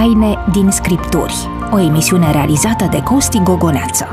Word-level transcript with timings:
taine 0.00 0.44
din 0.52 0.70
Scripturi, 0.70 1.34
o 1.72 1.78
emisiune 1.78 2.32
realizată 2.32 2.84
de 2.90 3.02
Costi 3.02 3.38
Gogoneață. 3.38 4.06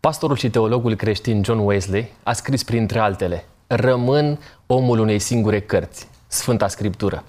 Pastorul 0.00 0.36
și 0.36 0.50
teologul 0.50 0.94
creștin 0.94 1.42
John 1.44 1.58
Wesley 1.58 2.12
a 2.22 2.32
scris 2.32 2.62
printre 2.62 2.98
altele 2.98 3.44
Rămân 3.66 4.38
omul 4.66 4.98
unei 4.98 5.18
singure 5.18 5.60
cărți, 5.60 6.08
Sfânta 6.26 6.68
Scriptură. 6.68 7.24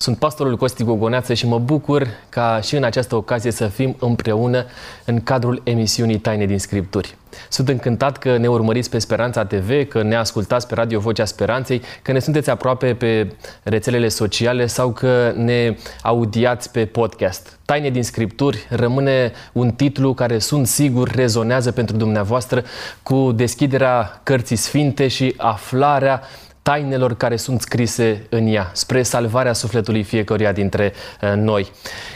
Sunt 0.00 0.18
pastorul 0.18 0.56
Costi 0.56 0.84
Gogoneață 0.84 1.34
și 1.34 1.46
mă 1.46 1.58
bucur 1.58 2.06
ca 2.28 2.60
și 2.62 2.76
în 2.76 2.84
această 2.84 3.16
ocazie 3.16 3.50
să 3.50 3.66
fim 3.66 3.96
împreună 3.98 4.64
în 5.04 5.20
cadrul 5.20 5.60
emisiunii 5.64 6.18
Taine 6.18 6.46
din 6.46 6.58
Scripturi. 6.58 7.16
Sunt 7.48 7.68
încântat 7.68 8.18
că 8.18 8.36
ne 8.36 8.48
urmăriți 8.48 8.90
pe 8.90 8.98
Speranța 8.98 9.44
TV, 9.44 9.88
că 9.88 10.02
ne 10.02 10.16
ascultați 10.16 10.66
pe 10.66 10.74
Radio 10.74 11.00
Vocea 11.00 11.24
Speranței, 11.24 11.82
că 12.02 12.12
ne 12.12 12.18
sunteți 12.18 12.50
aproape 12.50 12.94
pe 12.94 13.32
rețelele 13.62 14.08
sociale 14.08 14.66
sau 14.66 14.92
că 14.92 15.32
ne 15.36 15.76
audiați 16.02 16.70
pe 16.70 16.86
podcast. 16.86 17.58
Taine 17.64 17.90
din 17.90 18.02
Scripturi 18.02 18.66
rămâne 18.68 19.32
un 19.52 19.70
titlu 19.70 20.14
care 20.14 20.38
sunt 20.38 20.66
sigur 20.66 21.10
rezonează 21.10 21.72
pentru 21.72 21.96
dumneavoastră 21.96 22.64
cu 23.02 23.32
deschiderea 23.32 24.20
cărții 24.22 24.56
sfinte 24.56 25.08
și 25.08 25.34
aflarea 25.36 26.22
tainelor 26.68 27.16
care 27.16 27.36
sunt 27.36 27.60
scrise 27.60 28.26
în 28.28 28.46
ea, 28.46 28.70
spre 28.72 29.02
salvarea 29.02 29.52
sufletului 29.52 30.02
fiecăruia 30.02 30.52
dintre 30.52 30.92
uh, 31.22 31.32
noi. 31.36 31.70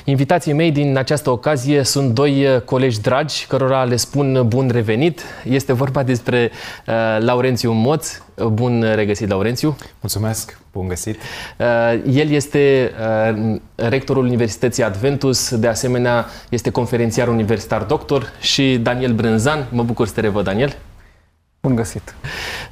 Invitații 0.04 0.52
mei 0.52 0.70
din 0.70 0.96
această 0.96 1.30
ocazie 1.30 1.82
sunt 1.82 2.14
doi 2.14 2.46
uh, 2.46 2.60
colegi 2.60 3.00
dragi, 3.00 3.46
cărora 3.46 3.84
le 3.84 3.96
spun 3.96 4.44
bun 4.46 4.68
revenit. 4.72 5.20
Este 5.44 5.72
vorba 5.72 6.02
despre 6.02 6.50
uh, 6.86 6.94
Laurențiu 7.18 7.72
Moț. 7.72 8.20
Bun 8.52 8.84
regăsit, 8.94 9.28
Laurențiu! 9.28 9.76
Mulțumesc! 10.00 10.58
Bun 10.72 10.88
găsit! 10.88 11.20
El 12.10 12.30
este 12.30 12.92
rectorul 13.74 14.24
Universității 14.24 14.82
Adventus, 14.82 15.54
de 15.54 15.66
asemenea 15.66 16.26
este 16.48 16.70
conferențiar 16.70 17.28
universitar 17.28 17.82
doctor 17.82 18.32
și 18.40 18.78
Daniel 18.82 19.12
Brânzan. 19.12 19.66
Mă 19.70 19.82
bucur 19.82 20.06
să 20.06 20.12
te 20.12 20.20
revăd, 20.20 20.44
Daniel! 20.44 20.76
Bun 21.66 21.74
găsit! 21.74 22.14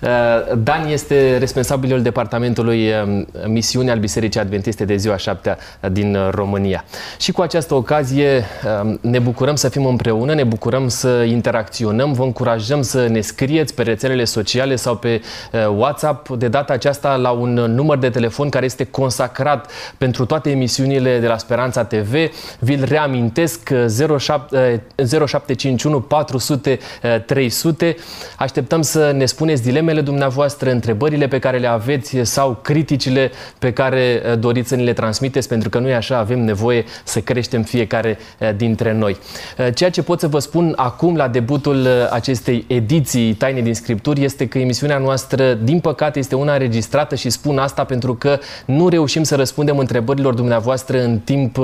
Uh, 0.00 0.08
Dan 0.56 0.86
este 0.88 1.36
responsabilul 1.38 2.02
departamentului 2.02 2.92
um, 2.92 3.26
misiune 3.46 3.90
al 3.90 3.98
Bisericii 3.98 4.40
Adventiste 4.40 4.84
de 4.84 4.96
ziua 4.96 5.16
7 5.16 5.56
din 5.92 6.16
România. 6.30 6.84
Și 7.18 7.32
cu 7.32 7.40
această 7.40 7.74
ocazie 7.74 8.44
um, 8.82 8.98
ne 9.02 9.18
bucurăm 9.18 9.54
să 9.54 9.68
fim 9.68 9.86
împreună, 9.86 10.34
ne 10.34 10.44
bucurăm 10.44 10.88
să 10.88 11.08
interacționăm, 11.08 12.12
vă 12.12 12.22
încurajăm 12.22 12.82
să 12.82 13.06
ne 13.06 13.20
scrieți 13.20 13.74
pe 13.74 13.82
rețelele 13.82 14.24
sociale 14.24 14.76
sau 14.76 14.96
pe 14.96 15.20
uh, 15.52 15.66
WhatsApp, 15.66 16.28
de 16.28 16.48
data 16.48 16.72
aceasta 16.72 17.16
la 17.16 17.30
un 17.30 17.52
număr 17.52 17.98
de 17.98 18.10
telefon 18.10 18.48
care 18.48 18.64
este 18.64 18.84
consacrat 18.84 19.70
pentru 19.98 20.24
toate 20.24 20.50
emisiunile 20.50 21.18
de 21.18 21.26
la 21.26 21.38
Speranța 21.38 21.84
TV. 21.84 22.14
Vi-l 22.58 22.84
reamintesc 22.84 23.70
0751 24.18 26.00
400 26.00 26.78
300. 27.26 27.96
Așteptăm 28.36 28.78
să 28.82 29.12
ne 29.16 29.24
spuneți 29.24 29.62
dilemele 29.62 30.00
dumneavoastră, 30.00 30.70
întrebările 30.70 31.28
pe 31.28 31.38
care 31.38 31.58
le 31.58 31.66
aveți 31.66 32.16
sau 32.22 32.58
criticile 32.62 33.30
pe 33.58 33.72
care 33.72 34.00
eh, 34.00 34.38
doriți 34.38 34.68
să 34.68 34.74
ni 34.74 34.84
le 34.84 34.92
transmiteți, 34.92 35.48
pentru 35.48 35.68
că 35.68 35.78
nu 35.78 35.88
e 35.88 35.94
așa, 35.94 36.18
avem 36.18 36.40
nevoie 36.40 36.84
să 37.04 37.20
creștem 37.20 37.62
fiecare 37.62 38.18
eh, 38.38 38.50
dintre 38.56 38.92
noi. 38.92 39.16
Eh, 39.56 39.74
ceea 39.74 39.90
ce 39.90 40.02
pot 40.02 40.20
să 40.20 40.28
vă 40.28 40.38
spun 40.38 40.72
acum 40.76 41.16
la 41.16 41.28
debutul 41.28 41.86
acestei 42.10 42.64
ediții 42.68 43.34
Taine 43.34 43.60
din 43.60 43.74
Scripturi 43.74 44.24
este 44.24 44.48
că 44.48 44.58
emisiunea 44.58 44.98
noastră, 44.98 45.54
din 45.54 45.80
păcate, 45.80 46.18
este 46.18 46.34
una 46.34 46.52
înregistrată 46.52 47.14
și 47.14 47.30
spun 47.30 47.58
asta 47.58 47.84
pentru 47.84 48.14
că 48.14 48.38
nu 48.64 48.88
reușim 48.88 49.22
să 49.22 49.36
răspundem 49.36 49.78
întrebărilor 49.78 50.34
dumneavoastră 50.34 51.02
în 51.02 51.18
timp 51.18 51.58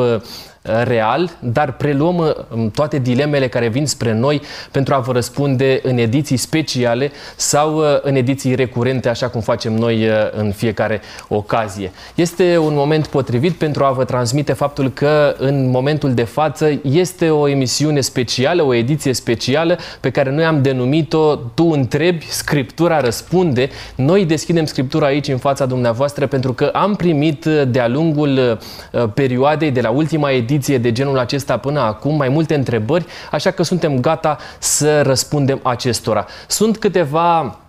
real, 0.84 1.36
dar 1.38 1.72
preluăm 1.72 2.16
uh, 2.16 2.70
toate 2.72 2.98
dilemele 2.98 3.48
care 3.48 3.68
vin 3.68 3.86
spre 3.86 4.12
noi 4.12 4.42
pentru 4.70 4.94
a 4.94 4.98
vă 4.98 5.12
răspunde 5.12 5.80
în 5.82 5.98
ediții 5.98 6.36
speciale 6.36 7.10
sau 7.36 7.76
uh, 7.76 7.84
în 8.02 8.14
ediții 8.14 8.54
recurente, 8.54 9.08
așa 9.08 9.28
cum 9.28 9.40
facem 9.40 9.74
noi 9.74 10.06
uh, 10.08 10.14
în 10.36 10.52
fiecare 10.52 11.00
ocazie. 11.28 11.92
Este 12.14 12.58
un 12.58 12.74
moment 12.74 13.06
potrivit 13.06 13.52
pentru 13.52 13.84
a 13.84 13.90
vă 13.90 14.04
transmite 14.04 14.52
faptul 14.52 14.90
că 14.90 15.34
în 15.38 15.70
momentul 15.70 16.14
de 16.14 16.24
față 16.24 16.80
este 16.82 17.30
o 17.30 17.48
emisiune 17.48 18.00
specială, 18.00 18.62
o 18.62 18.74
ediție 18.74 19.12
specială 19.12 19.78
pe 20.00 20.10
care 20.10 20.30
noi 20.30 20.44
am 20.44 20.62
denumit-o 20.62 21.36
Tu 21.36 21.64
întrebi, 21.64 22.26
Scriptura 22.28 23.00
răspunde. 23.00 23.68
Noi 23.94 24.24
deschidem 24.24 24.64
Scriptura 24.64 25.06
aici 25.06 25.28
în 25.28 25.38
fața 25.38 25.66
dumneavoastră 25.66 26.26
pentru 26.26 26.52
că 26.52 26.64
am 26.64 26.94
primit 26.94 27.44
de-a 27.44 27.88
lungul 27.88 28.58
perioadei 29.14 29.70
de 29.70 29.80
la 29.80 29.90
ultima 29.90 30.30
ediție 30.30 30.55
ediție 30.56 30.78
de 30.78 30.92
genul 30.92 31.18
acesta 31.18 31.56
până 31.56 31.80
acum, 31.80 32.16
mai 32.16 32.28
multe 32.28 32.54
întrebări, 32.54 33.06
așa 33.30 33.50
că 33.50 33.62
suntem 33.62 34.00
gata 34.00 34.38
să 34.58 35.02
răspundem 35.02 35.60
acestora. 35.62 36.26
Sunt 36.46 36.78
câteva 36.78 37.40
Uh, 37.40 37.65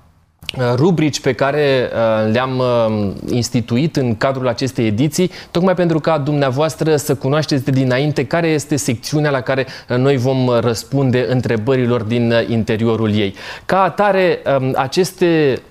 rubrici 0.75 1.19
pe 1.19 1.33
care 1.33 1.89
uh, 1.93 2.31
le-am 2.31 2.57
uh, 2.57 3.11
instituit 3.29 3.95
în 3.95 4.15
cadrul 4.15 4.47
acestei 4.47 4.85
ediții, 4.85 5.31
tocmai 5.51 5.73
pentru 5.73 5.99
ca 5.99 6.17
dumneavoastră 6.17 6.95
să 6.95 7.15
cunoașteți 7.15 7.63
de 7.65 7.71
dinainte 7.71 8.25
care 8.25 8.47
este 8.47 8.75
secțiunea 8.75 9.31
la 9.31 9.41
care 9.41 9.65
noi 9.87 10.17
vom 10.17 10.49
răspunde 10.59 11.25
întrebărilor 11.29 12.01
din 12.01 12.33
interiorul 12.47 13.15
ei. 13.15 13.35
Ca 13.65 13.81
atare, 13.81 14.39
um, 14.59 14.73
aceste, 14.75 15.61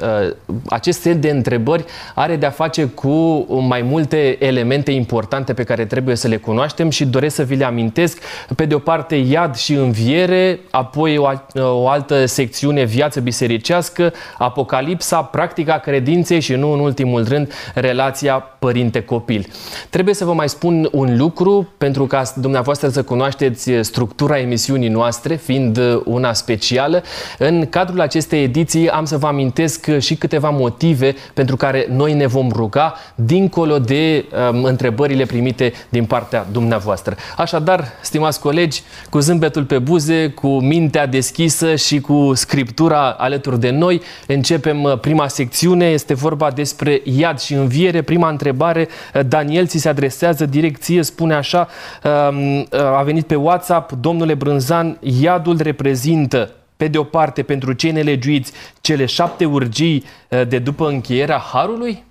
acest 0.69 1.01
set 1.01 1.21
de 1.21 1.31
întrebări 1.31 1.85
are 2.15 2.37
de-a 2.37 2.51
face 2.51 2.85
cu 2.85 3.47
mai 3.61 3.83
multe 3.83 4.45
elemente 4.45 4.91
importante 4.91 5.53
pe 5.55 5.63
care 5.63 5.85
trebuie 5.85 6.17
să 6.17 6.29
le 6.29 6.37
cunoaștem 6.37 6.91
și 6.91 7.05
doresc 7.05 7.35
să 7.35 7.43
vi 7.43 7.57
le 7.57 7.65
amintesc. 7.65 8.19
Pe 8.57 8.65
de 8.65 8.75
o 8.75 8.79
parte, 8.79 9.15
iad 9.15 9.55
și 9.55 9.73
înviere, 9.73 10.61
apoi 10.71 11.17
o, 11.17 11.29
o 11.61 11.89
altă 11.89 12.27
secțiune, 12.27 12.85
viață 12.85 13.21
bisericească, 13.21 14.13
apocalipsă 14.39 14.75
apocalipsa, 14.77 15.23
practica 15.23 15.79
credinței 15.79 16.41
și 16.41 16.55
nu 16.55 16.73
în 16.73 16.79
ultimul 16.81 17.25
rând 17.29 17.53
relația 17.75 18.35
părinte-copil. 18.35 19.47
Trebuie 19.91 20.15
să 20.15 20.25
vă 20.25 20.33
mai 20.33 20.49
spun 20.49 20.89
un 20.93 21.17
lucru 21.17 21.69
pentru 21.79 22.07
ca 22.07 22.23
dumneavoastră 22.35 22.89
să 22.89 23.03
cunoașteți 23.03 23.71
structura 23.81 24.39
emisiunii 24.39 24.89
noastre, 24.89 25.35
fiind 25.35 25.81
una 26.05 26.33
specială. 26.33 27.03
În 27.39 27.67
cadrul 27.67 28.01
acestei 28.01 28.43
ediții 28.43 28.89
am 28.89 29.05
să 29.05 29.17
vă 29.17 29.27
amintesc 29.27 29.99
și 29.99 30.15
câteva 30.15 30.51
motive 30.51 31.15
pentru 31.35 31.57
care 31.57 31.87
noi 31.91 32.15
ne 32.15 32.27
vom 32.27 32.51
ruga 32.53 32.95
dincolo 33.15 33.79
de 33.79 34.25
um, 34.51 34.65
întrebările 34.65 35.25
primite 35.25 35.73
din 35.89 36.05
partea 36.05 36.47
dumneavoastră. 36.53 37.17
Așadar, 37.37 37.85
stimați 38.01 38.41
colegi, 38.41 38.83
cu 39.11 39.19
zâmbetul 39.19 39.65
pe 39.65 39.79
buze, 39.79 40.29
cu 40.29 40.49
mintea 40.49 41.07
deschisă 41.07 41.75
și 41.75 42.01
cu 42.01 42.33
scriptura 42.35 43.11
alături 43.11 43.61
de 43.61 43.71
noi, 43.71 44.01
încep 44.27 44.56
Începem 44.57 44.83
uh, 44.83 44.99
prima 44.99 45.29
secțiune, 45.29 45.87
este 45.87 46.15
vorba 46.15 46.51
despre 46.51 47.01
iad 47.05 47.39
și 47.39 47.55
înviere. 47.55 48.03
Prima 48.03 48.29
întrebare, 48.29 48.89
uh, 49.15 49.21
Daniel 49.29 49.67
ți 49.67 49.79
se 49.79 49.89
adresează 49.89 50.47
direcție, 50.47 51.03
spune 51.03 51.35
așa, 51.35 51.69
um, 52.05 52.59
uh, 52.59 52.67
a 52.73 53.03
venit 53.03 53.27
pe 53.27 53.35
WhatsApp, 53.35 53.93
domnule 53.93 54.35
Brânzan, 54.35 54.99
iadul 55.01 55.61
reprezintă 55.61 56.51
pe 56.77 56.89
de 56.89 56.99
o 56.99 57.03
parte, 57.03 57.43
pentru 57.43 57.73
cei 57.73 57.91
nelegiuiți, 57.91 58.53
cele 58.81 59.05
șapte 59.05 59.45
urgii 59.45 60.05
de 60.49 60.59
după 60.59 60.89
încheierea 60.89 61.39
Harului? 61.39 62.05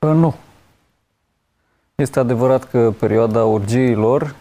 Nu. 0.00 0.34
Este 1.94 2.18
adevărat 2.18 2.70
că 2.70 2.92
perioada 2.98 3.44
urgiilor 3.44 4.34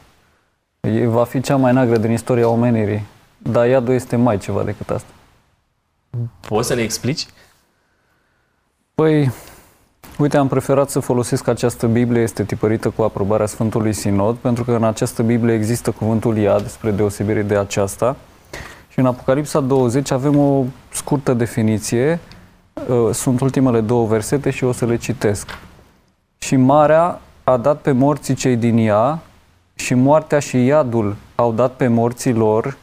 va 1.06 1.24
fi 1.24 1.42
cea 1.42 1.56
mai 1.56 1.74
neagră 1.74 1.98
din 1.98 2.12
istoria 2.12 2.48
omenirii, 2.48 3.06
dar 3.38 3.68
iadul 3.68 3.94
este 3.94 4.16
mai 4.16 4.38
ceva 4.38 4.64
decât 4.64 4.90
asta. 4.90 5.10
Poți 6.48 6.68
să 6.68 6.74
ne 6.74 6.82
explici? 6.82 7.26
Păi, 8.96 9.32
uite, 10.18 10.38
am 10.38 10.48
preferat 10.48 10.90
să 10.90 11.00
folosesc 11.00 11.48
această 11.48 11.88
Biblie, 11.88 12.22
este 12.22 12.44
tipărită 12.44 12.90
cu 12.90 13.02
aprobarea 13.02 13.46
Sfântului 13.46 13.94
Sinod, 13.94 14.36
pentru 14.36 14.64
că 14.64 14.72
în 14.72 14.84
această 14.84 15.24
Biblie 15.24 15.54
există 15.54 15.92
cuvântul 15.92 16.38
iad, 16.38 16.68
spre 16.68 16.92
deosebire 16.92 17.42
de 17.42 17.58
aceasta. 17.58 18.16
Și 18.90 19.00
în 19.00 19.06
Apocalipsa 19.06 19.60
20 19.60 20.12
avem 20.12 20.38
o 20.38 20.64
scurtă 20.90 21.34
definiție, 21.34 22.20
uh, 22.88 23.14
sunt 23.14 23.42
ultimele 23.42 23.82
două 23.82 24.08
versete 24.08 24.50
și 24.50 24.64
o 24.64 24.72
să 24.72 24.86
le 24.86 24.98
citesc. 24.98 25.50
Și 26.38 26.56
marea 26.56 27.22
a 27.44 27.58
dat 27.58 27.82
pe 27.82 27.92
morții 27.92 28.34
cei 28.34 28.56
din 28.56 28.78
ea 28.78 29.20
și 29.76 29.94
moartea 29.94 30.40
și 30.40 30.66
iadul 30.66 31.16
au 31.36 31.52
dat 31.52 31.72
pe 31.72 31.88
morții 31.88 32.34
lor 32.34 32.78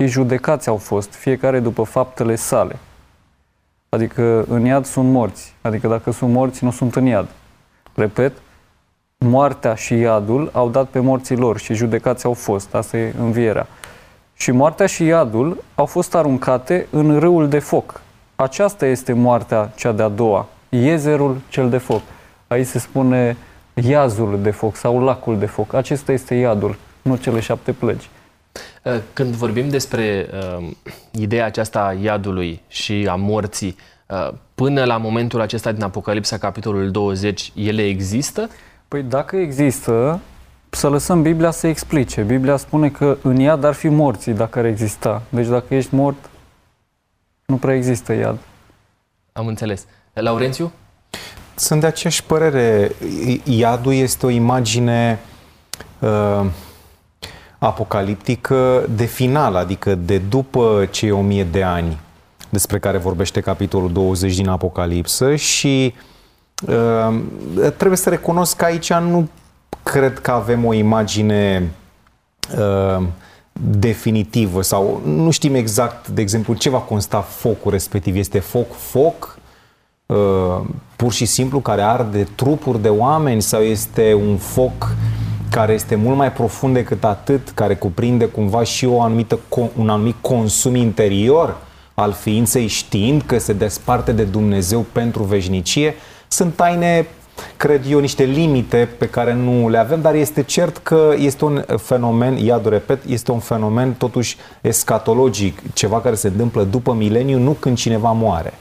și 0.00 0.06
judecați 0.06 0.68
au 0.68 0.76
fost, 0.76 1.14
fiecare 1.14 1.60
după 1.60 1.82
faptele 1.82 2.34
sale. 2.34 2.78
Adică 3.88 4.44
în 4.48 4.64
iad 4.64 4.84
sunt 4.84 5.10
morți. 5.10 5.54
Adică 5.60 5.88
dacă 5.88 6.10
sunt 6.10 6.32
morți, 6.32 6.64
nu 6.64 6.70
sunt 6.70 6.96
în 6.96 7.06
iad. 7.06 7.28
Repet, 7.94 8.32
moartea 9.18 9.74
și 9.74 9.98
iadul 9.98 10.50
au 10.52 10.68
dat 10.68 10.88
pe 10.88 10.98
morții 10.98 11.36
lor 11.36 11.58
și 11.58 11.74
judecați 11.74 12.24
au 12.24 12.32
fost. 12.32 12.74
Asta 12.74 12.96
e 12.96 13.14
învierea. 13.18 13.66
Și 14.34 14.50
moartea 14.50 14.86
și 14.86 15.04
iadul 15.04 15.64
au 15.74 15.86
fost 15.86 16.14
aruncate 16.14 16.86
în 16.90 17.18
râul 17.18 17.48
de 17.48 17.58
foc. 17.58 18.00
Aceasta 18.36 18.86
este 18.86 19.12
moartea 19.12 19.72
cea 19.76 19.92
de-a 19.92 20.08
doua. 20.08 20.46
Iezerul 20.68 21.36
cel 21.48 21.70
de 21.70 21.78
foc. 21.78 22.02
Aici 22.46 22.66
se 22.66 22.78
spune 22.78 23.36
iazul 23.74 24.38
de 24.42 24.50
foc 24.50 24.76
sau 24.76 25.02
lacul 25.04 25.38
de 25.38 25.46
foc. 25.46 25.72
Acesta 25.74 26.12
este 26.12 26.34
iadul, 26.34 26.76
nu 27.02 27.16
cele 27.16 27.40
șapte 27.40 27.72
plăgi. 27.72 28.08
Uh, 28.82 28.98
când 29.12 29.34
vorbim 29.34 29.68
despre 29.68 30.28
uh, 30.32 30.70
ideea 31.10 31.44
aceasta 31.44 31.80
a 31.80 31.92
iadului 31.92 32.62
și 32.68 33.06
a 33.10 33.14
morții, 33.14 33.76
uh, 34.06 34.32
până 34.54 34.84
la 34.84 34.96
momentul 34.96 35.40
acesta 35.40 35.72
din 35.72 35.82
Apocalipsa, 35.82 36.38
capitolul 36.38 36.90
20, 36.90 37.52
ele 37.54 37.86
există? 37.86 38.48
Păi 38.88 39.02
dacă 39.02 39.36
există, 39.36 40.20
să 40.70 40.88
lăsăm 40.88 41.22
Biblia 41.22 41.50
să 41.50 41.66
explice. 41.66 42.22
Biblia 42.22 42.56
spune 42.56 42.88
că 42.88 43.16
în 43.22 43.36
iad 43.36 43.64
ar 43.64 43.74
fi 43.74 43.88
morții 43.88 44.32
dacă 44.32 44.58
ar 44.58 44.64
exista. 44.64 45.22
Deci 45.28 45.46
dacă 45.46 45.74
ești 45.74 45.94
mort, 45.94 46.30
nu 47.46 47.56
prea 47.56 47.74
există 47.74 48.12
iad. 48.12 48.38
Am 49.32 49.46
înțeles. 49.46 49.86
Laurențiu? 50.12 50.72
Sunt 51.54 51.80
de 51.80 51.86
aceeași 51.86 52.24
părere. 52.24 52.90
Iadul 53.44 53.92
este 53.92 54.26
o 54.26 54.28
imagine 54.28 55.18
uh, 55.98 56.46
apocaliptică 57.60 58.84
de 58.96 59.04
final, 59.04 59.54
adică 59.54 59.94
de 59.94 60.18
după 60.18 60.88
cei 60.90 61.10
o 61.10 61.20
mie 61.20 61.44
de 61.44 61.62
ani 61.62 61.98
despre 62.48 62.78
care 62.78 62.98
vorbește 62.98 63.40
capitolul 63.40 63.92
20 63.92 64.36
din 64.36 64.48
Apocalipsă 64.48 65.36
și 65.36 65.94
uh, 66.66 67.20
trebuie 67.76 67.98
să 67.98 68.08
recunosc 68.08 68.56
că 68.56 68.64
aici 68.64 68.92
nu 68.92 69.28
cred 69.82 70.18
că 70.18 70.30
avem 70.30 70.64
o 70.64 70.72
imagine 70.72 71.70
uh, 72.58 73.06
definitivă 73.52 74.62
sau 74.62 75.02
nu 75.04 75.30
știm 75.30 75.54
exact, 75.54 76.08
de 76.08 76.20
exemplu, 76.20 76.54
ce 76.54 76.70
va 76.70 76.78
consta 76.78 77.20
focul 77.20 77.70
respectiv. 77.70 78.16
Este 78.16 78.38
foc, 78.38 78.72
foc, 78.72 79.38
uh, 80.06 80.60
pur 80.96 81.12
și 81.12 81.24
simplu, 81.24 81.60
care 81.60 81.82
arde 81.82 82.26
trupuri 82.34 82.82
de 82.82 82.88
oameni 82.88 83.42
sau 83.42 83.60
este 83.60 84.14
un 84.14 84.36
foc 84.36 84.94
care 85.50 85.72
este 85.72 85.94
mult 85.94 86.16
mai 86.16 86.32
profund 86.32 86.74
decât 86.74 87.04
atât, 87.04 87.50
care 87.54 87.74
cuprinde 87.74 88.24
cumva 88.24 88.62
și 88.62 88.86
o 88.86 89.02
anumită, 89.02 89.38
un 89.76 89.88
anumit 89.88 90.16
consum 90.20 90.74
interior 90.74 91.56
al 91.94 92.12
ființei 92.12 92.66
știind 92.66 93.22
că 93.26 93.38
se 93.38 93.52
desparte 93.52 94.12
de 94.12 94.22
Dumnezeu 94.22 94.80
pentru 94.92 95.22
veșnicie, 95.22 95.94
sunt 96.28 96.54
taine 96.54 97.06
cred 97.56 97.84
eu, 97.88 97.98
niște 97.98 98.24
limite 98.24 98.88
pe 98.98 99.08
care 99.08 99.34
nu 99.34 99.68
le 99.68 99.78
avem, 99.78 100.00
dar 100.00 100.14
este 100.14 100.42
cert 100.42 100.76
că 100.76 101.14
este 101.18 101.44
un 101.44 101.64
fenomen, 101.76 102.36
iadul 102.36 102.70
repet, 102.70 103.04
este 103.08 103.30
un 103.30 103.38
fenomen 103.38 103.92
totuși 103.92 104.36
escatologic, 104.60 105.72
ceva 105.72 106.00
care 106.00 106.14
se 106.14 106.28
întâmplă 106.28 106.62
după 106.62 106.92
mileniu, 106.92 107.38
nu 107.38 107.50
când 107.50 107.76
cineva 107.76 108.12
moare. 108.12 108.52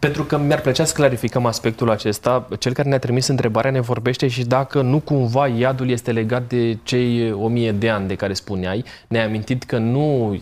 Pentru 0.00 0.24
că 0.24 0.38
mi-ar 0.38 0.60
plăcea 0.60 0.84
să 0.84 0.94
clarificăm 0.94 1.46
aspectul 1.46 1.90
acesta. 1.90 2.48
Cel 2.58 2.72
care 2.72 2.88
ne-a 2.88 2.98
trimis 2.98 3.26
întrebarea 3.26 3.70
ne 3.70 3.80
vorbește 3.80 4.28
și 4.28 4.44
dacă 4.44 4.82
nu 4.82 4.98
cumva 4.98 5.46
iadul 5.46 5.90
este 5.90 6.12
legat 6.12 6.42
de 6.48 6.78
cei 6.82 7.32
o 7.32 7.48
mie 7.48 7.72
de 7.72 7.90
ani 7.90 8.08
de 8.08 8.14
care 8.14 8.32
spuneai. 8.32 8.84
Ne-ai 9.08 9.24
amintit 9.24 9.62
că 9.64 9.78
nu 9.78 10.30
uh, 10.30 10.38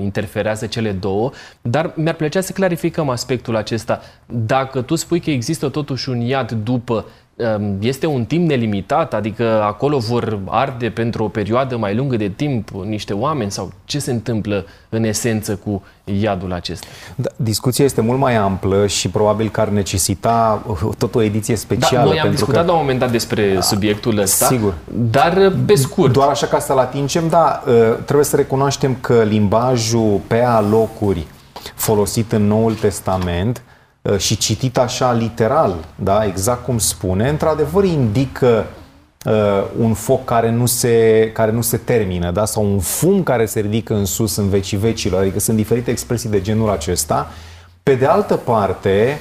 interferează 0.00 0.66
cele 0.66 0.92
două, 0.92 1.30
dar 1.62 1.92
mi-ar 1.96 2.14
plăcea 2.14 2.40
să 2.40 2.52
clarificăm 2.52 3.08
aspectul 3.08 3.56
acesta. 3.56 4.00
Dacă 4.26 4.82
tu 4.82 4.94
spui 4.94 5.20
că 5.20 5.30
există 5.30 5.68
totuși 5.68 6.08
un 6.08 6.20
iad 6.20 6.50
după 6.50 6.94
Ehm, 6.94 7.29
este 7.80 8.06
un 8.06 8.24
timp 8.24 8.48
nelimitat, 8.48 9.14
adică 9.14 9.62
acolo 9.62 9.98
vor 9.98 10.38
arde 10.48 10.90
pentru 10.90 11.24
o 11.24 11.28
perioadă 11.28 11.76
mai 11.76 11.94
lungă 11.94 12.16
de 12.16 12.28
timp 12.28 12.68
niște 12.70 13.12
oameni 13.12 13.50
sau 13.50 13.72
ce 13.84 13.98
se 13.98 14.10
întâmplă 14.10 14.66
în 14.88 15.04
esență 15.04 15.56
cu 15.56 15.82
iadul 16.04 16.52
acesta? 16.52 16.86
Da, 17.14 17.28
discuția 17.36 17.84
este 17.84 18.00
mult 18.00 18.18
mai 18.18 18.36
amplă 18.36 18.86
și 18.86 19.08
probabil 19.08 19.48
că 19.48 19.60
ar 19.60 19.68
necesita 19.68 20.62
uh, 20.66 20.78
tot 20.98 21.14
o 21.14 21.22
ediție 21.22 21.54
da, 21.54 21.60
specială. 21.60 22.04
Da, 22.04 22.10
noi 22.10 22.20
am 22.20 22.30
discutat 22.30 22.60
că... 22.60 22.66
la 22.66 22.72
un 22.72 22.78
moment 22.80 22.98
dat 22.98 23.10
despre 23.10 23.54
da, 23.54 23.60
subiectul 23.60 24.18
ăsta, 24.18 24.46
sigur. 24.46 24.74
dar 25.10 25.52
pe 25.66 25.74
scurt. 25.74 26.12
Doar 26.12 26.28
așa 26.28 26.46
ca 26.46 26.58
să-l 26.58 26.78
atingem, 26.78 27.28
da, 27.28 27.62
uh, 27.66 27.72
trebuie 28.04 28.24
să 28.24 28.36
recunoaștem 28.36 28.96
că 29.00 29.22
limbajul 29.22 30.20
pe 30.26 30.42
alocuri 30.42 31.26
folosit 31.74 32.32
în 32.32 32.46
Noul 32.46 32.74
Testament 32.74 33.62
Uh, 33.64 33.69
și 34.16 34.36
citit 34.36 34.78
așa 34.78 35.12
literal, 35.12 35.74
da, 35.94 36.24
exact 36.24 36.64
cum 36.64 36.78
spune, 36.78 37.28
într-adevăr 37.28 37.84
indică 37.84 38.66
uh, 39.24 39.32
un 39.78 39.94
foc 39.94 40.24
care 40.24 40.50
nu, 40.50 40.66
se, 40.66 41.30
care 41.32 41.50
nu 41.50 41.60
se 41.60 41.76
termină, 41.76 42.30
da, 42.30 42.44
sau 42.44 42.72
un 42.72 42.78
fum 42.78 43.22
care 43.22 43.46
se 43.46 43.60
ridică 43.60 43.94
în 43.94 44.04
sus 44.04 44.36
în 44.36 44.48
vecii 44.48 44.78
vecilor, 44.78 45.20
adică 45.20 45.40
sunt 45.40 45.56
diferite 45.56 45.90
expresii 45.90 46.30
de 46.30 46.40
genul 46.40 46.70
acesta. 46.70 47.28
Pe 47.82 47.94
de 47.94 48.06
altă 48.06 48.36
parte, 48.36 49.20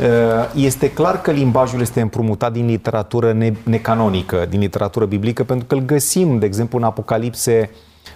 uh, 0.00 0.06
este 0.54 0.90
clar 0.90 1.20
că 1.20 1.30
limbajul 1.30 1.80
este 1.80 2.00
împrumutat 2.00 2.52
din 2.52 2.66
literatură 2.66 3.32
ne- 3.32 3.54
necanonică, 3.62 4.46
din 4.48 4.60
literatură 4.60 5.04
biblică, 5.04 5.44
pentru 5.44 5.66
că 5.66 5.74
îl 5.74 5.80
găsim, 5.80 6.38
de 6.38 6.46
exemplu, 6.46 6.78
în 6.78 6.84
Apocalipse, 6.84 7.70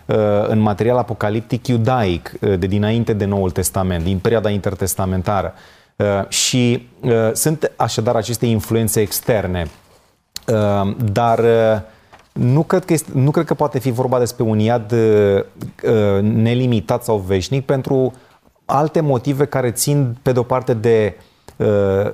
uh, 0.07 0.17
în 0.47 0.59
material 0.59 0.97
apocaliptic 0.97 1.67
iudaic, 1.67 2.33
uh, 2.41 2.59
de 2.59 2.67
dinainte 2.67 3.13
de 3.13 3.25
Noul 3.25 3.51
Testament, 3.51 4.05
din 4.05 4.19
perioada 4.19 4.51
intertestamentară. 4.51 5.55
Uh, 5.97 6.29
și 6.29 6.89
uh, 7.01 7.13
sunt 7.33 7.73
așadar 7.77 8.17
aceste 8.17 8.47
influențe 8.47 9.01
externe. 9.01 9.71
Uh, 10.47 10.95
dar 11.13 11.41
nu 12.33 12.63
cred, 12.63 12.85
că 12.85 12.93
este, 12.93 13.11
nu 13.15 13.31
cred 13.31 13.45
că 13.45 13.55
poate 13.55 13.79
fi 13.79 13.91
vorba 13.91 14.19
despre 14.19 14.45
un 14.45 14.59
iad 14.59 14.95
nelimitat 16.21 17.05
sau 17.05 17.17
veșnic 17.17 17.65
pentru 17.65 18.13
alte 18.65 19.01
motive 19.01 19.45
care 19.45 19.71
țin 19.71 20.17
pe 20.23 20.33
de-o 20.33 20.43
parte 20.43 20.75
de 20.75 21.17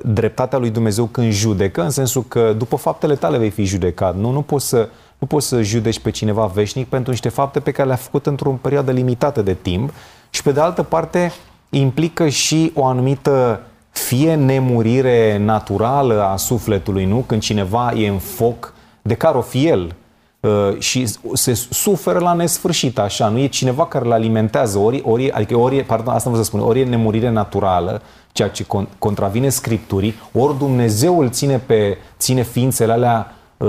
dreptatea 0.03 0.59
lui 0.59 0.71
Dumnezeu 0.71 1.05
când 1.05 1.33
judecă, 1.33 1.83
în 1.83 1.91
sensul 1.91 2.25
că 2.29 2.55
după 2.57 2.77
faptele 2.77 3.15
tale 3.15 3.39
vei 3.39 3.51
fi 3.51 3.65
judecat. 3.65 4.17
Nu, 4.17 4.31
nu 4.31 4.43
poți 4.43 4.69
să, 4.69 4.89
nu 5.19 5.27
poți 5.27 5.47
să 5.47 5.63
judeci 5.63 6.01
pe 6.01 6.11
cineva 6.11 6.47
veșnic 6.47 6.89
pentru 6.89 7.11
niște 7.11 7.29
fapte 7.29 7.61
pe 7.61 7.71
care 7.71 7.89
le-a 7.89 7.97
făcut 7.97 8.27
într-o 8.27 8.51
perioadă 8.51 8.91
limitată 8.91 9.43
de 9.43 9.55
timp 9.55 9.93
și 10.31 10.43
pe 10.43 10.53
de 10.53 10.61
altă 10.61 10.83
parte 10.83 11.33
implică 11.71 12.29
și 12.29 12.73
o 12.75 12.85
anumită 12.85 13.61
fie 13.91 14.35
nemurire 14.35 15.39
naturală 15.39 16.23
a 16.23 16.37
sufletului, 16.37 17.05
nu? 17.05 17.25
Când 17.27 17.41
cineva 17.41 17.93
e 17.93 18.09
în 18.09 18.19
foc, 18.19 18.73
de 19.03 19.15
care 19.15 19.37
o 19.37 19.41
fi 19.41 19.67
el, 19.67 19.95
uh, 20.41 20.79
și 20.79 21.07
se 21.33 21.55
suferă 21.71 22.19
la 22.19 22.33
nesfârșit, 22.33 22.99
așa, 22.99 23.29
nu 23.29 23.39
e 23.39 23.47
cineva 23.47 23.87
care 23.87 24.05
îl 24.05 24.13
alimentează, 24.13 24.79
ori, 24.79 25.03
ori, 25.05 25.31
adică 25.31 25.57
ori, 25.57 25.85
pardon, 25.85 26.15
asta 26.15 26.31
vă 26.31 26.37
să 26.37 26.43
spun, 26.43 26.61
ori 26.61 26.81
e 26.81 26.85
nemurire 26.85 27.31
naturală, 27.31 28.03
ceea 28.33 28.49
ce 28.49 28.67
contravine 28.99 29.49
Scripturii, 29.49 30.15
ori 30.33 30.59
Dumnezeu 30.59 31.19
îl 31.19 31.31
ține, 31.31 31.59
pe, 31.59 31.99
ține 32.19 32.43
ființele 32.43 32.93
alea 32.93 33.35
uh, 33.57 33.69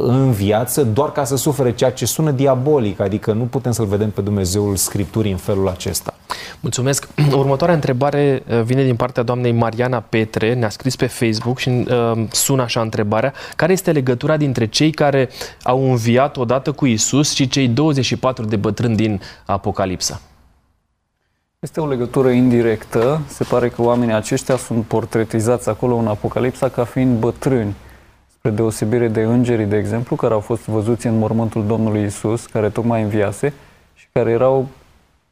în 0.00 0.30
viață 0.30 0.84
doar 0.84 1.12
ca 1.12 1.24
să 1.24 1.36
sufere 1.36 1.74
ceea 1.74 1.92
ce 1.92 2.06
sună 2.06 2.30
diabolic, 2.30 3.00
adică 3.00 3.32
nu 3.32 3.44
putem 3.44 3.72
să-L 3.72 3.86
vedem 3.86 4.10
pe 4.10 4.20
Dumnezeul 4.20 4.76
Scripturii 4.76 5.32
în 5.32 5.36
felul 5.36 5.68
acesta. 5.68 6.14
Mulțumesc. 6.62 7.08
Următoarea 7.42 7.74
întrebare 7.74 8.42
uh, 8.48 8.60
vine 8.60 8.84
din 8.84 8.96
partea 8.96 9.22
doamnei 9.22 9.52
Mariana 9.52 10.00
Petre, 10.00 10.54
ne-a 10.54 10.68
scris 10.68 10.96
pe 10.96 11.06
Facebook 11.06 11.58
și 11.58 11.68
uh, 11.68 12.24
sună 12.30 12.62
așa 12.62 12.80
întrebarea. 12.80 13.32
Care 13.56 13.72
este 13.72 13.92
legătura 13.92 14.36
dintre 14.36 14.66
cei 14.66 14.90
care 14.90 15.28
au 15.62 15.90
înviat 15.90 16.36
odată 16.36 16.72
cu 16.72 16.86
Isus 16.86 17.34
și 17.34 17.48
cei 17.48 17.68
24 17.68 18.44
de 18.44 18.56
bătrâni 18.56 18.96
din 18.96 19.20
Apocalipsa? 19.46 20.20
Este 21.58 21.80
o 21.80 21.86
legătură 21.86 22.28
indirectă. 22.28 23.20
Se 23.26 23.44
pare 23.44 23.68
că 23.68 23.82
oamenii 23.82 24.14
aceștia 24.14 24.56
sunt 24.56 24.84
portretizați 24.84 25.68
acolo 25.68 25.96
în 25.96 26.06
Apocalipsa 26.06 26.68
ca 26.68 26.84
fiind 26.84 27.18
bătrâni, 27.18 27.74
spre 28.34 28.50
deosebire 28.50 29.08
de 29.08 29.20
îngerii, 29.20 29.66
de 29.66 29.76
exemplu, 29.76 30.16
care 30.16 30.34
au 30.34 30.40
fost 30.40 30.64
văzuți 30.64 31.06
în 31.06 31.18
mormântul 31.18 31.66
Domnului 31.66 32.04
Isus, 32.04 32.46
care 32.46 32.68
tocmai 32.68 33.02
înviase 33.02 33.52
și 33.94 34.06
care 34.12 34.30
erau 34.30 34.68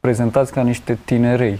prezentați 0.01 0.51
ca 0.51 0.61
niște 0.61 0.97
tinerei. 1.05 1.59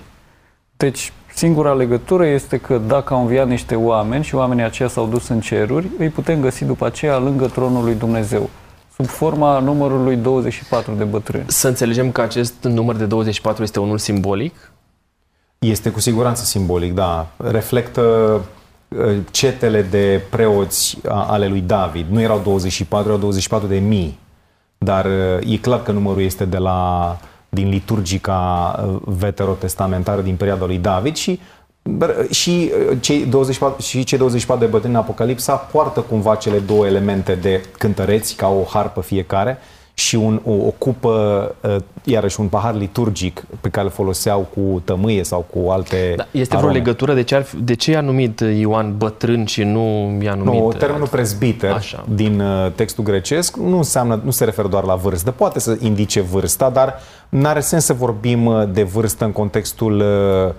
Deci, 0.77 1.13
singura 1.33 1.73
legătură 1.73 2.25
este 2.25 2.57
că 2.57 2.77
dacă 2.77 3.13
au 3.13 3.21
înviat 3.21 3.47
niște 3.47 3.75
oameni 3.75 4.23
și 4.23 4.35
oamenii 4.35 4.63
aceia 4.63 4.89
s-au 4.89 5.07
dus 5.07 5.27
în 5.27 5.39
ceruri, 5.39 5.87
îi 5.97 6.09
putem 6.09 6.41
găsi 6.41 6.65
după 6.65 6.85
aceea 6.85 7.17
lângă 7.17 7.47
tronul 7.47 7.83
lui 7.83 7.95
Dumnezeu 7.95 8.49
sub 8.95 9.05
forma 9.05 9.59
numărului 9.59 10.15
24 10.15 10.93
de 10.93 11.03
bătrâni. 11.03 11.45
Să 11.47 11.67
înțelegem 11.67 12.11
că 12.11 12.21
acest 12.21 12.53
număr 12.63 12.95
de 12.95 13.05
24 13.05 13.63
este 13.63 13.79
unul 13.79 13.97
simbolic? 13.97 14.71
Este 15.59 15.89
cu 15.89 15.99
siguranță 15.99 16.43
simbolic, 16.43 16.93
da. 16.93 17.27
Reflectă 17.37 18.01
uh, 18.87 19.17
cetele 19.31 19.81
de 19.81 20.21
preoți 20.29 20.97
ale 21.07 21.47
lui 21.47 21.61
David. 21.61 22.05
Nu 22.09 22.21
erau 22.21 22.39
24, 22.43 23.07
erau 23.07 23.19
24 23.19 23.67
de 23.67 23.77
mii. 23.77 24.19
Dar 24.77 25.05
uh, 25.05 25.53
e 25.53 25.57
clar 25.57 25.83
că 25.83 25.91
numărul 25.91 26.21
este 26.21 26.45
de 26.45 26.57
la 26.57 27.17
din 27.53 27.69
liturgica 27.69 28.75
uh, 28.85 29.01
veterotestamentară 29.05 30.21
din 30.21 30.35
perioada 30.35 30.65
lui 30.65 30.77
David 30.77 31.15
și 31.15 31.39
și 32.29 32.71
uh, 32.91 32.97
cei 32.99 33.25
24, 33.25 33.81
și 33.81 34.03
cei 34.03 34.17
24 34.17 34.65
de 34.65 34.71
bătrâni 34.71 34.93
în 34.93 34.99
Apocalipsa 34.99 35.55
poartă 35.55 35.99
cumva 35.99 36.35
cele 36.35 36.59
două 36.59 36.85
elemente 36.85 37.35
de 37.35 37.65
cântăreți 37.77 38.35
ca 38.35 38.47
o 38.47 38.63
harpă 38.63 39.01
fiecare 39.01 39.57
și 39.93 40.15
un, 40.15 40.41
o, 40.45 40.51
o 40.51 40.73
cupă, 40.77 41.55
uh, 41.61 41.75
iarăși 42.03 42.39
un 42.39 42.47
pahar 42.47 42.75
liturgic 42.75 43.45
pe 43.61 43.69
care 43.69 43.85
îl 43.85 43.91
foloseau 43.91 44.39
cu 44.53 44.81
tămâie 44.85 45.23
sau 45.23 45.45
cu 45.53 45.69
alte 45.69 46.13
Da, 46.17 46.27
este 46.31 46.55
arome. 46.55 46.71
vreo 46.71 46.83
legătură 46.83 47.13
de 47.13 47.23
ce, 47.23 47.35
ar 47.35 47.43
fi, 47.43 47.55
de 47.55 47.75
ce 47.75 47.91
i-a 47.91 48.01
numit 48.01 48.39
Ioan 48.39 48.97
bătrân 48.97 49.45
și 49.45 49.63
nu 49.63 50.17
i-a 50.21 50.33
numit... 50.33 50.61
Nu, 50.61 50.73
termenul 50.73 51.07
presbiter 51.07 51.71
Așa. 51.71 52.03
din 52.13 52.39
uh, 52.39 52.71
textul 52.75 53.03
grecesc 53.03 53.57
nu 53.57 53.77
înseamnă, 53.77 54.21
nu 54.23 54.31
se 54.31 54.43
referă 54.43 54.67
doar 54.67 54.83
la 54.83 54.95
vârstă. 54.95 55.31
Poate 55.31 55.59
să 55.59 55.77
indice 55.79 56.21
vârsta, 56.21 56.69
dar 56.69 56.99
nu 57.31 57.47
are 57.47 57.59
sens 57.59 57.85
să 57.85 57.93
vorbim 57.93 58.45
uh, 58.45 58.63
de 58.71 58.83
vârstă 58.83 59.25
în 59.25 59.31
contextul 59.31 59.99
uh, 59.99 60.53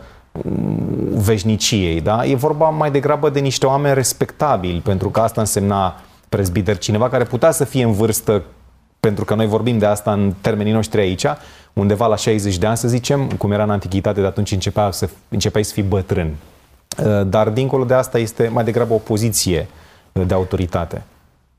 veșniciei. 1.10 2.00
Da? 2.00 2.26
E 2.26 2.34
vorba 2.34 2.68
mai 2.68 2.90
degrabă 2.90 3.30
de 3.30 3.40
niște 3.40 3.66
oameni 3.66 3.94
respectabili, 3.94 4.80
pentru 4.80 5.08
că 5.08 5.20
asta 5.20 5.40
însemna 5.40 6.00
presbiter, 6.28 6.78
cineva 6.78 7.08
care 7.08 7.24
putea 7.24 7.50
să 7.50 7.64
fie 7.64 7.84
în 7.84 7.92
vârstă, 7.92 8.42
pentru 9.00 9.24
că 9.24 9.34
noi 9.34 9.46
vorbim 9.46 9.78
de 9.78 9.86
asta 9.86 10.12
în 10.12 10.34
termenii 10.40 10.72
noștri 10.72 11.00
aici, 11.00 11.26
undeva 11.72 12.06
la 12.06 12.16
60 12.16 12.58
de 12.58 12.66
ani, 12.66 12.76
să 12.76 12.88
zicem, 12.88 13.30
cum 13.30 13.52
era 13.52 13.62
în 13.62 13.70
antichitate, 13.70 14.20
de 14.20 14.26
atunci 14.26 14.52
începea 14.52 14.90
să, 14.90 15.08
începeai 15.28 15.64
să 15.64 15.72
fii 15.72 15.82
bătrân. 15.82 16.34
Uh, 17.04 17.26
Dar 17.26 17.48
dincolo 17.48 17.84
de 17.84 17.94
asta 17.94 18.18
este 18.18 18.48
mai 18.52 18.64
degrabă 18.64 18.94
o 18.94 18.98
poziție 18.98 19.68
uh, 20.12 20.26
de 20.26 20.34
autoritate. 20.34 21.02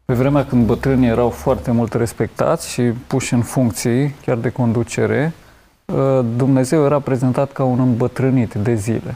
Pe 0.05 0.13
vremea 0.13 0.45
când 0.45 0.65
bătrânii 0.65 1.07
erau 1.09 1.29
foarte 1.29 1.71
mult 1.71 1.93
respectați 1.93 2.69
și 2.69 2.81
puși 2.81 3.33
în 3.33 3.41
funcții, 3.41 4.15
chiar 4.25 4.37
de 4.37 4.49
conducere, 4.49 5.33
uh, 5.85 6.19
Dumnezeu 6.37 6.85
era 6.85 6.99
prezentat 6.99 7.51
ca 7.51 7.63
un 7.63 7.79
îmbătrânit 7.79 8.53
de 8.53 8.75
zile, 8.75 9.15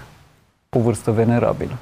o 0.69 0.79
vârstă 0.79 1.11
venerabilă. 1.11 1.77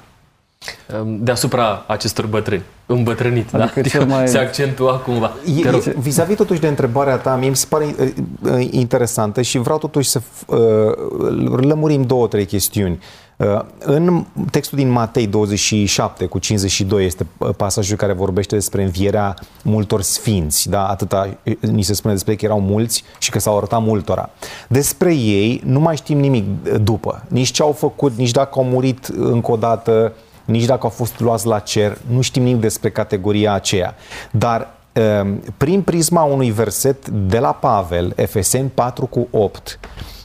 Deasupra 1.04 1.84
acestor 1.86 2.26
bătrâni, 2.26 2.62
îmbătrânit, 2.86 3.54
Adică 3.54 3.80
da? 3.80 3.88
cel 3.88 4.06
mai- 4.14 4.28
Se 4.28 4.38
accentua 4.38 4.92
cumva. 4.96 5.32
E, 5.58 5.62
Te 5.62 5.70
rog. 5.70 5.82
e, 5.86 5.94
vis-a-vis 5.98 6.36
totuși 6.36 6.60
de 6.60 6.68
întrebarea 6.68 7.16
ta, 7.16 7.36
mie 7.36 7.48
mi 7.48 7.56
se 7.56 7.66
pare 7.68 7.84
uh, 8.00 8.08
uh, 8.42 8.68
interesantă 8.70 9.42
și 9.42 9.58
vreau 9.58 9.78
totuși 9.78 10.08
să 10.08 10.20
uh, 10.46 10.56
lămurim 11.60 12.02
două, 12.02 12.26
trei 12.26 12.44
chestiuni. 12.46 12.92
Uh, 12.92 12.98
în 13.78 14.24
textul 14.50 14.78
din 14.78 14.88
Matei 14.88 15.26
27 15.26 16.26
cu 16.26 16.38
52 16.38 17.04
este 17.04 17.26
uh, 17.38 17.48
pasajul 17.56 17.96
care 17.96 18.12
vorbește 18.12 18.54
despre 18.54 18.82
învierea 18.82 19.34
multor 19.62 20.02
sfinți. 20.02 20.68
Da? 20.68 20.88
Atâta 20.88 21.28
uh, 21.42 21.54
ni 21.60 21.82
se 21.82 21.94
spune 21.94 22.12
despre 22.12 22.34
că 22.34 22.44
erau 22.44 22.60
mulți 22.60 23.04
și 23.18 23.30
că 23.30 23.38
s-au 23.38 23.56
arătat 23.56 23.82
multora. 23.82 24.30
Despre 24.68 25.14
ei 25.14 25.62
nu 25.64 25.80
mai 25.80 25.96
știm 25.96 26.18
nimic 26.18 26.44
uh, 26.44 26.74
după. 26.82 27.24
Nici 27.28 27.50
ce 27.50 27.62
au 27.62 27.72
făcut, 27.72 28.16
nici 28.16 28.30
dacă 28.30 28.58
au 28.58 28.64
murit 28.64 29.06
încă 29.06 29.52
o 29.52 29.56
dată, 29.56 30.12
nici 30.44 30.64
dacă 30.64 30.80
au 30.82 30.90
fost 30.90 31.20
luați 31.20 31.46
la 31.46 31.58
cer, 31.58 31.98
nu 32.10 32.20
știm 32.20 32.42
nimic 32.42 32.60
despre 32.60 32.90
categoria 32.90 33.52
aceea. 33.52 33.94
Dar 34.30 34.68
um, 35.22 35.42
prin 35.56 35.82
prisma 35.82 36.22
unui 36.22 36.50
verset 36.50 37.08
de 37.08 37.38
la 37.38 37.52
Pavel, 37.52 38.12
Efeseni 38.16 38.70
4 38.74 39.06
cu 39.06 39.28
8, 39.30 39.78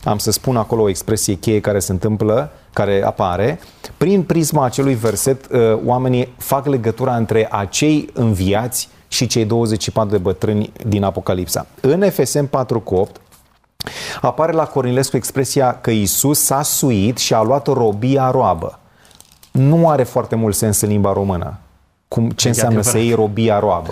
am 0.03 0.17
să 0.17 0.31
spun 0.31 0.57
acolo 0.57 0.81
o 0.81 0.89
expresie 0.89 1.33
cheie 1.33 1.59
care 1.59 1.79
se 1.79 1.91
întâmplă, 1.91 2.51
care 2.73 3.03
apare, 3.05 3.59
prin 3.97 4.23
prisma 4.23 4.65
acelui 4.65 4.93
verset, 4.93 5.51
uh, 5.51 5.59
oamenii 5.85 6.33
fac 6.37 6.65
legătura 6.65 7.15
între 7.15 7.47
acei 7.51 8.09
înviați 8.13 8.89
și 9.07 9.27
cei 9.27 9.45
24 9.45 10.11
de 10.11 10.17
bătrâni 10.17 10.71
din 10.87 11.03
Apocalipsa. 11.03 11.65
În 11.81 12.01
Efeseni 12.01 12.47
4 12.47 12.79
cu 12.79 12.95
8, 12.95 13.21
apare 14.21 14.51
la 14.51 14.65
Cornilescu 14.65 15.15
expresia 15.15 15.79
că 15.81 15.91
Isus 15.91 16.39
s-a 16.39 16.61
suit 16.61 17.17
și 17.17 17.33
a 17.33 17.41
luat 17.41 17.67
robia 17.67 18.31
roabă 18.31 18.75
nu 19.51 19.89
are 19.89 20.03
foarte 20.03 20.35
mult 20.35 20.55
sens 20.55 20.81
în 20.81 20.89
limba 20.89 21.13
română. 21.13 21.57
Cum, 22.07 22.29
ce 22.29 22.47
înseamnă 22.47 22.79
adevărat. 22.79 22.99
să 23.01 23.05
iei 23.05 23.15
robia 23.15 23.59
roabă. 23.59 23.91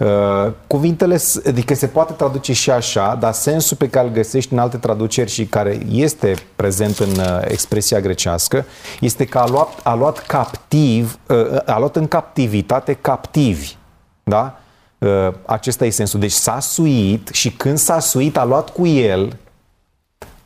Uh, 0.00 0.52
cuvintele, 0.66 1.16
s- 1.16 1.40
adică 1.46 1.74
se 1.74 1.86
poate 1.86 2.12
traduce 2.12 2.52
și 2.52 2.70
așa, 2.70 3.16
dar 3.20 3.32
sensul 3.32 3.76
pe 3.76 3.88
care 3.88 4.06
îl 4.06 4.12
găsești 4.12 4.52
în 4.52 4.58
alte 4.58 4.76
traduceri 4.76 5.30
și 5.30 5.46
care 5.46 5.80
este 5.90 6.34
prezent 6.56 6.98
în 6.98 7.08
uh, 7.10 7.40
expresia 7.44 8.00
grecească, 8.00 8.64
este 9.00 9.24
că 9.24 9.38
a 9.38 9.48
luat, 9.48 9.68
a 9.82 9.94
luat 9.94 10.18
captiv, 10.18 11.18
uh, 11.28 11.56
a 11.66 11.78
luat 11.78 11.96
în 11.96 12.06
captivitate 12.06 12.92
captivi. 12.92 13.74
Da? 14.22 14.58
Uh, 14.98 15.08
acesta 15.46 15.84
e 15.84 15.90
sensul. 15.90 16.20
Deci 16.20 16.32
s-a 16.32 16.60
suit 16.60 17.28
și 17.32 17.50
când 17.50 17.78
s-a 17.78 17.98
suit 17.98 18.36
a 18.36 18.44
luat 18.44 18.70
cu 18.70 18.86
el 18.86 19.36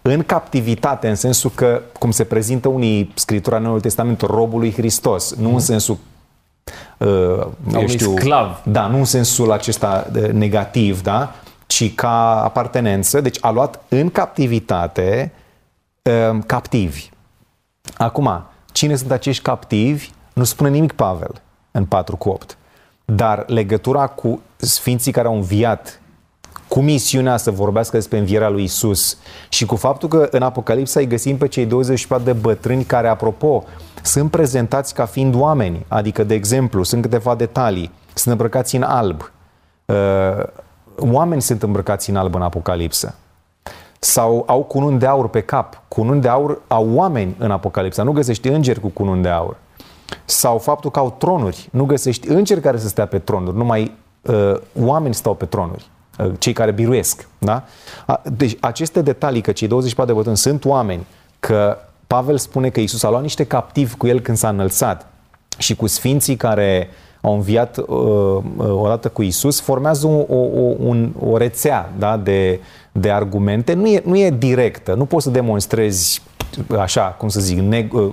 în 0.02 0.22
captivitate, 0.22 1.08
în 1.08 1.14
sensul 1.14 1.50
că, 1.54 1.82
cum 1.98 2.10
se 2.10 2.24
prezintă 2.24 2.68
unii 2.68 3.12
scritura 3.14 3.56
în 3.56 3.62
Noul 3.62 3.80
Testament, 3.80 4.20
robul 4.20 4.58
lui 4.58 4.72
Hristos, 4.72 5.34
nu 5.34 5.52
în 5.54 5.60
sensul 5.60 5.94
uh, 5.94 6.00
eu 6.98 7.54
unui 7.66 7.88
știu, 7.88 8.16
sclav. 8.16 8.60
Da, 8.64 8.86
nu 8.86 8.98
în 8.98 9.04
sensul 9.04 9.52
acesta 9.52 10.10
uh, 10.14 10.28
negativ, 10.28 11.02
da, 11.02 11.34
ci 11.66 11.94
ca 11.94 12.42
apartenență. 12.44 13.20
Deci 13.20 13.36
a 13.40 13.50
luat 13.50 13.80
în 13.88 14.10
captivitate 14.10 15.32
uh, 16.02 16.38
captivi. 16.46 17.08
Acum, 17.96 18.44
cine 18.72 18.96
sunt 18.96 19.10
acești 19.10 19.42
captivi? 19.42 20.10
Nu 20.32 20.44
spune 20.44 20.70
nimic 20.70 20.92
Pavel 20.92 21.42
în 21.70 21.84
4 21.84 22.16
cu 22.16 22.28
8. 22.28 22.56
Dar 23.04 23.44
legătura 23.46 24.06
cu 24.06 24.40
sfinții 24.56 25.12
care 25.12 25.26
au 25.26 25.34
înviat 25.34 26.00
cu 26.68 26.80
misiunea 26.80 27.36
să 27.36 27.50
vorbească 27.50 27.96
despre 27.96 28.18
învierea 28.18 28.48
lui 28.48 28.62
Isus 28.62 29.18
și 29.48 29.66
cu 29.66 29.76
faptul 29.76 30.08
că 30.08 30.28
în 30.30 30.42
Apocalipsa 30.42 31.00
îi 31.00 31.06
găsim 31.06 31.36
pe 31.36 31.48
cei 31.48 31.66
24 31.66 32.24
de 32.24 32.32
bătrâni 32.32 32.84
care, 32.84 33.08
apropo, 33.08 33.64
sunt 34.02 34.30
prezentați 34.30 34.94
ca 34.94 35.04
fiind 35.04 35.34
oameni, 35.34 35.84
adică, 35.88 36.24
de 36.24 36.34
exemplu, 36.34 36.82
sunt 36.82 37.02
câteva 37.02 37.34
detalii, 37.34 37.90
sunt 38.14 38.32
îmbrăcați 38.32 38.76
în 38.76 38.82
alb. 38.82 39.30
Uh, 39.84 39.96
oameni 40.98 41.42
sunt 41.42 41.62
îmbrăcați 41.62 42.10
în 42.10 42.16
alb 42.16 42.34
în 42.34 42.42
Apocalipsă. 42.42 43.14
Sau 43.98 44.44
au 44.46 44.62
cununi 44.62 44.98
de 44.98 45.06
aur 45.06 45.28
pe 45.28 45.40
cap. 45.40 45.82
Cununi 45.88 46.20
de 46.20 46.28
aur 46.28 46.60
au 46.68 46.88
oameni 46.94 47.34
în 47.38 47.50
Apocalipsa. 47.50 48.02
Nu 48.02 48.12
găsești 48.12 48.48
îngeri 48.48 48.80
cu 48.80 48.88
cununi 48.88 49.22
de 49.22 49.28
aur. 49.28 49.56
Sau 50.24 50.58
faptul 50.58 50.90
că 50.90 50.98
au 50.98 51.14
tronuri. 51.18 51.68
Nu 51.70 51.84
găsești 51.84 52.28
îngeri 52.28 52.60
care 52.60 52.78
să 52.78 52.88
stea 52.88 53.06
pe 53.06 53.18
tronuri. 53.18 53.56
Numai 53.56 53.96
uh, 54.22 54.54
oameni 54.80 55.14
stau 55.14 55.34
pe 55.34 55.44
tronuri. 55.44 55.90
Uh, 56.18 56.32
cei 56.38 56.52
care 56.52 56.70
biruiesc. 56.70 57.28
Da? 57.38 57.64
A, 58.06 58.20
deci 58.36 58.56
aceste 58.60 59.02
detalii, 59.02 59.40
că 59.40 59.52
cei 59.52 59.68
24 59.68 60.12
de 60.12 60.16
bătrâni 60.18 60.36
sunt 60.36 60.64
oameni, 60.64 61.06
că 61.40 61.78
Pavel 62.06 62.38
spune 62.38 62.68
că 62.68 62.80
Isus 62.80 63.02
a 63.02 63.10
luat 63.10 63.22
niște 63.22 63.44
captivi 63.44 63.96
cu 63.96 64.06
el 64.06 64.20
când 64.20 64.36
s-a 64.36 64.48
înălțat 64.48 65.06
și 65.58 65.76
cu 65.76 65.86
sfinții 65.86 66.36
care 66.36 66.88
au 67.20 67.34
înviat 67.34 67.78
uh, 67.78 67.86
uh, 67.86 68.42
odată 68.56 69.08
cu 69.08 69.22
Isus, 69.22 69.60
formează 69.60 70.06
o, 70.06 70.24
o, 70.28 70.36
o, 70.36 70.74
un, 70.78 71.12
o 71.20 71.36
rețea 71.36 71.92
da, 71.98 72.16
de, 72.16 72.60
de 72.92 73.10
argumente. 73.10 73.72
Nu 73.72 73.86
e, 73.86 74.02
nu 74.04 74.18
e 74.18 74.30
directă, 74.30 74.94
nu 74.94 75.04
poți 75.04 75.24
să 75.24 75.30
demonstrezi 75.30 76.22
așa, 76.78 77.02
cum 77.02 77.28
să 77.28 77.40
zic, 77.40 77.58
neg- 77.58 77.90
uh, 77.90 78.12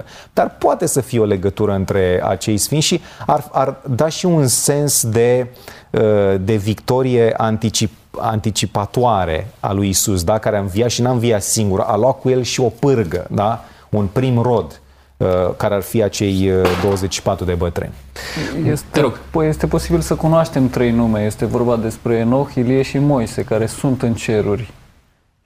100%, 0.00 0.04
dar 0.32 0.56
poate 0.58 0.86
să 0.86 1.00
fie 1.00 1.18
o 1.18 1.24
legătură 1.24 1.72
între 1.72 2.20
acei 2.24 2.56
sfinți 2.56 2.86
și 2.86 3.00
ar, 3.26 3.48
ar 3.52 3.76
da 3.88 4.08
și 4.08 4.26
un 4.26 4.46
sens 4.46 5.06
de, 5.06 5.46
uh, 5.90 6.00
de 6.40 6.56
victorie 6.56 7.34
anticip, 7.36 7.90
anticipatoare 8.18 9.50
a 9.60 9.72
lui 9.72 9.88
Isus, 9.88 10.24
da? 10.24 10.38
care 10.38 10.56
a 10.56 10.60
înviat 10.60 10.90
și 10.90 11.02
n-a 11.02 11.10
înviat 11.10 11.42
singur, 11.42 11.80
a 11.80 11.96
luat 11.96 12.20
cu 12.20 12.28
el 12.28 12.42
și 12.42 12.60
o 12.60 12.68
pârgă, 12.68 13.26
da? 13.30 13.64
un 13.90 14.06
prim 14.06 14.42
rod 14.42 14.80
uh, 15.16 15.26
care 15.56 15.74
ar 15.74 15.82
fi 15.82 16.02
acei 16.02 16.50
uh, 16.50 16.68
24 16.82 17.44
de 17.44 17.54
bătrâni. 17.54 17.92
Este, 18.66 18.86
Te 18.90 19.00
rog. 19.00 19.18
Păi 19.30 19.48
este 19.48 19.66
posibil 19.66 20.00
să 20.00 20.14
cunoaștem 20.14 20.68
trei 20.68 20.90
nume. 20.90 21.24
Este 21.24 21.44
vorba 21.44 21.76
despre 21.76 22.14
Enoch, 22.14 22.54
Ilie 22.54 22.82
și 22.82 22.98
Moise, 22.98 23.42
care 23.44 23.66
sunt 23.66 24.02
în 24.02 24.14
ceruri. 24.14 24.72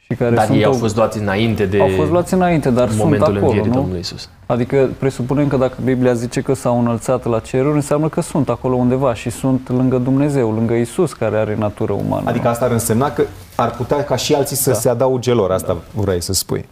Și 0.09 0.15
care 0.15 0.35
Dar 0.35 0.45
sunt 0.45 0.57
ei 0.59 0.65
au 0.65 0.73
o- 0.73 0.77
fost 0.77 0.97
luați 0.97 1.19
înainte 1.19 1.67
de 1.67 1.81
au 1.81 1.89
fost 1.97 2.11
luați 2.11 2.35
înainte, 2.35 2.71
dar 2.71 2.89
sunt 2.89 2.99
momentul 3.01 3.27
acolo, 3.27 3.47
învierii 3.47 3.69
nu? 3.71 3.75
Domnului 3.77 4.01
Isus. 4.01 4.29
Adică 4.47 4.89
presupunem 4.99 5.49
că 5.49 5.57
dacă 5.57 5.75
Biblia 5.85 6.13
zice 6.13 6.41
că 6.41 6.55
s-au 6.55 6.81
înălțat 6.81 7.25
la 7.27 7.39
ceruri, 7.39 7.75
înseamnă 7.75 8.09
că 8.09 8.21
sunt 8.21 8.49
acolo 8.49 8.75
undeva 8.75 9.15
și 9.15 9.31
sunt 9.31 9.69
lângă 9.69 9.97
Dumnezeu, 9.99 10.51
lângă 10.53 10.75
Isus 10.75 11.13
care 11.13 11.37
are 11.37 11.57
natură 11.59 11.93
umană. 11.93 12.29
Adică 12.29 12.49
asta 12.49 12.65
ar 12.65 12.71
însemna 12.71 13.11
că 13.11 13.23
ar 13.55 13.71
putea 13.71 14.05
ca 14.05 14.17
și 14.17 14.35
alții 14.35 14.57
să 14.57 14.71
da. 14.71 14.77
se 14.77 14.89
adauge 14.89 15.33
lor, 15.33 15.51
asta 15.51 15.77
da. 15.95 16.01
vrei 16.03 16.23
să 16.23 16.33
spui. 16.33 16.69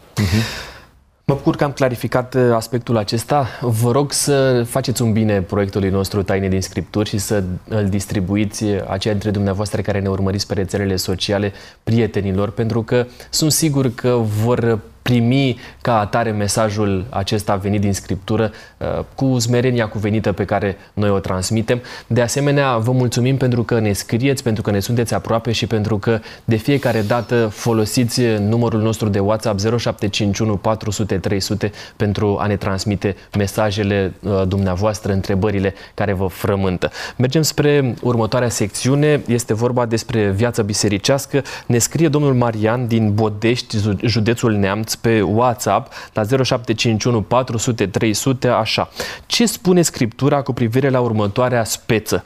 Mă 1.24 1.34
bucur 1.34 1.56
că 1.56 1.64
am 1.64 1.72
clarificat 1.72 2.34
uh, 2.34 2.50
aspectul 2.54 2.96
acesta. 2.96 3.46
Vă 3.60 3.90
rog 3.90 4.12
să 4.12 4.62
faceți 4.62 5.02
un 5.02 5.12
bine 5.12 5.42
proiectului 5.42 5.90
nostru 5.90 6.22
Taine 6.22 6.48
din 6.48 6.60
Scripturi 6.60 7.08
și 7.08 7.18
să 7.18 7.42
îl 7.68 7.88
distribuiți 7.88 8.64
uh, 8.64 8.80
aceia 8.88 9.14
dintre 9.14 9.30
dumneavoastră 9.30 9.80
care 9.80 10.00
ne 10.00 10.08
urmăriți 10.08 10.46
pe 10.46 10.54
rețelele 10.54 10.96
sociale 10.96 11.52
prietenilor, 11.82 12.50
pentru 12.50 12.82
că 12.82 13.06
sunt 13.30 13.52
sigur 13.52 13.94
că 13.94 14.20
vor 14.44 14.80
primi 15.02 15.58
ca 15.80 15.98
atare 15.98 16.30
mesajul 16.30 17.04
acesta 17.08 17.56
venit 17.56 17.80
din 17.80 17.92
Scriptură 17.92 18.50
uh, 18.78 19.04
cu 19.14 19.38
smerenia 19.38 19.88
cuvenită 19.88 20.32
pe 20.32 20.44
care 20.44 20.76
noi 20.92 21.10
o 21.10 21.18
transmitem. 21.18 21.80
De 22.06 22.22
asemenea, 22.22 22.76
vă 22.76 22.92
mulțumim 22.92 23.36
pentru 23.36 23.62
că 23.62 23.78
ne 23.78 23.92
scrieți, 23.92 24.42
pentru 24.42 24.62
că 24.62 24.70
ne 24.70 24.80
sunteți 24.80 25.14
aproape 25.14 25.52
și 25.52 25.66
pentru 25.66 25.98
că 25.98 26.20
de 26.44 26.56
fiecare 26.56 27.00
dată 27.00 27.46
folosiți 27.52 28.22
numărul 28.22 28.80
nostru 28.80 29.08
de 29.08 29.18
WhatsApp 29.18 29.58
0751 29.60 30.56
400 30.56 31.18
300 31.18 31.72
pentru 31.96 32.36
a 32.40 32.46
ne 32.46 32.56
transmite 32.56 33.16
mesajele 33.36 34.12
uh, 34.20 34.42
dumneavoastră, 34.48 35.12
întrebările 35.12 35.74
care 35.94 36.12
vă 36.12 36.26
frământă. 36.26 36.90
Mergem 37.16 37.42
spre 37.42 37.94
următoarea 38.02 38.48
secțiune. 38.48 39.22
Este 39.26 39.54
vorba 39.54 39.86
despre 39.86 40.30
viața 40.30 40.62
bisericească. 40.62 41.42
Ne 41.66 41.78
scrie 41.78 42.08
domnul 42.08 42.34
Marian 42.34 42.86
din 42.86 43.14
Bodești, 43.14 43.76
județul 44.04 44.52
Neamț, 44.52 44.91
pe 44.98 45.22
WhatsApp 45.22 45.92
la 46.12 46.22
0751 46.22 47.22
400 47.22 47.86
300, 47.86 48.48
așa. 48.48 48.88
Ce 49.26 49.46
spune 49.46 49.82
Scriptura 49.82 50.42
cu 50.42 50.52
privire 50.52 50.88
la 50.88 51.00
următoarea 51.00 51.64
speță? 51.64 52.24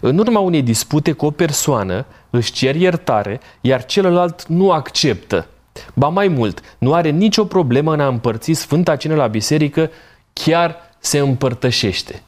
În 0.00 0.18
urma 0.18 0.40
unei 0.40 0.62
dispute 0.62 1.12
cu 1.12 1.26
o 1.26 1.30
persoană, 1.30 2.06
își 2.30 2.52
cer 2.52 2.74
iertare, 2.74 3.40
iar 3.60 3.84
celălalt 3.84 4.46
nu 4.46 4.70
acceptă. 4.70 5.46
Ba 5.94 6.08
mai 6.08 6.28
mult, 6.28 6.60
nu 6.78 6.94
are 6.94 7.10
nicio 7.10 7.44
problemă 7.44 7.92
în 7.92 8.00
a 8.00 8.06
împărți 8.06 8.52
Sfânta 8.52 8.96
Cină 8.96 9.14
la 9.14 9.26
biserică, 9.26 9.90
chiar 10.32 10.76
se 10.98 11.18
împărtășește. 11.18 12.22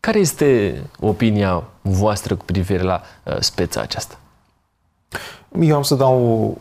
Care 0.00 0.18
este 0.18 0.80
opinia 1.00 1.64
voastră 1.80 2.36
cu 2.36 2.44
privire 2.44 2.82
la 2.82 3.02
uh, 3.22 3.36
speța 3.38 3.80
aceasta? 3.80 4.18
Eu 5.60 5.76
am 5.76 5.82
să 5.82 5.94
dau 5.94 6.48
uh, 6.48 6.56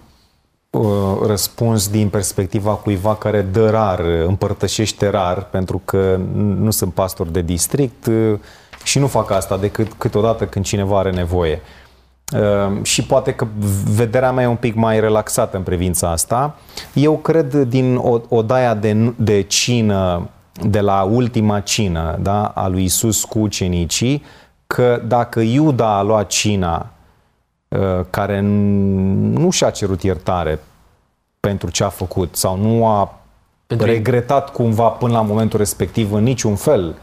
răspuns 1.26 1.90
din 1.90 2.10
perspectiva 2.10 2.72
cuiva 2.72 3.16
care 3.16 3.42
dă 3.42 3.70
rar, 3.70 4.00
împărtășește 4.28 5.10
rar, 5.10 5.44
pentru 5.44 5.82
că 5.86 6.20
nu 6.36 6.72
sunt 6.72 6.94
pastor 6.94 7.28
de 7.28 7.42
district 7.42 8.06
uh, 8.06 8.40
și 8.84 9.00
nu 9.00 9.08
fac 9.08 9.32
asta 9.32 9.58
decât 9.58 9.94
câteodată 9.98 10.46
când 10.46 10.66
cineva 10.66 11.00
are 11.00 11.12
nevoie. 11.12 11.62
Uh, 12.34 12.84
și 12.84 13.04
poate 13.04 13.34
că 13.34 13.48
vederea 13.96 14.32
mea 14.32 14.44
e 14.44 14.48
un 14.48 14.56
pic 14.56 14.76
mai 14.76 15.00
relaxată 15.00 15.58
în 15.58 15.64
privința 15.64 16.12
asta. 16.12 16.56
Eu 16.94 17.18
cred 17.18 17.54
din 17.56 18.00
odaia 18.30 18.74
de, 18.74 19.14
de 19.16 19.42
cină, 19.42 20.30
de 20.62 20.80
la 20.80 21.02
ultima 21.02 21.60
cină 21.60 22.18
da, 22.22 22.46
a 22.46 22.68
lui 22.68 22.84
Isus 22.84 23.24
cu 23.24 23.40
ucenicii, 23.40 24.24
că 24.68 25.02
dacă 25.08 25.40
Iuda 25.40 25.98
a 25.98 26.02
luat 26.02 26.28
cina 26.28 26.78
Uh, 26.78 26.93
care 28.10 28.40
nu 28.40 29.50
și-a 29.50 29.70
cerut 29.70 30.04
iertare 30.04 30.60
pentru 31.40 31.70
ce 31.70 31.84
a 31.84 31.90
făcut 31.90 32.36
sau 32.36 32.58
nu 32.58 32.88
a 32.88 33.24
pentru 33.68 33.88
regretat 33.88 34.52
cumva 34.52 34.88
până 34.88 35.14
la 35.14 35.22
momentul 35.22 35.60
respectiv 35.60 36.14
în 36.14 36.24
niciun 36.24 36.56
fel 36.56 36.96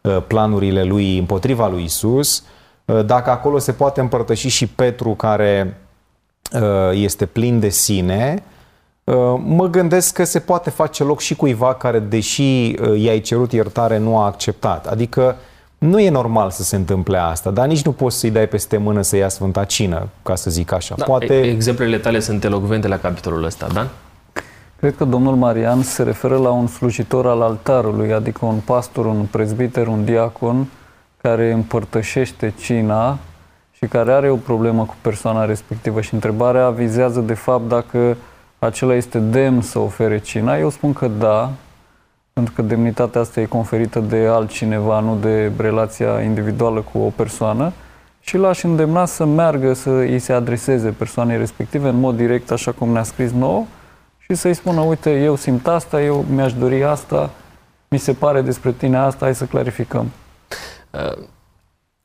uh, 0.00 0.22
planurile 0.26 0.82
lui 0.82 1.18
împotriva 1.18 1.68
lui 1.68 1.84
Isus, 1.84 2.44
uh, 2.84 3.04
dacă 3.04 3.30
acolo 3.30 3.58
se 3.58 3.72
poate 3.72 4.00
împărtăși 4.00 4.48
și 4.48 4.66
Petru 4.66 5.10
care 5.10 5.78
este 6.92 7.26
plin 7.26 7.60
de 7.60 7.68
sine, 7.68 8.42
mă 9.44 9.66
gândesc 9.70 10.14
că 10.14 10.24
se 10.24 10.38
poate 10.38 10.70
face 10.70 11.02
loc 11.04 11.20
și 11.20 11.36
cuiva 11.36 11.74
care, 11.74 11.98
deși 11.98 12.68
i-ai 12.94 13.20
cerut 13.20 13.52
iertare, 13.52 13.98
nu 13.98 14.18
a 14.18 14.24
acceptat. 14.24 14.86
Adică 14.86 15.36
nu 15.84 16.00
e 16.00 16.10
normal 16.10 16.50
să 16.50 16.62
se 16.62 16.76
întâmple 16.76 17.18
asta, 17.18 17.50
dar 17.50 17.66
nici 17.66 17.84
nu 17.84 17.92
poți 17.92 18.18
să-i 18.18 18.30
dai 18.30 18.46
peste 18.48 18.76
mână 18.76 19.02
să 19.02 19.16
ia 19.16 19.28
Sfânta 19.28 19.64
Cină, 19.64 20.08
ca 20.22 20.34
să 20.34 20.50
zic 20.50 20.72
așa. 20.72 20.94
Da, 20.98 21.04
Poate... 21.04 21.40
Exemplele 21.40 21.98
tale 21.98 22.20
sunt 22.20 22.44
elocvente 22.44 22.88
la 22.88 22.98
capitolul 22.98 23.44
ăsta, 23.44 23.66
da? 23.72 23.86
Cred 24.76 24.96
că 24.96 25.04
domnul 25.04 25.34
Marian 25.34 25.82
se 25.82 26.02
referă 26.02 26.36
la 26.36 26.50
un 26.50 26.66
slujitor 26.66 27.26
al 27.26 27.42
altarului, 27.42 28.12
adică 28.12 28.44
un 28.44 28.58
pastor, 28.64 29.06
un 29.06 29.26
prezbiter, 29.30 29.86
un 29.86 30.04
diacon 30.04 30.66
care 31.20 31.52
împărtășește 31.52 32.54
cina 32.60 33.18
și 33.72 33.86
care 33.86 34.12
are 34.12 34.30
o 34.30 34.36
problemă 34.36 34.84
cu 34.84 34.94
persoana 35.00 35.44
respectivă 35.44 36.00
și 36.00 36.14
întrebarea 36.14 36.70
vizează 36.70 37.20
de 37.20 37.34
fapt 37.34 37.68
dacă 37.68 38.16
acela 38.58 38.94
este 38.94 39.18
demn 39.18 39.60
să 39.60 39.78
ofere 39.78 40.18
cina. 40.18 40.58
Eu 40.58 40.70
spun 40.70 40.92
că 40.92 41.08
da, 41.18 41.50
pentru 42.34 42.54
că 42.54 42.62
demnitatea 42.62 43.20
asta 43.20 43.40
e 43.40 43.44
conferită 43.44 44.00
de 44.00 44.26
altcineva, 44.26 45.00
nu 45.00 45.16
de 45.16 45.52
relația 45.56 46.20
individuală 46.20 46.80
cu 46.80 46.98
o 46.98 47.08
persoană 47.08 47.72
și 48.20 48.36
l-aș 48.36 48.62
îndemna 48.62 49.04
să 49.04 49.24
meargă 49.24 49.72
să 49.72 49.90
îi 49.90 50.18
se 50.18 50.32
adreseze 50.32 50.90
persoanei 50.90 51.36
respective 51.36 51.88
în 51.88 52.00
mod 52.00 52.16
direct, 52.16 52.50
așa 52.50 52.72
cum 52.72 52.88
ne-a 52.88 53.02
scris 53.02 53.30
nouă, 53.30 53.64
și 54.18 54.34
să-i 54.34 54.54
spună, 54.54 54.80
uite, 54.80 55.10
eu 55.22 55.36
simt 55.36 55.66
asta, 55.66 56.02
eu 56.02 56.24
mi-aș 56.30 56.52
dori 56.52 56.84
asta, 56.84 57.30
mi 57.88 57.98
se 57.98 58.12
pare 58.12 58.40
despre 58.40 58.72
tine 58.72 58.96
asta, 58.96 59.24
hai 59.24 59.34
să 59.34 59.44
clarificăm. 59.44 60.10
Uh, 60.90 61.24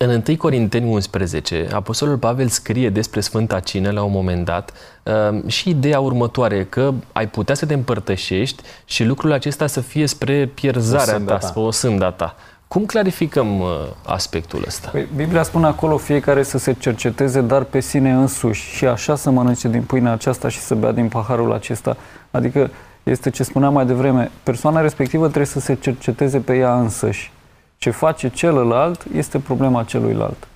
în 0.05 0.23
1 0.27 0.37
Corinteni 0.37 0.91
11, 0.91 1.67
Apostolul 1.73 2.17
Pavel 2.17 2.47
scrie 2.47 2.89
despre 2.89 3.19
Sfânta 3.19 3.59
Cină 3.59 3.91
la 3.91 4.03
un 4.03 4.11
moment 4.11 4.45
dat 4.45 4.73
uh, 5.03 5.47
și 5.47 5.69
ideea 5.69 5.99
următoare, 5.99 6.63
că 6.63 6.93
ai 7.11 7.27
putea 7.27 7.55
să 7.55 7.65
te 7.65 7.73
împărtășești 7.73 8.63
și 8.85 9.03
lucrul 9.03 9.31
acesta 9.31 9.67
să 9.67 9.81
fie 9.81 10.05
spre 10.05 10.45
pierzarea 10.45 11.19
ta, 11.19 11.37
ta, 11.37 11.39
spre 11.39 11.61
o 11.61 11.71
sânda 11.71 12.11
ta. 12.11 12.35
Cum 12.67 12.85
clarificăm 12.85 13.59
uh, 13.59 13.67
aspectul 14.05 14.63
ăsta? 14.67 14.89
Păi, 14.89 15.07
Biblia 15.15 15.43
spune 15.43 15.65
acolo 15.65 15.97
fiecare 15.97 16.43
să 16.43 16.57
se 16.57 16.73
cerceteze, 16.73 17.41
dar 17.41 17.63
pe 17.63 17.79
sine 17.79 18.11
însuși 18.11 18.75
și 18.75 18.85
așa 18.85 19.15
să 19.15 19.29
mănânce 19.29 19.67
din 19.67 19.81
pâinea 19.81 20.11
aceasta 20.11 20.49
și 20.49 20.59
să 20.59 20.75
bea 20.75 20.91
din 20.91 21.07
paharul 21.07 21.53
acesta. 21.53 21.97
Adică 22.31 22.69
este 23.03 23.29
ce 23.29 23.43
spuneam 23.43 23.73
mai 23.73 23.85
devreme, 23.85 24.31
persoana 24.43 24.81
respectivă 24.81 25.25
trebuie 25.25 25.45
să 25.45 25.59
se 25.59 25.75
cerceteze 25.75 26.39
pe 26.39 26.57
ea 26.57 26.79
însăși 26.79 27.31
ce 27.79 27.89
face 27.89 28.29
celălalt 28.29 29.05
este 29.15 29.39
problema 29.39 29.83
celuilalt. 29.83 30.47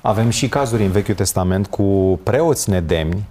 Avem 0.00 0.30
și 0.30 0.48
cazuri 0.48 0.84
în 0.84 0.90
Vechiul 0.90 1.14
Testament 1.14 1.66
cu 1.66 2.20
preoți 2.22 2.70
nedemni 2.70 3.28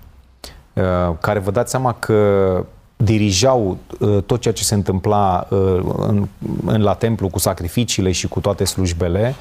uh, 0.74 0.84
care 1.20 1.40
vă 1.40 1.52
dați 1.52 1.72
seama 1.72 1.94
că 1.94 2.66
dirijau 2.98 3.78
uh, 4.00 4.24
tot 4.24 4.42
ceea 4.42 4.54
ce 4.54 4.64
se 4.64 4.74
întâmpla 4.74 5.48
uh, 5.50 5.80
în, 5.98 6.28
în, 6.66 6.82
la 6.82 6.94
templu 6.94 7.30
cu 7.30 7.40
sacrificiile 7.40 8.12
și 8.12 8.28
cu 8.28 8.40
toate 8.40 8.64
slujbele, 8.64 9.36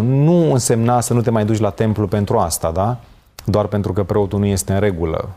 nu 0.00 0.52
însemna 0.52 1.00
să 1.00 1.14
nu 1.14 1.20
te 1.20 1.30
mai 1.30 1.44
duci 1.44 1.58
la 1.58 1.70
templu 1.70 2.06
pentru 2.06 2.38
asta, 2.38 2.70
da? 2.70 2.96
Doar 3.44 3.66
pentru 3.66 3.92
că 3.92 4.02
preotul 4.02 4.38
nu 4.38 4.46
este 4.46 4.72
în 4.72 4.80
regulă. 4.80 5.28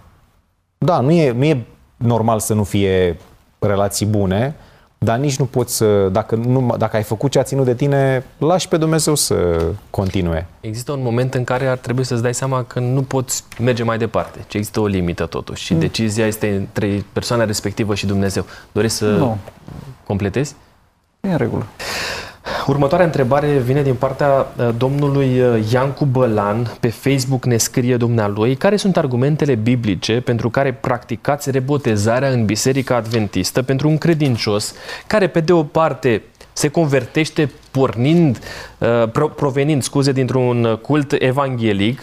Da, 0.78 1.00
nu 1.00 1.12
e, 1.12 1.32
nu 1.32 1.44
e 1.44 1.66
normal 1.96 2.40
să 2.40 2.54
nu 2.54 2.64
fie 2.64 3.18
relații 3.60 4.06
bune, 4.06 4.56
dar 4.98 5.18
nici 5.18 5.38
nu 5.38 5.46
poți 5.46 5.76
să, 5.76 6.10
dacă, 6.12 6.36
nu, 6.36 6.76
dacă 6.78 6.96
ai 6.96 7.04
făcut 7.04 7.32
ce 7.32 7.40
a 7.40 7.44
ținut 7.44 7.66
de 7.66 7.76
tine, 7.76 8.26
lași 8.38 8.68
pe 8.68 8.78
Dumnezeu 8.78 9.16
să 9.16 9.66
continue. 9.90 10.48
Există 10.60 10.92
un 10.92 11.02
moment 11.02 11.34
în 11.34 11.44
care 11.44 11.68
ar 11.68 11.78
trebui 11.78 12.04
să-ți 12.04 12.22
dai 12.22 12.34
seama 12.34 12.64
că 12.64 12.80
nu 12.80 13.02
poți 13.02 13.44
merge 13.60 13.84
mai 13.84 13.98
departe, 13.98 14.46
ci 14.48 14.54
există 14.54 14.80
o 14.80 14.86
limită 14.86 15.26
totuși 15.26 15.64
și 15.64 15.74
mm. 15.74 15.80
decizia 15.80 16.26
este 16.26 16.56
între 16.56 17.06
persoana 17.14 17.46
respectivă 17.46 17.96
și 17.96 18.06
Dumnezeu. 18.06 18.46
Dorești 18.72 18.98
să 18.98 19.16
nu. 19.16 19.38
completezi? 20.06 20.56
E 21.22 21.30
în 21.32 21.38
regulă. 21.38 21.66
Următoarea 22.68 23.06
întrebare 23.06 23.58
vine 23.58 23.82
din 23.82 23.94
partea 23.94 24.28
uh, 24.58 24.70
domnului 24.78 25.40
uh, 25.40 25.72
Iancu 25.72 26.06
Bălan. 26.06 26.78
Pe 26.80 26.90
Facebook 26.90 27.46
ne 27.46 27.58
scrie 27.58 27.98
dumnealui 27.98 28.56
care 28.56 28.76
sunt 28.76 28.98
argumentele 28.98 29.56
biblice 29.56 30.22
pentru 30.22 30.50
care 30.50 30.74
practicați 30.74 31.52
rebotezarea 31.52 32.30
în 32.30 32.46
Biserica 32.46 32.96
Adventistă 32.96 33.62
pentru 33.62 33.88
un 33.90 33.98
credincios 33.98 34.74
care, 35.08 35.28
pe 35.28 35.40
de 35.40 35.54
o 35.54 35.64
parte, 35.64 36.22
se 36.54 36.68
convertește 36.68 37.52
pornind, 37.72 38.40
uh, 38.78 39.30
provenind, 39.36 39.84
scuze, 39.84 40.12
dintr-un 40.12 40.80
cult 40.82 41.16
evanghelic, 41.20 42.02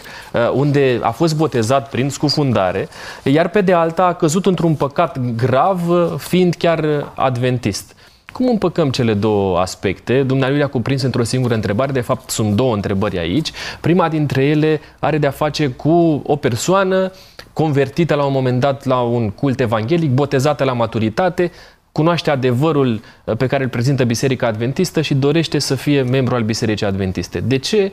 unde 0.53 0.99
a 1.01 1.11
fost 1.11 1.35
botezat 1.35 1.89
prin 1.89 2.09
scufundare, 2.09 2.87
iar 3.23 3.49
pe 3.49 3.61
de 3.61 3.73
alta 3.73 4.03
a 4.03 4.13
căzut 4.13 4.45
într-un 4.45 4.75
păcat 4.75 5.19
grav, 5.35 5.81
fiind 6.17 6.55
chiar 6.55 7.11
adventist. 7.15 7.95
Cum 8.35 8.47
împăcăm 8.47 8.89
cele 8.89 9.13
două 9.13 9.59
aspecte? 9.59 10.23
Dumnealui 10.23 10.63
a 10.63 10.67
cuprins 10.67 11.01
într-o 11.01 11.23
singură 11.23 11.53
întrebare, 11.53 11.91
de 11.91 12.01
fapt 12.01 12.29
sunt 12.29 12.53
două 12.55 12.73
întrebări 12.73 13.17
aici. 13.17 13.51
Prima 13.81 14.09
dintre 14.09 14.45
ele 14.45 14.79
are 14.99 15.17
de-a 15.17 15.31
face 15.31 15.67
cu 15.67 16.21
o 16.25 16.35
persoană 16.35 17.11
convertită 17.53 18.15
la 18.15 18.25
un 18.25 18.31
moment 18.31 18.59
dat 18.59 18.85
la 18.85 19.01
un 19.01 19.29
cult 19.29 19.59
evanghelic, 19.59 20.11
botezată 20.11 20.63
la 20.63 20.73
maturitate, 20.73 21.51
cunoaște 21.91 22.29
adevărul 22.29 23.01
uh, 23.25 23.37
pe 23.37 23.47
care 23.47 23.63
îl 23.63 23.69
prezintă 23.69 24.03
Biserica 24.03 24.47
Adventistă 24.47 25.01
și 25.01 25.13
dorește 25.13 25.59
să 25.59 25.75
fie 25.75 26.01
membru 26.01 26.35
al 26.35 26.43
Bisericii 26.43 26.85
Adventiste. 26.85 27.39
De 27.39 27.57
ce 27.57 27.91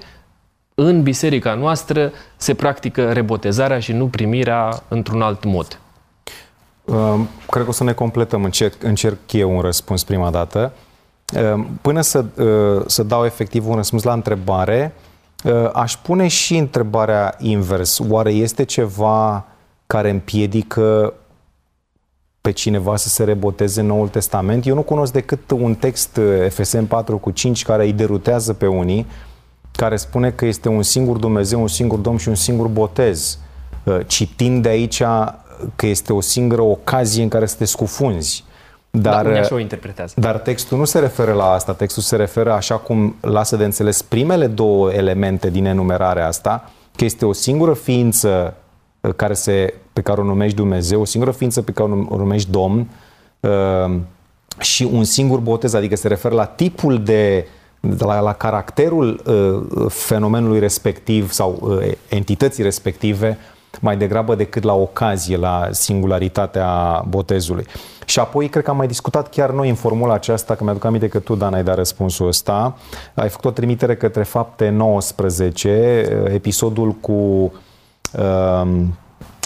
în 0.74 1.02
biserica 1.02 1.54
noastră 1.54 2.12
se 2.36 2.54
practică 2.54 3.12
rebotezarea 3.12 3.78
și 3.78 3.92
nu 3.92 4.06
primirea 4.06 4.82
într-un 4.88 5.22
alt 5.22 5.44
mod? 5.44 5.80
Ehm, 6.92 7.28
cred 7.50 7.62
că 7.62 7.68
o 7.68 7.72
să 7.72 7.84
ne 7.84 7.92
completăm, 7.92 8.44
încerc, 8.44 8.82
încerc 8.82 9.32
eu 9.32 9.54
un 9.54 9.60
răspuns 9.60 10.04
prima 10.04 10.30
dată. 10.30 10.72
Ehm, 11.32 11.78
până 11.82 12.00
să, 12.00 12.24
ehm, 12.38 12.84
să 12.86 13.02
dau 13.02 13.24
efectiv 13.24 13.68
un 13.68 13.74
răspuns 13.74 14.02
la 14.02 14.12
întrebare, 14.12 14.94
aș 15.72 15.96
pune 15.96 16.28
și 16.28 16.56
întrebarea 16.56 17.34
invers. 17.38 17.98
Oare 18.08 18.30
este 18.30 18.64
ceva 18.64 19.44
care 19.86 20.10
împiedică 20.10 21.14
pe 22.42 22.50
cineva 22.50 22.96
să 22.96 23.08
se 23.08 23.24
reboteze 23.24 23.80
în 23.80 23.86
Noul 23.86 24.08
Testament. 24.08 24.66
Eu 24.66 24.74
nu 24.74 24.82
cunosc 24.82 25.12
decât 25.12 25.50
un 25.50 25.74
text 25.74 26.16
uh, 26.16 26.48
FSM 26.48 26.86
4 26.86 27.18
cu 27.18 27.30
5 27.30 27.64
care 27.64 27.84
îi 27.84 27.92
derutează 27.92 28.52
pe 28.52 28.66
unii, 28.66 29.06
care 29.76 29.96
spune 29.96 30.30
că 30.30 30.44
este 30.44 30.68
un 30.68 30.82
singur 30.82 31.16
Dumnezeu, 31.16 31.60
un 31.60 31.68
singur 31.68 31.98
Domn 31.98 32.16
și 32.16 32.28
un 32.28 32.34
singur 32.34 32.66
botez. 32.66 33.38
Uh, 33.84 33.98
citind 34.06 34.62
de 34.62 34.68
aici 34.68 35.02
că 35.76 35.86
este 35.86 36.12
o 36.12 36.20
singură 36.20 36.62
ocazie 36.62 37.22
în 37.22 37.28
care 37.28 37.46
să 37.46 37.56
te 37.58 37.64
scufunzi. 37.64 38.44
Dar, 38.94 39.26
da, 39.26 39.38
așa 39.38 39.54
o 39.54 39.58
interpretează. 39.58 40.14
Dar 40.16 40.38
textul 40.38 40.78
nu 40.78 40.84
se 40.84 40.98
referă 40.98 41.32
la 41.32 41.52
asta, 41.52 41.74
textul 41.74 42.02
se 42.02 42.16
referă 42.16 42.52
așa 42.52 42.76
cum 42.76 43.16
lasă 43.20 43.56
de 43.56 43.64
înțeles 43.64 44.02
primele 44.02 44.46
două 44.46 44.92
elemente 44.92 45.50
din 45.50 45.64
enumerarea 45.64 46.26
asta, 46.26 46.70
că 46.96 47.04
este 47.04 47.24
o 47.24 47.32
singură 47.32 47.72
ființă 47.72 48.54
uh, 49.00 49.14
care 49.16 49.34
se, 49.34 49.74
pe 49.92 50.00
care 50.00 50.20
o 50.20 50.24
numești 50.24 50.56
Dumnezeu, 50.56 51.00
o 51.00 51.04
singură 51.04 51.32
ființă 51.32 51.62
pe 51.62 51.72
care 51.72 51.90
o 52.08 52.16
numești 52.16 52.50
Domn 52.50 52.88
uh, 53.40 53.94
și 54.58 54.88
un 54.92 55.04
singur 55.04 55.38
botez, 55.38 55.74
adică 55.74 55.96
se 55.96 56.08
referă 56.08 56.34
la 56.34 56.44
tipul 56.44 57.02
de, 57.02 57.46
la, 57.98 58.20
la 58.20 58.32
caracterul 58.32 59.22
uh, 59.26 59.86
fenomenului 59.88 60.58
respectiv 60.58 61.30
sau 61.30 61.80
entității 62.08 62.62
respective 62.62 63.38
mai 63.80 63.96
degrabă 63.96 64.34
decât 64.34 64.62
la 64.62 64.74
ocazie, 64.74 65.36
la 65.36 65.68
singularitatea 65.70 67.04
botezului. 67.08 67.66
Și 68.04 68.18
apoi, 68.18 68.48
cred 68.48 68.64
că 68.64 68.70
am 68.70 68.76
mai 68.76 68.86
discutat 68.86 69.28
chiar 69.28 69.50
noi 69.50 69.68
în 69.68 69.74
formula 69.74 70.14
aceasta, 70.14 70.54
că 70.54 70.64
mi-aduc 70.64 70.84
aminte 70.84 71.08
că 71.08 71.18
tu, 71.18 71.34
Dan, 71.34 71.54
ai 71.54 71.64
dat 71.64 71.76
răspunsul 71.76 72.26
ăsta. 72.26 72.76
Ai 73.14 73.28
făcut 73.28 73.44
o 73.44 73.50
trimitere 73.50 73.96
către 73.96 74.22
fapte 74.22 74.68
19, 74.68 76.28
episodul 76.32 76.92
cu 76.92 77.12
uh, 77.12 78.62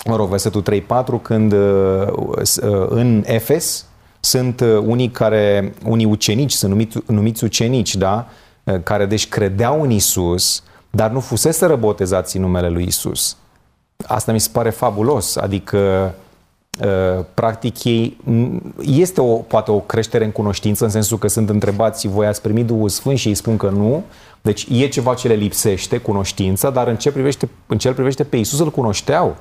mă 0.07 0.17
rog, 0.17 0.29
versetul 0.29 0.63
3-4, 0.63 1.23
când 1.23 1.53
uh, 1.53 1.59
uh, 2.09 2.87
în 2.89 3.23
Efes 3.27 3.87
sunt 4.21 4.61
uh, 4.61 4.79
unii 4.87 5.11
care, 5.11 5.75
unii 5.85 6.05
ucenici, 6.05 6.53
sunt 6.53 6.71
numiți, 6.71 6.99
numiți 7.07 7.45
ucenici, 7.45 7.97
da? 7.97 8.27
care 8.83 9.07
deci 9.07 9.29
credeau 9.29 9.83
în 9.83 9.91
Isus, 9.91 10.63
dar 10.91 11.11
nu 11.11 11.21
fusese 11.21 11.67
botezați 11.67 12.37
în 12.37 12.43
numele 12.43 12.69
lui 12.69 12.85
Isus. 12.85 13.37
Asta 14.07 14.33
mi 14.33 14.41
se 14.41 14.49
pare 14.53 14.71
fabulos, 14.71 15.37
adică 15.37 16.15
uh, 16.85 17.25
practic 17.35 17.85
ei, 17.85 18.17
este 18.81 19.21
o, 19.21 19.35
poate 19.35 19.71
o 19.71 19.79
creștere 19.79 20.25
în 20.25 20.31
cunoștință 20.31 20.85
în 20.85 20.91
sensul 20.91 21.19
că 21.19 21.29
sunt 21.29 21.49
întrebați 21.49 22.09
voi 22.09 22.27
ați 22.27 22.43
primit 22.43 22.67
Duhul 22.67 22.89
Sfânt? 22.89 23.19
Și 23.19 23.29
ei 23.29 23.35
spun 23.35 23.57
că 23.57 23.69
nu, 23.69 24.05
deci 24.43 24.67
e 24.71 24.89
ceva 24.89 25.15
ce 25.15 25.29
le 25.29 25.35
lipsește, 25.35 25.99
cunoștința, 25.99 26.71
dar 26.71 26.89
în 26.89 26.97
ce 26.97 27.13
privește, 27.13 27.49
în 27.67 27.79
ce 27.79 27.93
privește 27.93 28.25
pe 28.25 28.37
Isus 28.37 28.59
îl 28.59 28.71
cunoșteau, 28.71 29.37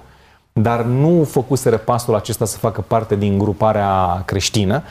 dar 0.61 0.81
nu 0.81 1.23
făcuseră 1.23 1.77
pasul 1.77 2.15
acesta 2.15 2.45
să 2.45 2.57
facă 2.57 2.83
parte 2.87 3.15
din 3.15 3.37
gruparea 3.37 4.21
creștină 4.25 4.83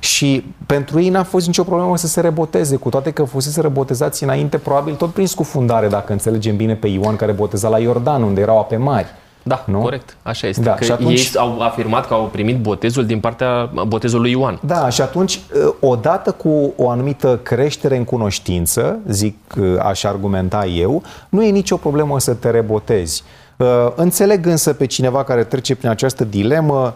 și 0.00 0.44
pentru 0.66 1.00
ei 1.00 1.08
n-a 1.08 1.22
fost 1.22 1.46
nicio 1.46 1.62
problemă 1.62 1.96
să 1.96 2.06
se 2.06 2.20
reboteze, 2.20 2.76
cu 2.76 2.88
toate 2.88 3.10
că 3.10 3.24
fusese 3.24 3.60
rebotezați 3.60 4.22
înainte, 4.22 4.58
probabil 4.58 4.94
tot 4.94 5.12
prin 5.12 5.26
scufundare, 5.26 5.88
dacă 5.88 6.12
înțelegem 6.12 6.56
bine 6.56 6.74
pe 6.74 6.88
Ioan 6.88 7.16
care 7.16 7.32
boteza 7.32 7.68
la 7.68 7.78
Iordan, 7.78 8.22
unde 8.22 8.40
erau 8.40 8.58
ape 8.58 8.76
mari. 8.76 9.06
Da, 9.42 9.64
nu? 9.66 9.80
corect. 9.80 10.16
Așa 10.22 10.46
este. 10.46 10.62
Da, 10.62 10.74
că 10.74 10.84
și 10.84 10.92
atunci... 10.92 11.18
Ei 11.18 11.30
au 11.36 11.60
afirmat 11.60 12.06
că 12.06 12.14
au 12.14 12.28
primit 12.32 12.60
botezul 12.60 13.06
din 13.06 13.20
partea 13.20 13.70
botezului 13.86 14.32
lui 14.32 14.40
Ioan. 14.40 14.60
Da, 14.62 14.88
și 14.88 15.00
atunci, 15.00 15.40
ă, 15.66 15.74
odată 15.80 16.32
cu 16.32 16.72
o 16.76 16.90
anumită 16.90 17.40
creștere 17.42 17.96
în 17.96 18.04
cunoștință, 18.04 18.98
zic, 19.08 19.36
ă, 19.60 19.80
aș 19.82 20.04
argumenta 20.04 20.66
eu, 20.66 21.02
nu 21.28 21.42
e 21.42 21.50
nicio 21.50 21.76
problemă 21.76 22.18
să 22.18 22.34
te 22.34 22.50
rebotezi. 22.50 23.22
Ă, 23.60 23.92
înțeleg 23.96 24.46
însă 24.46 24.72
pe 24.72 24.86
cineva 24.86 25.24
care 25.24 25.44
trece 25.44 25.74
prin 25.74 25.88
această 25.88 26.24
dilemă, 26.24 26.94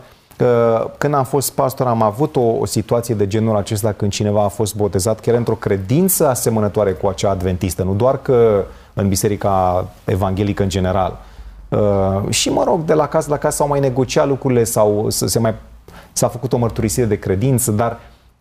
când 0.98 1.14
am 1.14 1.24
fost 1.24 1.52
pastor 1.52 1.86
am 1.86 2.02
avut 2.02 2.36
o, 2.36 2.40
o 2.40 2.64
situație 2.64 3.14
de 3.14 3.26
genul 3.26 3.56
acesta 3.56 3.92
când 3.92 4.10
cineva 4.10 4.44
a 4.44 4.48
fost 4.48 4.76
botezat 4.76 5.20
chiar 5.20 5.34
într-o 5.34 5.54
credință 5.54 6.28
asemănătoare 6.28 6.92
cu 6.92 7.06
acea 7.06 7.30
adventistă, 7.30 7.82
nu 7.82 7.94
doar 7.94 8.22
că 8.22 8.64
în 8.94 9.08
biserica 9.08 9.86
evanghelică 10.04 10.62
în 10.62 10.68
general. 10.68 11.18
Uh, 11.68 12.30
și 12.30 12.50
mă 12.50 12.64
rog, 12.64 12.84
de 12.84 12.94
la 12.94 13.06
caz 13.06 13.26
la 13.26 13.36
caz 13.36 13.54
s-au 13.54 13.68
mai 13.68 13.80
negociat 13.80 14.26
lucrurile 14.26 14.64
sau 14.64 15.06
se 15.08 15.38
mai, 15.38 15.54
s-a 16.12 16.28
făcut 16.28 16.52
o 16.52 16.56
mărturisire 16.56 17.06
de 17.06 17.18
credință, 17.18 17.70
dar 17.70 18.00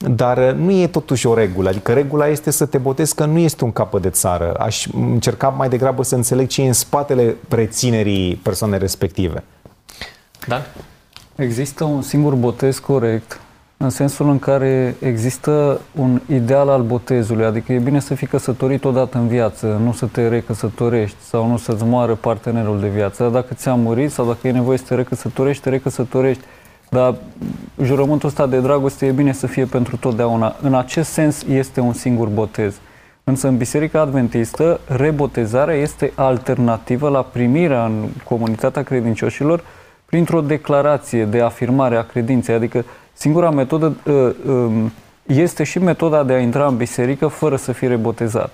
dar 0.10 0.52
nu 0.52 0.72
e 0.72 0.88
totuși 0.88 1.28
o 1.28 1.34
regulă. 1.34 1.70
Adică 1.70 1.94
regula 1.94 2.28
este 2.28 2.52
să 2.52 2.66
te 2.66 2.78
botezi 2.78 3.16
că 3.16 3.26
nu 3.26 3.38
este 3.38 3.63
un 3.63 3.72
capăt 3.72 4.02
de 4.02 4.10
țară. 4.10 4.54
Aș 4.54 4.88
încerca 4.94 5.48
mai 5.48 5.70
degrabă 5.70 6.04
să 6.04 6.16
înțeleg 6.16 6.48
ce 6.48 6.62
e 6.62 6.68
în 6.68 6.74
spatele 6.74 7.36
preținerii 7.48 8.36
persoanei 8.36 8.80
respective. 8.80 9.44
Da? 10.48 10.62
Există 11.36 11.84
un 11.84 12.02
singur 12.02 12.34
botez 12.34 12.80
corect, 12.80 13.39
în 13.78 13.89
sensul 13.89 14.30
în 14.30 14.39
care 14.39 14.96
există 15.00 15.82
un 15.96 16.22
ideal 16.28 16.70
al 16.70 16.82
botezului, 16.82 17.46
adică 17.46 17.74
e 17.74 17.78
bine 17.78 18.00
să 18.00 18.16
fii 18.16 18.28
căsătorit 18.28 18.86
odată 18.86 19.18
în 19.18 19.28
viață, 19.28 19.82
nu 19.84 19.94
să 19.94 20.06
te 20.06 20.28
recăsătorești 20.28 21.18
sau 21.22 21.48
nu 21.48 21.58
să-ți 21.58 21.84
moară 21.84 22.16
partenerul 22.16 22.80
de 22.80 22.88
viață. 22.88 23.24
Dar 23.24 23.32
dacă 23.32 23.54
ți-a 23.54 23.74
murit 23.74 24.12
sau 24.12 24.26
dacă 24.26 24.48
e 24.48 24.52
nevoie 24.52 24.78
să 24.78 24.84
te 24.88 24.96
recăsătorești, 24.96 25.63
te 25.63 25.70
recăsătorești. 25.70 26.44
Dar 26.94 27.16
jurământul 27.84 28.30
ăsta 28.30 28.46
de 28.46 28.60
dragoste 28.60 29.06
e 29.06 29.12
bine 29.12 29.34
să 29.34 29.48
fie 29.48 29.66
pentru 29.66 29.98
totdeauna. 29.98 30.56
În 30.62 30.74
acest 30.74 31.12
sens 31.12 31.44
este 31.44 31.80
un 31.80 31.94
singur 31.94 32.28
botez. 32.28 32.76
Însă 33.24 33.48
în 33.48 33.58
Biserica 33.58 34.00
Adventistă, 34.00 34.80
rebotezarea 34.88 35.76
este 35.76 36.12
alternativă 36.16 37.10
la 37.10 37.22
primirea 37.22 37.86
în 37.86 38.08
comunitatea 38.24 38.84
credincioșilor 38.84 39.64
printr-o 40.06 40.42
declarație 40.42 41.26
de 41.26 41.42
afirmare 41.42 41.96
a 41.96 42.04
credinței, 42.04 42.56
adică 42.56 42.86
singura 43.14 43.50
metodă 43.50 43.96
uh, 44.06 44.30
um, 44.48 44.92
este 45.26 45.64
și 45.64 45.80
metoda 45.80 46.24
de 46.24 46.34
a 46.34 46.40
intra 46.40 46.68
în 46.68 46.78
biserică 46.78 47.28
fără 47.28 47.56
să 47.56 47.72
fii 47.72 47.88
rebotezat. 47.88 48.52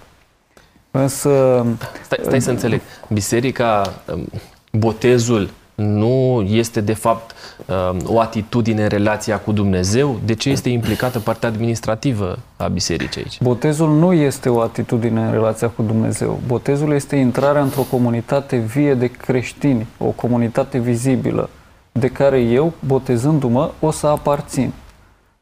Însă... 0.92 1.66
Stai, 2.04 2.20
stai 2.22 2.42
să 2.42 2.50
înțeleg. 2.50 2.82
Biserica, 3.10 3.94
um, 4.14 4.28
botezul 4.72 5.50
nu 5.80 6.42
este 6.48 6.82
de 6.82 6.94
fapt 6.94 7.36
um, 7.66 8.16
o 8.16 8.20
atitudine 8.20 8.84
în 8.84 8.90
relația 8.90 9.40
cu 9.40 9.52
Dumnezeu? 9.52 10.20
De 10.26 10.34
ce 10.34 10.50
este 10.50 10.70
implicată 10.70 11.20
partea 11.20 11.50
administrativă 11.50 12.40
a 12.58 12.68
bisericii 12.68 13.22
aici? 13.22 13.42
Botezul 13.42 13.90
nu 13.90 14.14
este 14.14 14.50
o 14.50 14.62
atitudine 14.62 15.22
în 15.22 15.32
relația 15.32 15.68
cu 15.68 15.82
Dumnezeu. 15.82 16.40
Botezul 16.48 16.94
este 16.94 17.16
intrarea 17.16 17.62
într-o 17.62 17.82
comunitate 17.82 18.58
vie 18.58 18.94
de 18.94 19.08
creștini, 19.08 19.88
o 19.98 20.06
comunitate 20.06 20.78
vizibilă, 20.78 21.50
de 21.92 22.08
care 22.08 22.40
eu, 22.40 22.74
botezându-mă, 22.86 23.72
o 23.80 23.92
să 23.92 24.08
aparțin. 24.08 24.72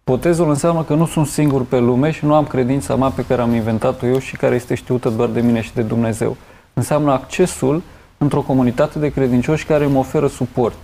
Botezul 0.04 0.50
înseamnă 0.50 0.84
că 0.84 0.94
nu 0.94 1.06
sunt 1.06 1.28
singur 1.28 1.66
pe 1.66 1.80
lume 1.80 2.12
și 2.12 2.26
nu 2.26 2.34
am 2.34 2.46
credința 2.46 2.96
mea 2.96 3.10
pe 3.10 3.26
care 3.28 3.42
am 3.42 3.54
inventat-o 3.54 4.06
eu 4.06 4.20
și 4.20 4.36
care 4.36 4.56
este 4.56 4.76
știută 4.76 5.10
doar 5.10 5.30
de 5.30 5.42
mine 5.42 5.62
și 5.62 5.74
de 5.74 5.82
Dumnezeu. 5.82 6.38
Înseamnă 6.74 7.12
accesul 7.12 7.82
într-o 8.18 8.42
comunitate 8.42 9.00
de 9.00 9.12
credincioși 9.12 9.66
care 9.66 9.86
îmi 9.86 9.98
oferă 9.98 10.28
suport. 10.28 10.76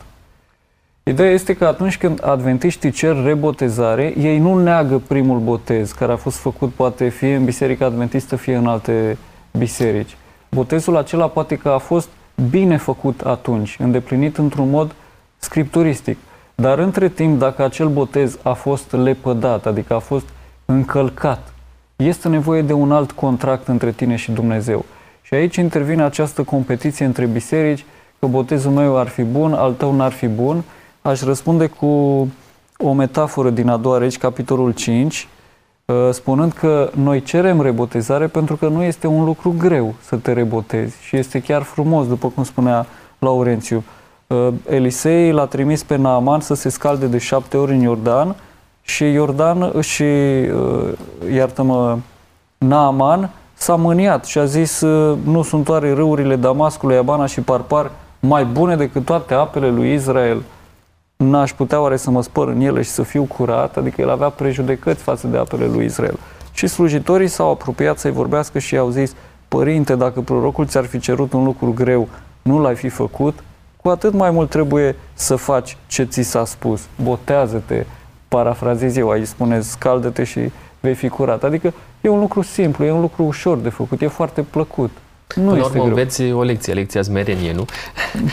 Ideea 1.03 1.31
este 1.31 1.53
că 1.55 1.65
atunci 1.65 1.97
când 1.97 2.27
adventiștii 2.27 2.91
cer 2.91 3.23
rebotezare, 3.23 4.13
ei 4.17 4.39
nu 4.39 4.59
neagă 4.59 5.01
primul 5.07 5.39
botez, 5.39 5.91
care 5.91 6.11
a 6.11 6.15
fost 6.15 6.37
făcut 6.37 6.73
poate 6.73 7.09
fie 7.09 7.35
în 7.35 7.45
biserica 7.45 7.85
adventistă, 7.85 8.35
fie 8.35 8.55
în 8.55 8.67
alte 8.67 9.17
biserici. 9.57 10.17
Botezul 10.51 10.97
acela 10.97 11.27
poate 11.27 11.55
că 11.55 11.69
a 11.69 11.77
fost 11.77 12.09
bine 12.49 12.77
făcut 12.77 13.21
atunci, 13.21 13.77
îndeplinit 13.79 14.37
într-un 14.37 14.69
mod 14.69 14.95
scripturistic. 15.37 16.17
Dar 16.55 16.77
între 16.77 17.09
timp, 17.09 17.39
dacă 17.39 17.63
acel 17.63 17.87
botez 17.87 18.37
a 18.43 18.53
fost 18.53 18.91
lepădat, 18.91 19.65
adică 19.65 19.93
a 19.93 19.99
fost 19.99 20.25
încălcat, 20.65 21.53
este 21.95 22.27
nevoie 22.27 22.61
de 22.61 22.73
un 22.73 22.91
alt 22.91 23.11
contract 23.11 23.67
între 23.67 23.91
tine 23.91 24.15
și 24.15 24.31
Dumnezeu. 24.31 24.85
Și 25.23 25.33
aici 25.33 25.55
intervine 25.55 26.03
această 26.03 26.43
competiție 26.43 27.05
între 27.05 27.25
biserici, 27.25 27.86
că 28.19 28.27
botezul 28.27 28.71
meu 28.71 28.97
ar 28.97 29.07
fi 29.07 29.23
bun, 29.23 29.53
al 29.53 29.73
tău 29.73 29.95
n-ar 29.95 30.12
fi 30.12 30.27
bun. 30.27 30.63
Aș 31.01 31.21
răspunde 31.21 31.67
cu 31.67 31.86
o 32.77 32.93
metaforă 32.93 33.49
din 33.49 33.69
a 33.69 33.77
doua 33.77 33.97
regi, 33.97 34.17
capitolul 34.17 34.71
5, 34.71 35.27
uh, 35.86 35.95
spunând 36.12 36.51
că 36.51 36.89
noi 36.95 37.21
cerem 37.21 37.62
rebotezare 37.62 38.27
pentru 38.27 38.55
că 38.55 38.67
nu 38.67 38.83
este 38.83 39.07
un 39.07 39.23
lucru 39.23 39.55
greu 39.57 39.93
să 40.01 40.15
te 40.15 40.33
rebotezi 40.33 40.95
și 41.01 41.17
este 41.17 41.41
chiar 41.41 41.62
frumos, 41.62 42.07
după 42.07 42.27
cum 42.27 42.43
spunea 42.43 42.86
Laurențiu. 43.19 43.83
Uh, 44.27 44.47
Elisei 44.69 45.31
l-a 45.31 45.45
trimis 45.45 45.83
pe 45.83 45.95
Naaman 45.95 46.39
să 46.39 46.53
se 46.53 46.69
scalde 46.69 47.05
de 47.05 47.17
șapte 47.17 47.57
ori 47.57 47.71
în 47.71 47.81
Iordan 47.81 48.36
și 48.81 49.03
Iordan 49.03 49.81
și, 49.81 50.03
uh, 50.03 50.93
iartă-mă, 51.33 51.97
Naaman 52.57 53.29
s-a 53.63 53.76
mâniat 53.76 54.26
și 54.26 54.38
a 54.38 54.45
zis 54.45 54.82
nu 55.23 55.41
sunt 55.41 55.69
oare 55.69 55.93
râurile 55.93 56.36
Damascului, 56.36 56.97
Abana 56.97 57.26
și 57.26 57.41
Parpar 57.41 57.91
mai 58.19 58.45
bune 58.45 58.76
decât 58.76 59.06
toate 59.06 59.34
apele 59.34 59.69
lui 59.69 59.93
Israel? 59.93 60.43
N-aș 61.15 61.54
putea 61.54 61.82
oare 61.82 61.97
să 61.97 62.10
mă 62.10 62.23
spăr 62.23 62.47
în 62.47 62.62
ele 62.62 62.82
și 62.82 62.89
să 62.89 63.04
fiu 63.04 63.23
curat? 63.23 63.78
Adică 63.78 64.02
el 64.02 64.10
avea 64.10 64.30
prejudecăți 64.30 65.04
față 65.04 65.28
de 65.28 65.38
apele 65.38 65.65
lui 65.65 65.86
Israel. 65.86 66.19
Și 66.52 66.67
slujitorii 66.67 67.28
s-au 67.28 67.52
apropiat 67.52 67.97
să-i 67.97 68.12
vorbească 68.12 68.60
și 68.60 68.73
i-au 68.73 68.89
zis, 68.89 69.15
Părinte, 69.47 69.95
dacă 69.95 70.21
prorocul 70.21 70.65
ți-ar 70.65 70.86
fi 70.86 70.99
cerut 70.99 71.34
un 71.34 71.43
lucru 71.43 71.73
greu, 71.73 72.08
nu 72.41 72.60
l-ai 72.60 72.76
fi 72.76 72.89
făcut? 72.89 73.43
cu 73.84 73.89
atât 73.89 74.13
mai 74.13 74.32
mult 74.32 74.49
trebuie 74.49 74.95
să 75.13 75.36
faci 75.36 75.78
ce 75.88 76.04
ți 76.04 76.21
s-a 76.21 76.45
spus. 76.45 76.82
Botează-te, 77.02 77.86
parafrazez 78.28 78.95
eu, 78.95 79.10
aici 79.10 79.28
spune 79.28 79.62
scaldă-te 79.62 80.23
și 80.23 80.52
vei 80.83 80.93
fi 80.93 81.07
curat. 81.09 81.43
Adică 81.43 81.73
e 82.01 82.09
un 82.09 82.19
lucru 82.19 82.41
simplu, 82.41 82.85
e 82.85 82.91
un 82.91 83.01
lucru 83.01 83.23
ușor 83.23 83.57
de 83.57 83.69
făcut, 83.69 84.01
e 84.01 84.07
foarte 84.07 84.41
plăcut. 84.41 84.89
Nu 85.35 85.43
Până 85.43 85.51
la 85.51 85.57
este 85.57 85.69
urmă 85.69 85.83
greu. 85.83 85.97
înveți 85.97 86.31
o 86.31 86.43
lecție, 86.43 86.73
lecția 86.73 87.01
smerenie, 87.01 87.53
nu? 87.53 87.65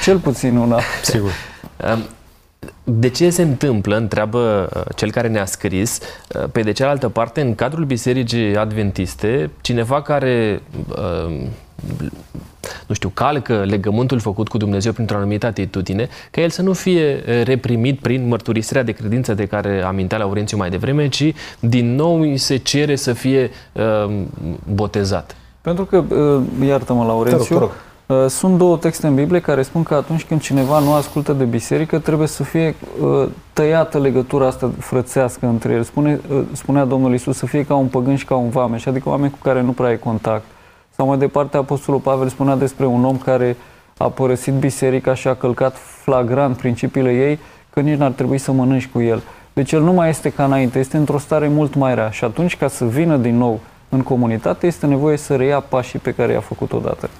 Cel 0.02 0.18
puțin 0.18 0.56
una. 0.56 0.80
Sigur. 1.02 1.30
Um, 2.60 3.00
De 3.00 3.08
ce 3.08 3.30
se 3.30 3.42
întâmplă, 3.42 3.96
întreabă 3.96 4.70
uh, 4.74 4.82
cel 4.96 5.10
care 5.10 5.28
ne-a 5.28 5.44
scris, 5.44 6.00
uh, 6.34 6.44
pe 6.52 6.60
de 6.62 6.72
cealaltă 6.72 7.08
parte, 7.08 7.40
în 7.40 7.54
cadrul 7.54 7.84
Bisericii 7.84 8.56
Adventiste, 8.56 9.50
cineva 9.60 10.02
care, 10.02 10.62
uh, 10.88 11.40
nu 12.86 12.94
știu, 12.94 13.08
calcă 13.08 13.64
legământul 13.64 14.18
făcut 14.18 14.48
cu 14.48 14.56
Dumnezeu 14.58 14.92
printr-o 14.92 15.16
anumită 15.16 15.46
atitudine, 15.46 16.08
ca 16.30 16.40
el 16.40 16.50
să 16.50 16.62
nu 16.62 16.72
fie 16.72 17.24
uh, 17.28 17.42
reprimit 17.44 18.00
prin 18.00 18.28
mărturisirea 18.28 18.82
de 18.82 18.92
credință 18.92 19.34
de 19.34 19.46
care 19.46 19.82
amintea 19.82 20.18
Laurențiu 20.18 20.56
mai 20.56 20.70
devreme, 20.70 21.08
ci 21.08 21.32
din 21.60 21.94
nou 21.94 22.20
îi 22.20 22.36
se 22.36 22.56
cere 22.56 22.96
să 22.96 23.12
fie 23.12 23.50
uh, 23.72 24.14
botezat. 24.74 25.36
Pentru 25.60 25.84
că, 25.84 25.96
uh, 25.96 26.42
iartă-mă, 26.68 27.04
Laurențiu, 27.04 27.54
Te 27.54 27.60
rog, 27.60 27.70
te 27.70 27.74
uh, 27.74 27.80
sunt 28.28 28.58
două 28.58 28.76
texte 28.76 29.06
în 29.06 29.14
Biblie 29.14 29.40
care 29.40 29.62
spun 29.62 29.82
că 29.82 29.94
atunci 29.94 30.24
când 30.24 30.40
cineva 30.40 30.78
nu 30.78 30.92
ascultă 30.92 31.32
de 31.32 31.44
biserică, 31.44 31.98
trebuie 31.98 32.28
să 32.28 32.42
fie 32.42 32.74
uh, 33.00 33.28
tăiată 33.52 33.98
legătura 33.98 34.46
asta 34.46 34.70
frățească 34.78 35.46
între 35.46 35.72
el. 35.72 35.82
Spune, 35.82 36.20
uh, 36.30 36.42
spunea 36.52 36.84
Domnul 36.84 37.14
Isus 37.14 37.36
să 37.36 37.46
fie 37.46 37.64
ca 37.64 37.74
un 37.74 37.86
păgân 37.86 38.16
și 38.16 38.24
ca 38.24 38.34
un 38.34 38.48
vameș, 38.48 38.86
adică 38.86 39.08
oameni 39.08 39.30
cu 39.30 39.38
care 39.42 39.60
nu 39.60 39.70
prea 39.70 39.88
ai 39.88 39.98
contact. 39.98 40.44
Sau 40.96 41.06
mai 41.06 41.18
departe, 41.18 41.56
Apostolul 41.56 42.00
Pavel 42.00 42.28
spunea 42.28 42.56
despre 42.56 42.86
un 42.86 43.04
om 43.04 43.16
care 43.16 43.56
a 43.96 44.08
părăsit 44.08 44.54
biserica 44.54 45.14
și 45.14 45.28
a 45.28 45.34
călcat 45.34 45.76
flagrant 45.76 46.56
principiile 46.56 47.12
ei, 47.12 47.38
că 47.70 47.80
nici 47.80 47.98
n-ar 47.98 48.10
trebui 48.10 48.38
să 48.38 48.52
mănânci 48.52 48.88
cu 48.92 49.00
el. 49.00 49.22
Deci 49.52 49.72
el 49.72 49.82
nu 49.82 49.92
mai 49.92 50.08
este 50.08 50.30
ca 50.30 50.44
înainte, 50.44 50.78
este 50.78 50.96
într-o 50.96 51.18
stare 51.18 51.48
mult 51.48 51.74
mai 51.74 51.94
rea 51.94 52.10
și 52.10 52.24
atunci 52.24 52.56
ca 52.56 52.68
să 52.68 52.84
vină 52.84 53.16
din 53.16 53.36
nou 53.36 53.60
în 53.88 54.02
comunitate 54.02 54.66
este 54.66 54.86
nevoie 54.86 55.16
să 55.16 55.36
reia 55.36 55.60
pașii 55.60 55.98
pe 55.98 56.14
care 56.14 56.32
i-a 56.32 56.40
făcut 56.40 56.72
odată. 56.72 57.10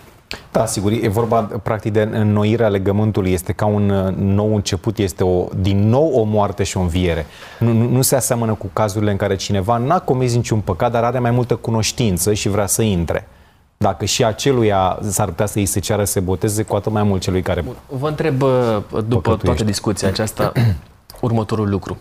Da, 0.52 0.66
sigur, 0.66 0.92
e 0.92 1.08
vorba 1.08 1.40
practic 1.62 1.92
de 1.92 2.08
înnoirea 2.12 2.68
legământului, 2.68 3.32
este 3.32 3.52
ca 3.52 3.66
un 3.66 3.90
uh, 3.90 4.14
nou 4.14 4.54
început, 4.54 4.98
este 4.98 5.24
o, 5.24 5.46
din 5.60 5.88
nou 5.88 6.12
o 6.12 6.22
moarte 6.22 6.62
și 6.62 6.76
o 6.76 6.80
înviere. 6.80 7.26
Nu, 7.58 7.72
nu, 7.72 7.88
nu 7.88 8.02
se 8.02 8.16
aseamănă 8.16 8.54
cu 8.54 8.70
cazurile 8.72 9.10
în 9.10 9.16
care 9.16 9.36
cineva 9.36 9.76
n-a 9.76 9.98
comis 9.98 10.34
niciun 10.34 10.60
păcat, 10.60 10.90
dar 10.90 11.04
are 11.04 11.18
mai 11.18 11.30
multă 11.30 11.56
cunoștință 11.56 12.32
și 12.32 12.48
vrea 12.48 12.66
să 12.66 12.82
intre. 12.82 13.28
Dacă 13.76 14.04
și 14.04 14.24
aceluia 14.24 14.98
s-ar 15.08 15.28
putea 15.28 15.46
să 15.46 15.58
îi 15.58 15.66
se 15.66 15.80
ceară 15.80 16.04
să 16.04 16.12
se 16.12 16.20
boteze, 16.20 16.62
cu 16.62 16.76
atât 16.76 16.92
mai 16.92 17.02
mult 17.02 17.20
celui 17.20 17.42
care... 17.42 17.64
Vă 17.88 18.08
întreb, 18.08 18.42
uh, 18.42 18.48
după 18.90 18.98
Păcătuiește. 19.00 19.44
toată 19.44 19.64
discuția 19.64 20.08
aceasta, 20.08 20.52
următorul 21.20 21.68
lucru. 21.68 21.98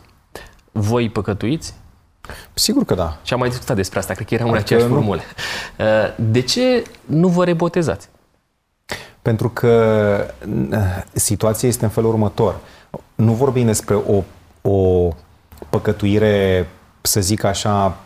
Voi 0.72 1.10
păcătuiți? 1.10 1.74
Sigur 2.54 2.86
că 2.86 2.94
da. 2.96 3.18
Și 3.24 3.34
am 3.34 3.40
mai 3.40 3.50
discutat 3.50 3.76
despre 3.76 4.00
asta, 4.00 4.14
cred 4.14 4.28
că 4.28 4.34
eram 4.34 4.48
în 4.48 4.54
Adică 4.54 4.66
aceeași 4.74 4.94
nu. 4.94 4.94
formulă. 5.00 5.22
Uh, 5.80 5.86
De 6.32 6.42
ce 6.42 6.84
nu 7.06 7.28
vă 7.28 7.44
rebotezați? 7.44 8.10
Pentru 9.30 9.50
că 9.50 10.26
n- 10.42 11.04
situația 11.14 11.68
este 11.68 11.84
în 11.84 11.90
felul 11.90 12.10
următor. 12.10 12.56
Nu 13.16 13.32
vorbim 13.32 13.66
despre 13.66 13.96
o, 13.96 14.24
o 14.72 15.10
păcătuire, 15.70 16.68
să 17.02 17.22
zic 17.22 17.44
așa, 17.44 17.98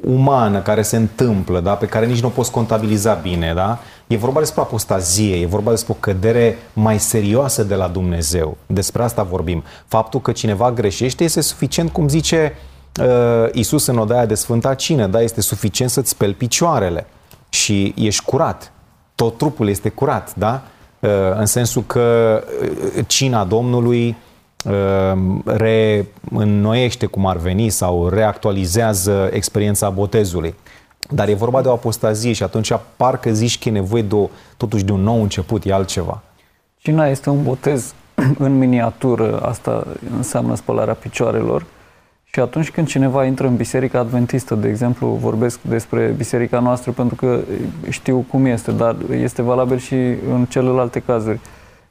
umană 0.00 0.60
care 0.60 0.82
se 0.82 0.96
întâmplă, 0.96 1.60
da? 1.60 1.74
pe 1.74 1.86
care 1.86 2.06
nici 2.06 2.20
nu 2.20 2.26
o 2.26 2.30
poți 2.30 2.50
contabiliza 2.50 3.14
bine. 3.14 3.52
Da? 3.54 3.78
E 4.06 4.16
vorba 4.16 4.38
despre 4.38 4.60
apostazie, 4.60 5.40
e 5.40 5.46
vorba 5.46 5.70
despre 5.70 5.92
o 5.92 6.00
cădere 6.00 6.58
mai 6.72 6.98
serioasă 6.98 7.62
de 7.62 7.74
la 7.74 7.88
Dumnezeu. 7.88 8.56
Despre 8.66 9.02
asta 9.02 9.22
vorbim. 9.22 9.64
Faptul 9.86 10.20
că 10.20 10.32
cineva 10.32 10.72
greșește 10.72 11.24
este 11.24 11.40
suficient, 11.40 11.90
cum 11.90 12.08
zice 12.08 12.54
uh, 13.00 13.48
Isus 13.52 13.86
în 13.86 13.98
odaia 13.98 14.26
de 14.26 14.34
Sfânta 14.34 14.74
Cină, 14.74 15.06
da? 15.06 15.22
este 15.22 15.40
suficient 15.40 15.90
să-ți 15.90 16.10
speli 16.10 16.34
picioarele 16.34 17.06
și 17.48 17.94
ești 17.96 18.24
curat. 18.24 18.72
Tot 19.14 19.36
trupul 19.36 19.68
este 19.68 19.88
curat, 19.88 20.34
da? 20.34 20.62
Uh, 20.98 21.10
în 21.34 21.46
sensul 21.46 21.82
că 21.86 22.40
uh, 22.62 23.04
cina 23.06 23.44
Domnului 23.44 24.16
uh, 24.64 25.12
reînnoiește 25.44 27.06
cum 27.06 27.26
ar 27.26 27.36
veni 27.36 27.68
sau 27.68 28.08
reactualizează 28.08 29.28
experiența 29.32 29.90
botezului. 29.90 30.54
Dar 31.10 31.28
e 31.28 31.34
vorba 31.34 31.62
de 31.62 31.68
o 31.68 31.72
apostazie 31.72 32.32
și 32.32 32.42
atunci 32.42 32.72
parcă 32.96 33.32
zici 33.32 33.58
că 33.58 33.68
e 33.68 33.72
nevoie 33.72 34.02
de 34.02 34.14
o, 34.14 34.28
totuși 34.56 34.84
de 34.84 34.92
un 34.92 35.00
nou 35.00 35.22
început, 35.22 35.64
e 35.64 35.72
altceva. 35.72 36.22
Cina 36.78 37.06
este 37.06 37.30
un 37.30 37.42
botez 37.42 37.94
în 38.38 38.58
miniatură, 38.58 39.40
asta 39.40 39.86
înseamnă 40.16 40.54
spălarea 40.54 40.94
picioarelor. 40.94 41.66
Și 42.34 42.40
atunci 42.40 42.70
când 42.70 42.86
cineva 42.86 43.24
intră 43.24 43.46
în 43.46 43.56
biserica 43.56 43.98
adventistă, 43.98 44.54
de 44.54 44.68
exemplu, 44.68 45.08
vorbesc 45.08 45.58
despre 45.62 46.14
biserica 46.16 46.58
noastră 46.58 46.90
pentru 46.90 47.14
că 47.14 47.40
știu 47.88 48.24
cum 48.30 48.46
este, 48.46 48.72
dar 48.72 48.96
este 49.10 49.42
valabil 49.42 49.78
și 49.78 49.94
în 50.32 50.46
celelalte 50.48 51.00
cazuri. 51.00 51.40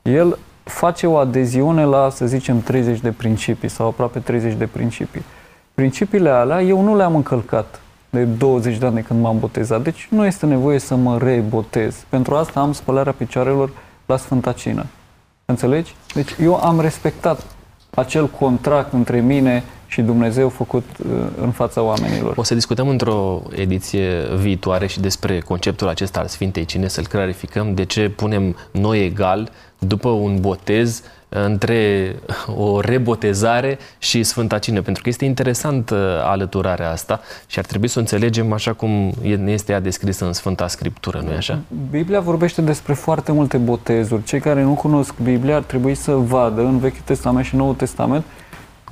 El 0.01 0.38
face 0.63 1.08
o 1.08 1.17
adeziune 1.17 1.84
la, 1.84 2.10
să 2.10 2.25
zicem, 2.25 2.62
30 2.62 2.99
de 2.99 3.12
principii 3.12 3.69
sau 3.69 3.88
aproape 3.88 4.19
30 4.19 4.53
de 4.53 4.65
principii. 4.65 5.23
Principiile 5.73 6.29
alea 6.29 6.62
eu 6.62 6.82
nu 6.82 6.95
le-am 6.95 7.15
încălcat 7.15 7.82
de 8.10 8.23
20 8.23 8.77
de 8.77 8.86
ani 8.86 8.95
de 8.95 9.01
când 9.01 9.21
m-am 9.21 9.39
botezat, 9.39 9.82
deci 9.82 10.08
nu 10.12 10.25
este 10.25 10.45
nevoie 10.45 10.79
să 10.79 10.95
mă 10.95 11.17
rebotez. 11.17 12.06
Pentru 12.10 12.36
asta 12.36 12.60
am 12.60 12.73
spălarea 12.73 13.13
picioarelor 13.17 13.69
la 14.06 14.17
Sfânta 14.17 14.51
Cină. 14.51 14.86
Înțelegi? 15.45 15.95
Deci 16.13 16.36
eu 16.41 16.56
am 16.56 16.79
respectat 16.79 17.45
acel 17.95 18.27
contract 18.27 18.93
între 18.93 19.19
mine 19.19 19.63
și 19.93 20.01
Dumnezeu 20.01 20.49
făcut 20.49 20.84
uh, 20.99 21.12
în 21.41 21.51
fața 21.51 21.82
oamenilor. 21.82 22.34
O 22.38 22.43
să 22.43 22.53
discutăm 22.53 22.88
într-o 22.88 23.41
ediție 23.56 24.10
viitoare 24.36 24.88
și 24.88 24.99
despre 24.99 25.39
conceptul 25.39 25.88
acesta 25.88 26.19
al 26.19 26.27
Sfintei 26.27 26.65
Cine, 26.65 26.88
să-l 26.88 27.08
clarificăm, 27.08 27.73
de 27.73 27.86
ce 27.86 28.10
punem 28.10 28.56
noi 28.71 29.06
egal 29.06 29.51
după 29.77 30.10
un 30.10 30.38
botez 30.39 31.03
între 31.29 32.15
o 32.56 32.79
rebotezare 32.79 33.77
și 33.97 34.23
Sfânta 34.23 34.58
Cină, 34.60 34.82
pentru 34.82 35.03
că 35.03 35.10
este 35.10 35.25
interesant 35.25 35.89
uh, 35.89 35.97
alăturarea 36.23 36.91
asta 36.91 37.21
și 37.47 37.60
ar 37.60 37.65
trebui 37.65 37.88
să 37.88 37.97
o 37.97 38.01
înțelegem 38.01 38.53
așa 38.53 38.73
cum 38.73 39.12
e- 39.21 39.36
ne 39.36 39.51
este 39.51 39.71
ea 39.71 39.79
descrisă 39.79 40.25
în 40.25 40.34
Sfânta 40.34 40.67
Scriptură, 40.67 41.21
nu-i 41.25 41.36
așa? 41.36 41.60
Biblia 41.89 42.19
vorbește 42.19 42.62
despre 42.62 42.93
foarte 42.93 43.32
multe 43.32 43.58
botezuri. 43.58 44.23
Cei 44.23 44.39
care 44.39 44.63
nu 44.63 44.73
cunosc 44.73 45.13
Biblia 45.23 45.56
ar 45.56 45.63
trebui 45.63 45.95
să 45.95 46.12
vadă 46.12 46.62
în 46.62 46.77
Vechiul 46.77 47.01
Testament 47.03 47.45
și 47.45 47.56
Noul 47.56 47.73
Testament 47.73 48.23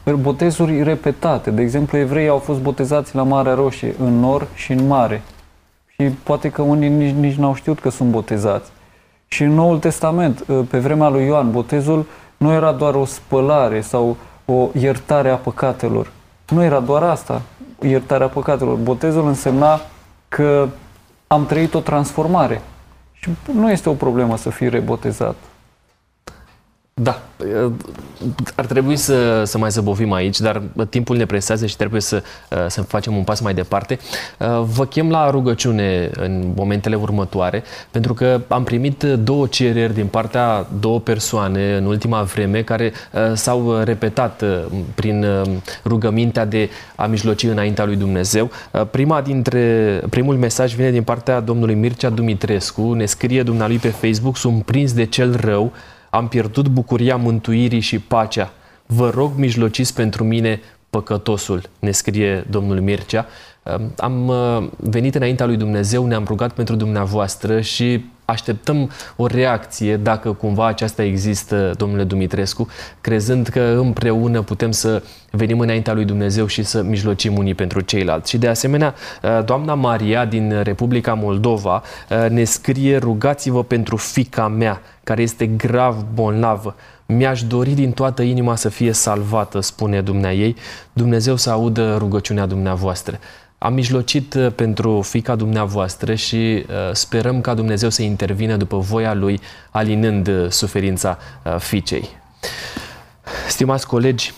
botezuri 0.05 0.83
repetate. 0.83 1.51
De 1.51 1.61
exemplu, 1.61 1.97
evreii 1.97 2.29
au 2.29 2.37
fost 2.37 2.59
botezați 2.59 3.15
la 3.15 3.23
Marea 3.23 3.53
Roșie, 3.53 3.95
în 3.99 4.19
nor 4.19 4.47
și 4.53 4.71
în 4.71 4.87
mare. 4.87 5.21
Și 5.87 6.03
poate 6.23 6.49
că 6.49 6.61
unii 6.61 6.89
nici, 6.89 7.15
nici 7.15 7.35
n-au 7.35 7.53
știut 7.53 7.79
că 7.79 7.89
sunt 7.89 8.09
botezați. 8.09 8.71
Și 9.27 9.43
în 9.43 9.53
Noul 9.53 9.79
Testament, 9.79 10.45
ă, 10.49 10.53
pe 10.69 10.79
vremea 10.79 11.09
lui 11.09 11.25
Ioan, 11.25 11.51
botezul 11.51 12.05
nu 12.37 12.51
era 12.51 12.71
doar 12.71 12.95
o 12.95 13.05
spălare 13.05 13.81
sau 13.81 14.17
o 14.45 14.69
iertare 14.79 15.29
a 15.29 15.35
păcatelor. 15.35 16.11
Nu 16.49 16.63
era 16.63 16.79
doar 16.79 17.03
asta, 17.03 17.41
iertarea 17.81 18.27
păcatelor. 18.27 18.75
Botezul 18.75 19.27
însemna 19.27 19.81
că 20.29 20.67
am 21.27 21.45
trăit 21.45 21.73
o 21.73 21.79
transformare. 21.79 22.61
Și 23.11 23.29
nu 23.53 23.71
este 23.71 23.89
o 23.89 23.93
problemă 23.93 24.37
să 24.37 24.49
fii 24.49 24.69
rebotezat. 24.69 25.35
Da, 26.93 27.21
ar 28.55 28.65
trebui 28.65 28.95
să, 28.95 29.43
să 29.43 29.57
mai 29.57 29.69
zăbovim 29.69 30.11
aici, 30.11 30.39
dar 30.39 30.61
timpul 30.89 31.17
ne 31.17 31.25
presează 31.25 31.65
și 31.65 31.75
trebuie 31.75 32.01
să, 32.01 32.23
să 32.67 32.81
facem 32.81 33.15
un 33.15 33.23
pas 33.23 33.39
mai 33.39 33.53
departe. 33.53 33.99
Vă 34.63 34.85
chem 34.85 35.09
la 35.09 35.29
rugăciune 35.29 36.09
în 36.13 36.53
momentele 36.55 36.95
următoare, 36.95 37.63
pentru 37.91 38.13
că 38.13 38.41
am 38.47 38.63
primit 38.63 39.03
două 39.03 39.47
cereri 39.47 39.93
din 39.93 40.05
partea 40.05 40.67
două 40.79 40.99
persoane 40.99 41.75
în 41.75 41.85
ultima 41.85 42.21
vreme 42.21 42.61
care 42.61 42.93
s-au 43.33 43.77
repetat 43.77 44.43
prin 44.95 45.25
rugămintea 45.85 46.45
de 46.45 46.69
a 46.95 47.05
mijloci 47.05 47.43
înaintea 47.43 47.85
lui 47.85 47.95
Dumnezeu. 47.95 48.51
Prima 48.91 49.21
dintre, 49.21 50.01
primul 50.09 50.35
mesaj 50.35 50.75
vine 50.75 50.91
din 50.91 51.03
partea 51.03 51.39
domnului 51.39 51.75
Mircea 51.75 52.09
Dumitrescu, 52.09 52.93
ne 52.93 53.05
scrie 53.05 53.43
dumnealui 53.43 53.77
pe 53.77 53.89
Facebook, 53.89 54.37
sunt 54.37 54.63
prins 54.63 54.93
de 54.93 55.05
cel 55.05 55.35
rău, 55.35 55.71
am 56.13 56.27
pierdut 56.27 56.67
bucuria 56.67 57.15
mântuirii 57.15 57.79
și 57.79 57.99
pacea. 57.99 58.53
Vă 58.85 59.09
rog, 59.09 59.31
mijlociți 59.35 59.93
pentru 59.93 60.23
mine 60.23 60.59
păcătosul, 60.89 61.61
ne 61.79 61.91
scrie 61.91 62.45
domnul 62.49 62.81
Mircea. 62.81 63.25
Am 63.97 64.27
uh, 64.27 64.67
venit 64.77 65.15
înaintea 65.15 65.45
lui 65.45 65.57
Dumnezeu, 65.57 66.05
ne-am 66.05 66.23
rugat 66.27 66.51
pentru 66.51 66.75
dumneavoastră 66.75 67.61
și 67.61 68.05
așteptăm 68.25 68.91
o 69.15 69.27
reacție 69.27 69.97
dacă 69.97 70.31
cumva 70.31 70.67
aceasta 70.67 71.03
există, 71.03 71.73
domnule 71.77 72.03
Dumitrescu, 72.03 72.67
crezând 73.01 73.47
că 73.47 73.61
împreună 73.61 74.41
putem 74.41 74.71
să 74.71 75.03
venim 75.31 75.59
înaintea 75.59 75.93
lui 75.93 76.05
Dumnezeu 76.05 76.45
și 76.45 76.63
să 76.63 76.81
mijlocim 76.81 77.37
unii 77.37 77.55
pentru 77.55 77.81
ceilalți. 77.81 78.29
Și 78.29 78.37
de 78.37 78.47
asemenea, 78.47 78.95
uh, 79.23 79.43
doamna 79.45 79.73
Maria 79.73 80.25
din 80.25 80.61
Republica 80.63 81.13
Moldova 81.13 81.83
uh, 82.09 82.29
ne 82.29 82.43
scrie 82.43 82.97
rugați-vă 82.97 83.63
pentru 83.63 83.95
fica 83.95 84.47
mea 84.47 84.81
care 85.03 85.21
este 85.21 85.45
grav 85.45 86.05
bolnavă. 86.13 86.75
Mi-aș 87.05 87.43
dori 87.43 87.71
din 87.71 87.91
toată 87.91 88.21
inima 88.21 88.55
să 88.55 88.69
fie 88.69 88.91
salvată, 88.91 89.59
spune 89.59 90.01
dumnea 90.01 90.33
ei. 90.33 90.55
Dumnezeu 90.93 91.35
să 91.35 91.49
audă 91.49 91.95
rugăciunea 91.97 92.45
dumneavoastră. 92.45 93.19
Am 93.63 93.73
mijlocit 93.73 94.33
uh, 94.33 94.51
pentru 94.55 95.01
fica 95.01 95.35
dumneavoastră 95.35 96.15
și 96.15 96.35
uh, 96.35 96.63
sperăm 96.91 97.41
ca 97.41 97.53
Dumnezeu 97.53 97.89
să 97.89 98.01
intervină 98.01 98.55
după 98.55 98.77
voia 98.77 99.13
Lui, 99.13 99.39
alinând 99.71 100.27
uh, 100.27 100.49
suferința 100.49 101.17
fiicei. 101.57 102.09
Stimați 103.47 103.87
colegi, 103.87 104.33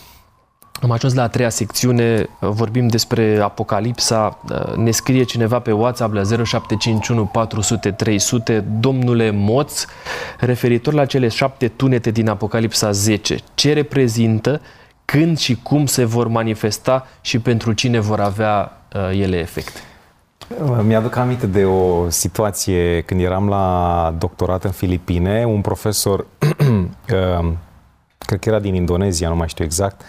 am 0.80 0.90
ajuns 0.90 1.14
la 1.14 1.22
a 1.22 1.28
treia 1.28 1.48
secțiune, 1.48 2.28
vorbim 2.38 2.86
despre 2.86 3.40
Apocalipsa, 3.42 4.38
ne 4.76 4.90
scrie 4.90 5.22
cineva 5.22 5.58
pe 5.58 5.72
WhatsApp 5.72 6.14
la 6.14 6.22
0751 6.22 7.24
400 7.24 7.90
300, 7.90 8.60
domnule 8.60 9.30
Moț, 9.30 9.84
referitor 10.38 10.92
la 10.92 11.04
cele 11.04 11.28
șapte 11.28 11.68
tunete 11.68 12.10
din 12.10 12.28
Apocalipsa 12.28 12.90
10. 12.90 13.36
Ce 13.54 13.72
reprezintă, 13.72 14.60
când 15.04 15.38
și 15.38 15.58
cum 15.62 15.86
se 15.86 16.04
vor 16.04 16.28
manifesta 16.28 17.06
și 17.20 17.38
pentru 17.38 17.72
cine 17.72 17.98
vor 17.98 18.20
avea 18.20 18.80
uh, 18.94 19.20
ele 19.20 19.38
efect? 19.38 19.72
Mi-aduc 20.82 21.16
aminte 21.16 21.46
de 21.46 21.64
o 21.64 22.10
situație 22.10 23.00
când 23.00 23.20
eram 23.20 23.48
la 23.48 24.14
doctorat 24.18 24.64
în 24.64 24.70
Filipine, 24.70 25.44
un 25.44 25.60
profesor, 25.60 26.26
uh, 26.38 27.52
cred 28.18 28.38
că 28.38 28.48
era 28.48 28.58
din 28.58 28.74
Indonezia, 28.74 29.28
nu 29.28 29.36
mai 29.36 29.48
știu 29.48 29.64
exact, 29.64 30.00
uh, 30.00 30.06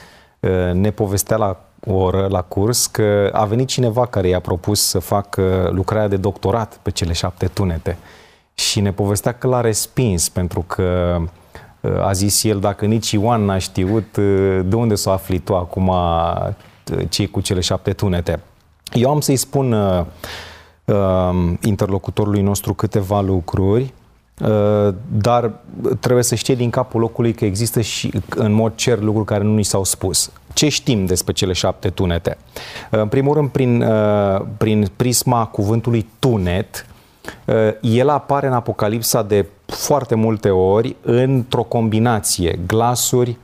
ne 0.73 0.91
povestea 0.91 1.37
la 1.37 1.59
o 1.87 1.93
oră 1.93 2.27
la 2.29 2.41
curs 2.41 2.85
că 2.85 3.29
a 3.33 3.45
venit 3.45 3.67
cineva 3.67 4.05
care 4.05 4.27
i-a 4.27 4.39
propus 4.39 4.87
să 4.87 4.99
facă 4.99 5.69
lucrarea 5.73 6.07
de 6.07 6.17
doctorat 6.17 6.79
pe 6.81 6.91
cele 6.91 7.13
șapte 7.13 7.45
tunete 7.45 7.97
și 8.53 8.79
ne 8.79 8.91
povestea 8.91 9.31
că 9.31 9.47
l-a 9.47 9.61
respins 9.61 10.29
pentru 10.29 10.63
că 10.67 11.17
a 12.01 12.11
zis 12.11 12.43
el, 12.43 12.59
dacă 12.59 12.85
nici 12.85 13.11
Ioan 13.11 13.45
n-a 13.45 13.57
știut, 13.57 14.17
de 14.65 14.75
unde 14.75 14.95
s-o 14.95 15.11
afli 15.11 15.39
tu 15.39 15.55
acum 15.55 15.93
cei 17.09 17.27
cu 17.27 17.41
cele 17.41 17.59
șapte 17.59 17.93
tunete? 17.93 18.39
Eu 18.93 19.09
am 19.09 19.19
să-i 19.19 19.35
spun 19.35 19.71
uh, 19.71 20.05
uh, 20.85 21.53
interlocutorului 21.61 22.41
nostru 22.41 22.73
câteva 22.73 23.21
lucruri, 23.21 23.81
uh, 23.83 24.04
dar 25.07 25.51
trebuie 25.99 26.23
să 26.23 26.35
știe 26.35 26.55
din 26.55 26.69
capul 26.69 26.99
locului 26.99 27.33
că 27.33 27.45
există 27.45 27.81
și 27.81 28.13
în 28.35 28.51
mod 28.51 28.75
cer 28.75 28.99
lucruri 28.99 29.25
care 29.25 29.43
nu 29.43 29.55
ni 29.55 29.63
s-au 29.63 29.83
spus. 29.83 30.31
Ce 30.53 30.69
știm 30.69 31.05
despre 31.05 31.33
cele 31.33 31.53
șapte 31.53 31.89
tunete? 31.89 32.37
Uh, 32.91 32.99
în 32.99 33.07
primul 33.07 33.33
rând, 33.33 33.49
prin, 33.49 33.81
uh, 33.81 34.41
prin 34.57 34.91
prisma 34.95 35.45
cuvântului 35.45 36.09
tunet, 36.19 36.85
uh, 37.45 37.55
el 37.81 38.09
apare 38.09 38.47
în 38.47 38.53
Apocalipsa 38.53 39.23
de 39.23 39.45
foarte 39.65 40.15
multe 40.15 40.49
ori 40.49 40.95
într-o 41.01 41.63
combinație, 41.63 42.59
glasuri, 42.67 43.37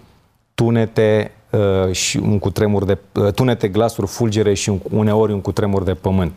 tunete, 0.53 1.31
Uh, 1.51 1.91
și 1.91 2.17
un 2.17 2.39
cutremur 2.39 2.85
de 2.85 2.97
uh, 3.13 3.33
tunete, 3.33 3.67
glasuri, 3.67 4.07
fulgere 4.07 4.53
și 4.53 4.79
uneori 4.89 5.31
un 5.31 5.41
cutremur 5.41 5.83
de 5.83 5.93
pământ. 5.93 6.31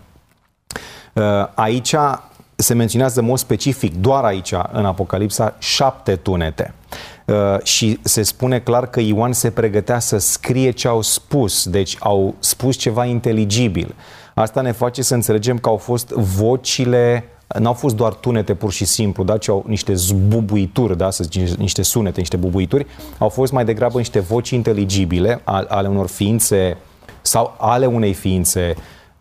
Uh, 1.13 1.23
aici 1.55 1.95
se 2.57 2.75
menționează 2.75 3.21
în 3.21 3.27
mod 3.27 3.39
specific, 3.39 3.95
doar 3.95 4.25
aici, 4.25 4.53
în 4.73 4.85
Apocalipsa, 4.85 5.57
șapte 5.59 6.17
tunete. 6.17 6.75
Și 7.63 7.99
se 8.03 8.23
spune 8.23 8.59
clar 8.61 8.87
că 8.87 9.01
Ioan 9.01 9.33
se 9.33 9.51
pregătea 9.51 9.99
să 9.99 10.19
scrie 10.19 10.71
ce 10.71 10.89
au 10.89 11.01
spus, 11.01 11.69
deci 11.69 11.97
au 12.01 12.35
spus 12.39 12.77
ceva 12.77 13.05
inteligibil. 13.05 13.95
Asta 14.35 14.61
ne 14.61 14.73
face 14.73 15.03
să 15.03 15.15
înțelegem 15.15 15.59
că 15.59 15.69
au 15.69 15.77
fost 15.77 16.09
vocile 16.09 17.25
n-au 17.59 17.73
fost 17.73 17.97
doar 17.97 18.13
tunete 18.13 18.55
pur 18.55 18.73
și 18.73 18.85
simplu, 18.85 19.25
da, 19.25 19.39
ci 19.39 19.49
au 19.49 19.65
niște 19.67 19.95
zbubuituri, 19.95 20.97
da, 20.97 21.11
să 21.11 21.25
zic, 21.25 21.49
niște 21.49 21.83
sunete, 21.83 22.19
niște 22.19 22.37
bubuituri, 22.37 22.87
au 23.19 23.29
fost 23.29 23.53
mai 23.53 23.65
degrabă 23.65 23.99
niște 23.99 24.19
voci 24.19 24.51
inteligibile 24.51 25.41
ale 25.69 25.89
unor 25.89 26.09
ființe 26.09 26.77
sau 27.23 27.55
ale 27.59 27.87
unei 27.87 28.13
ființe 28.13 28.75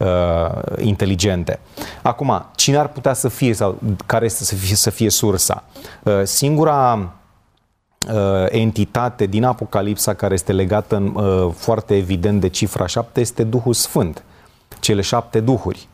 uh, 0.04 0.84
inteligente. 0.86 1.60
Acum, 2.02 2.46
cine 2.56 2.78
ar 2.78 2.88
putea 2.88 3.13
să 3.13 3.30
fie 3.30 3.54
sau 3.54 3.80
care 4.06 4.28
să 4.28 4.56
fie, 4.56 4.76
să 4.76 4.89
fie 4.89 5.10
sursa? 5.10 5.63
Uh, 6.04 6.22
singura 6.24 7.13
uh, 8.13 8.46
entitate 8.48 9.26
din 9.26 9.44
Apocalipsa 9.44 10.13
care 10.13 10.34
este 10.34 10.52
legată 10.52 10.96
în, 10.96 11.16
uh, 11.16 11.52
foarte 11.56 11.96
evident 11.96 12.42
de 12.42 12.48
cifra 12.48 12.86
7 12.86 13.20
este 13.20 13.44
Duhul 13.44 13.74
Sfânt, 13.74 14.24
cele 14.80 15.02
șapte 15.02 15.39
duhuri. 15.39 15.88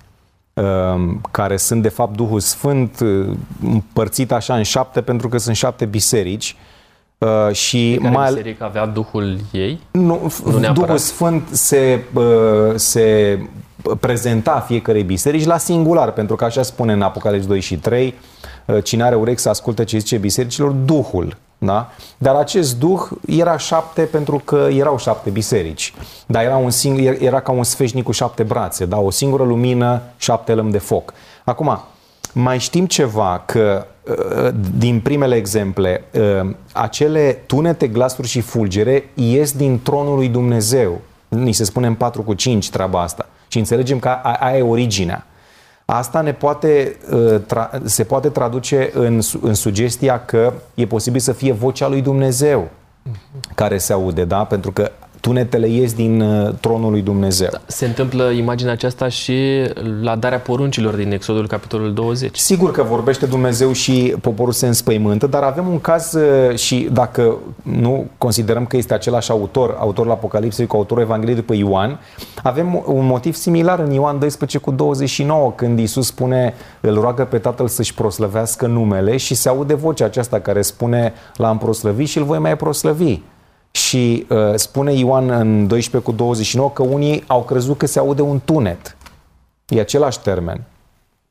Ehm, 0.60 1.22
care 1.32 1.58
sunt 1.58 1.82
de 1.82 1.90
fapt 1.90 2.16
Duhul 2.16 2.40
Sfânt, 2.40 3.00
uh, 3.00 3.28
împărțit 3.64 4.32
așa 4.32 4.56
în 4.56 4.64
șapte 4.64 5.02
pentru 5.02 5.30
că 5.30 5.38
sunt 5.38 5.56
șapte 5.56 5.86
biserici. 5.86 6.56
Uh, 7.18 7.52
și 7.52 7.90
Fiecare 7.90 8.16
mai 8.16 8.28
biserică 8.30 8.64
avea 8.64 8.86
Duhul 8.86 9.38
ei? 9.52 9.80
Nu, 9.92 10.34
nu 10.46 10.72
Duhul 10.74 10.98
Sfânt 10.98 11.48
se, 11.52 12.04
uh, 12.14 12.24
se 12.76 13.40
prezenta 14.00 14.60
fiecarei 14.60 15.04
biserici 15.04 15.46
la 15.46 15.58
singular, 15.58 16.12
pentru 16.12 16.36
că 16.36 16.46
așa 16.46 16.62
spune 16.62 16.94
în 16.94 17.02
Apocalips 17.02 17.46
2 17.46 17.60
și 17.60 17.78
3, 17.78 18.14
cine 18.84 19.04
are 19.04 19.16
urechi 19.16 19.40
să 19.40 19.50
asculte 19.50 19.84
ce 19.84 19.98
zice 19.98 20.18
bisericilor, 20.18 20.72
Duhul 20.72 21.38
da? 21.60 21.92
Dar 22.18 22.36
acest 22.36 22.80
duh 22.80 23.02
era 23.28 23.58
șapte 23.58 24.02
pentru 24.02 24.42
că 24.46 24.68
erau 24.72 24.98
șapte 24.98 25.30
biserici. 25.30 25.94
Dar 26.26 26.44
era, 26.44 26.58
un 26.58 26.70
singur, 26.70 27.16
era 27.20 27.40
ca 27.40 27.52
un 27.52 27.64
sfeșnic 27.64 28.04
cu 28.04 28.12
șapte 28.12 28.44
brațe, 28.44 28.86
da? 28.86 29.00
o 29.00 29.10
singură 29.10 29.44
lumină, 29.44 30.02
șapte 30.18 30.54
lămi 30.54 30.72
de 30.72 30.78
foc. 30.78 31.14
Acum, 31.44 31.80
mai 32.34 32.60
știm 32.60 32.86
ceva 32.86 33.44
că 33.46 33.86
uh, 34.04 34.50
din 34.78 35.00
primele 35.00 35.36
exemple, 35.36 36.04
uh, 36.14 36.50
acele 36.74 37.44
tunete, 37.46 37.88
glasuri 37.88 38.28
și 38.28 38.42
fulgere 38.42 39.10
ies 39.14 39.52
din 39.52 39.82
tronul 39.82 40.16
lui 40.16 40.28
Dumnezeu. 40.28 41.02
Ni 41.28 41.52
se 41.52 41.64
spune 41.64 41.88
în 41.88 41.96
4 41.96 42.22
cu 42.22 42.34
5 42.34 42.70
treaba 42.70 43.02
asta. 43.02 43.26
Și 43.50 43.58
înțelegem 43.58 44.00
că 44.00 44.08
aia 44.40 44.58
e 44.58 44.62
originea. 44.62 45.26
Asta 45.86 46.22
ne 46.22 46.34
poate, 46.34 46.98
uh, 47.12 47.42
se 47.84 48.04
poate 48.04 48.30
traduce 48.30 48.90
în, 48.94 49.20
în 49.42 49.54
sugestia 49.54 50.26
că 50.26 50.54
e 50.74 50.86
posibil 50.86 51.20
să 51.20 51.32
fie 51.32 51.52
vocea 51.52 51.88
lui 51.88 52.02
Dumnezeu 52.02 52.70
care 53.56 53.78
se 53.78 53.94
aude, 53.94 54.26
da? 54.26 54.44
Pentru 54.44 54.72
că 54.72 54.92
tunetele 55.22 55.68
ies 55.68 55.94
din 55.94 56.22
uh, 56.22 56.54
tronul 56.60 56.92
lui 56.92 57.02
Dumnezeu. 57.02 57.48
Da, 57.52 57.62
se 57.68 57.86
întâmplă 57.86 58.30
imaginea 58.30 58.74
aceasta 58.74 59.08
și 59.08 59.34
la 60.02 60.16
darea 60.16 60.40
poruncilor 60.40 60.96
din 60.96 61.12
Exodul 61.12 61.48
capitolul 61.48 61.94
20. 61.94 62.38
Sigur 62.38 62.72
că 62.72 62.84
vorbește 62.84 63.26
Dumnezeu 63.26 63.72
și 63.72 64.16
poporul 64.22 64.54
se 64.54 64.68
înspăimântă, 64.68 65.28
dar 65.28 65.44
avem 65.44 65.68
un 65.68 65.80
caz 65.80 66.14
uh, 66.14 66.56
și 66.58 66.90
dacă 66.92 67.38
nu 67.62 68.08
considerăm 68.18 68.66
că 68.66 68.78
este 68.78 68.94
același 68.94 69.32
autor, 69.32 69.76
autorul 69.80 70.12
Apocalipsei 70.12 70.68
cu 70.68 70.76
autorul 70.76 71.04
Evangheliei 71.04 71.38
după 71.38 71.54
Ioan, 71.54 72.00
avem 72.44 72.84
un 72.86 73.06
motiv 73.06 73.36
similar 73.36 73.80
în 73.80 73.92
Ioan 73.92 74.20
12 74.20 74.58
cu 74.58 74.72
29, 74.72 75.54
când 75.56 75.80
Iisus 75.80 76.06
spune, 76.06 76.54
îl 76.82 76.94
roagă 76.94 77.24
pe 77.24 77.38
Tatăl 77.38 77.68
să-și 77.68 77.94
proslăvească 77.94 78.68
numele 78.68 79.18
și 79.18 79.36
se 79.36 79.50
aude 79.50 79.74
vocea 79.74 80.06
aceasta 80.06 80.40
care 80.40 80.62
spune 80.62 81.14
l-am 81.36 81.58
proslăvit 81.58 82.08
și 82.08 82.18
îl 82.18 82.24
voi 82.24 82.40
mai 82.40 82.58
proslăvi. 82.58 83.20
Și 83.72 84.26
uh, 84.30 84.38
spune 84.56 84.94
Ioan 84.94 85.30
în 85.30 85.68
12 85.68 86.12
cu 86.12 86.18
29 86.18 86.70
că 86.72 86.84
unii 86.84 87.24
au 87.28 87.44
crezut 87.44 87.78
că 87.78 87.86
se 87.86 88.00
aude 88.00 88.22
un 88.22 88.42
tunet. 88.46 88.98
E 89.68 89.80
același 89.80 90.20
termen. 90.20 90.64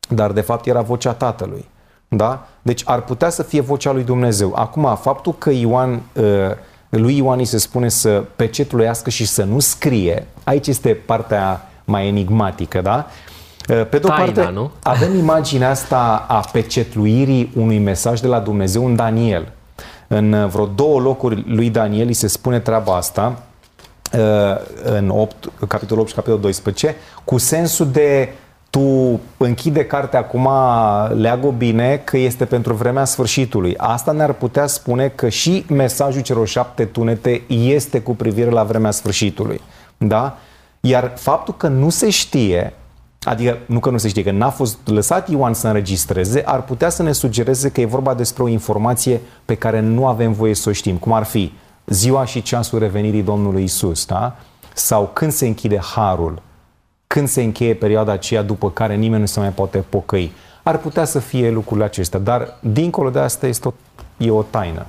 Dar 0.09 0.33
de 0.33 0.41
fapt 0.41 0.67
era 0.67 0.81
vocea 0.81 1.13
Tatălui. 1.13 1.65
Da? 2.09 2.49
Deci 2.63 2.83
ar 2.85 3.01
putea 3.03 3.29
să 3.29 3.43
fie 3.43 3.61
vocea 3.61 3.93
lui 3.93 4.03
Dumnezeu. 4.03 4.53
Acum, 4.55 4.97
faptul 4.97 5.35
că 5.39 5.51
Ioan, 5.51 6.03
uh, 6.13 6.25
lui 6.89 7.17
Ioan 7.17 7.39
îi 7.39 7.45
se 7.45 7.59
spune 7.59 7.89
să 7.89 8.25
pecetluiască 8.37 9.11
și 9.11 9.27
să 9.27 9.45
nu 9.45 9.59
scrie, 9.59 10.27
aici 10.45 10.67
este 10.67 10.95
partea 10.95 11.71
mai 11.85 12.07
enigmatică, 12.07 12.81
da? 12.81 13.07
Uh, 13.69 13.87
pe 13.89 13.99
de 13.99 14.07
o 14.07 14.09
parte, 14.09 14.51
nu? 14.53 14.71
avem 14.83 15.17
imaginea 15.17 15.71
asta 15.71 16.27
a 16.29 16.41
pecetluirii 16.53 17.53
unui 17.57 17.79
mesaj 17.79 18.21
de 18.21 18.27
la 18.27 18.41
Dumnezeu 18.41 18.87
în 18.87 18.97
Daniel. 18.97 19.53
În 20.09 20.49
vreo 20.49 20.67
două 20.67 21.01
locuri 21.01 21.45
lui 21.47 21.71
Daniel 21.71 22.07
îi 22.07 22.13
se 22.13 22.27
spune 22.27 22.61
treaba 22.61 22.97
asta, 22.97 23.43
uh, 24.13 24.57
în 24.85 25.09
8, 25.09 25.51
capitolul 25.69 26.01
8 26.01 26.09
și 26.09 26.15
capitolul 26.15 26.41
12, 26.41 26.97
cu 27.25 27.39
sensul 27.39 27.91
de 27.91 28.29
tu 28.71 29.21
închide 29.37 29.85
cartea 29.85 30.19
acum, 30.19 30.49
leagă 31.15 31.51
bine 31.51 32.01
că 32.05 32.17
este 32.17 32.45
pentru 32.45 32.75
vremea 32.75 33.05
sfârșitului. 33.05 33.75
Asta 33.77 34.13
ne-ar 34.13 34.33
putea 34.33 34.67
spune 34.67 35.09
că 35.09 35.29
și 35.29 35.65
mesajul 35.69 36.23
celor 36.23 36.49
șapte 36.49 36.85
tunete 36.85 37.43
este 37.49 38.01
cu 38.01 38.15
privire 38.15 38.51
la 38.51 38.63
vremea 38.63 38.91
sfârșitului. 38.91 39.61
Da? 39.97 40.39
Iar 40.81 41.13
faptul 41.17 41.55
că 41.57 41.69
nu 41.69 41.89
se 41.89 42.11
știe, 42.11 42.73
adică 43.29 43.59
nu 43.67 43.81
că 43.81 43.91
nu 43.91 43.99
se 43.99 44.09
știe, 44.09 44.23
că 44.23 44.31
n-a 44.31 44.51
fost 44.51 44.79
lăsat 44.85 45.29
Ioan 45.29 45.55
să 45.55 45.67
înregistreze, 45.67 46.43
ar 46.45 46.63
putea 46.63 46.89
să 46.89 47.03
ne 47.03 47.13
sugereze 47.13 47.71
că 47.71 47.81
e 47.81 47.85
vorba 47.85 48.15
despre 48.15 48.43
o 48.43 48.49
informație 48.49 49.21
pe 49.45 49.55
care 49.55 49.81
nu 49.81 50.07
avem 50.07 50.33
voie 50.33 50.55
să 50.55 50.69
o 50.69 50.73
știm, 50.73 50.97
cum 50.97 51.13
ar 51.13 51.25
fi 51.25 51.53
ziua 51.87 52.25
și 52.25 52.43
ceasul 52.43 52.79
revenirii 52.79 53.23
Domnului 53.23 53.63
Isus, 53.63 54.07
da? 54.07 54.37
sau 54.75 55.11
când 55.13 55.33
se 55.33 55.47
închide 55.47 55.79
harul, 55.95 56.43
când 57.07 57.29
se 57.29 57.43
încheie 57.43 57.75
perioada 57.75 58.13
aceea 58.13 58.43
după 58.43 58.71
care 58.71 58.95
nimeni 58.95 59.21
nu 59.21 59.27
se 59.27 59.41
mai 59.41 59.51
poate 59.51 59.79
pocăi. 59.89 60.33
Ar 60.63 60.79
putea 60.79 61.05
să 61.05 61.19
fie 61.19 61.51
lucrurile 61.51 61.87
acestea, 61.87 62.19
dar 62.19 62.59
dincolo 62.61 63.11
de 63.11 63.19
asta 63.19 63.47
este 63.47 63.69
o, 63.69 63.73
e 64.17 64.31
o 64.31 64.43
taină. 64.43 64.87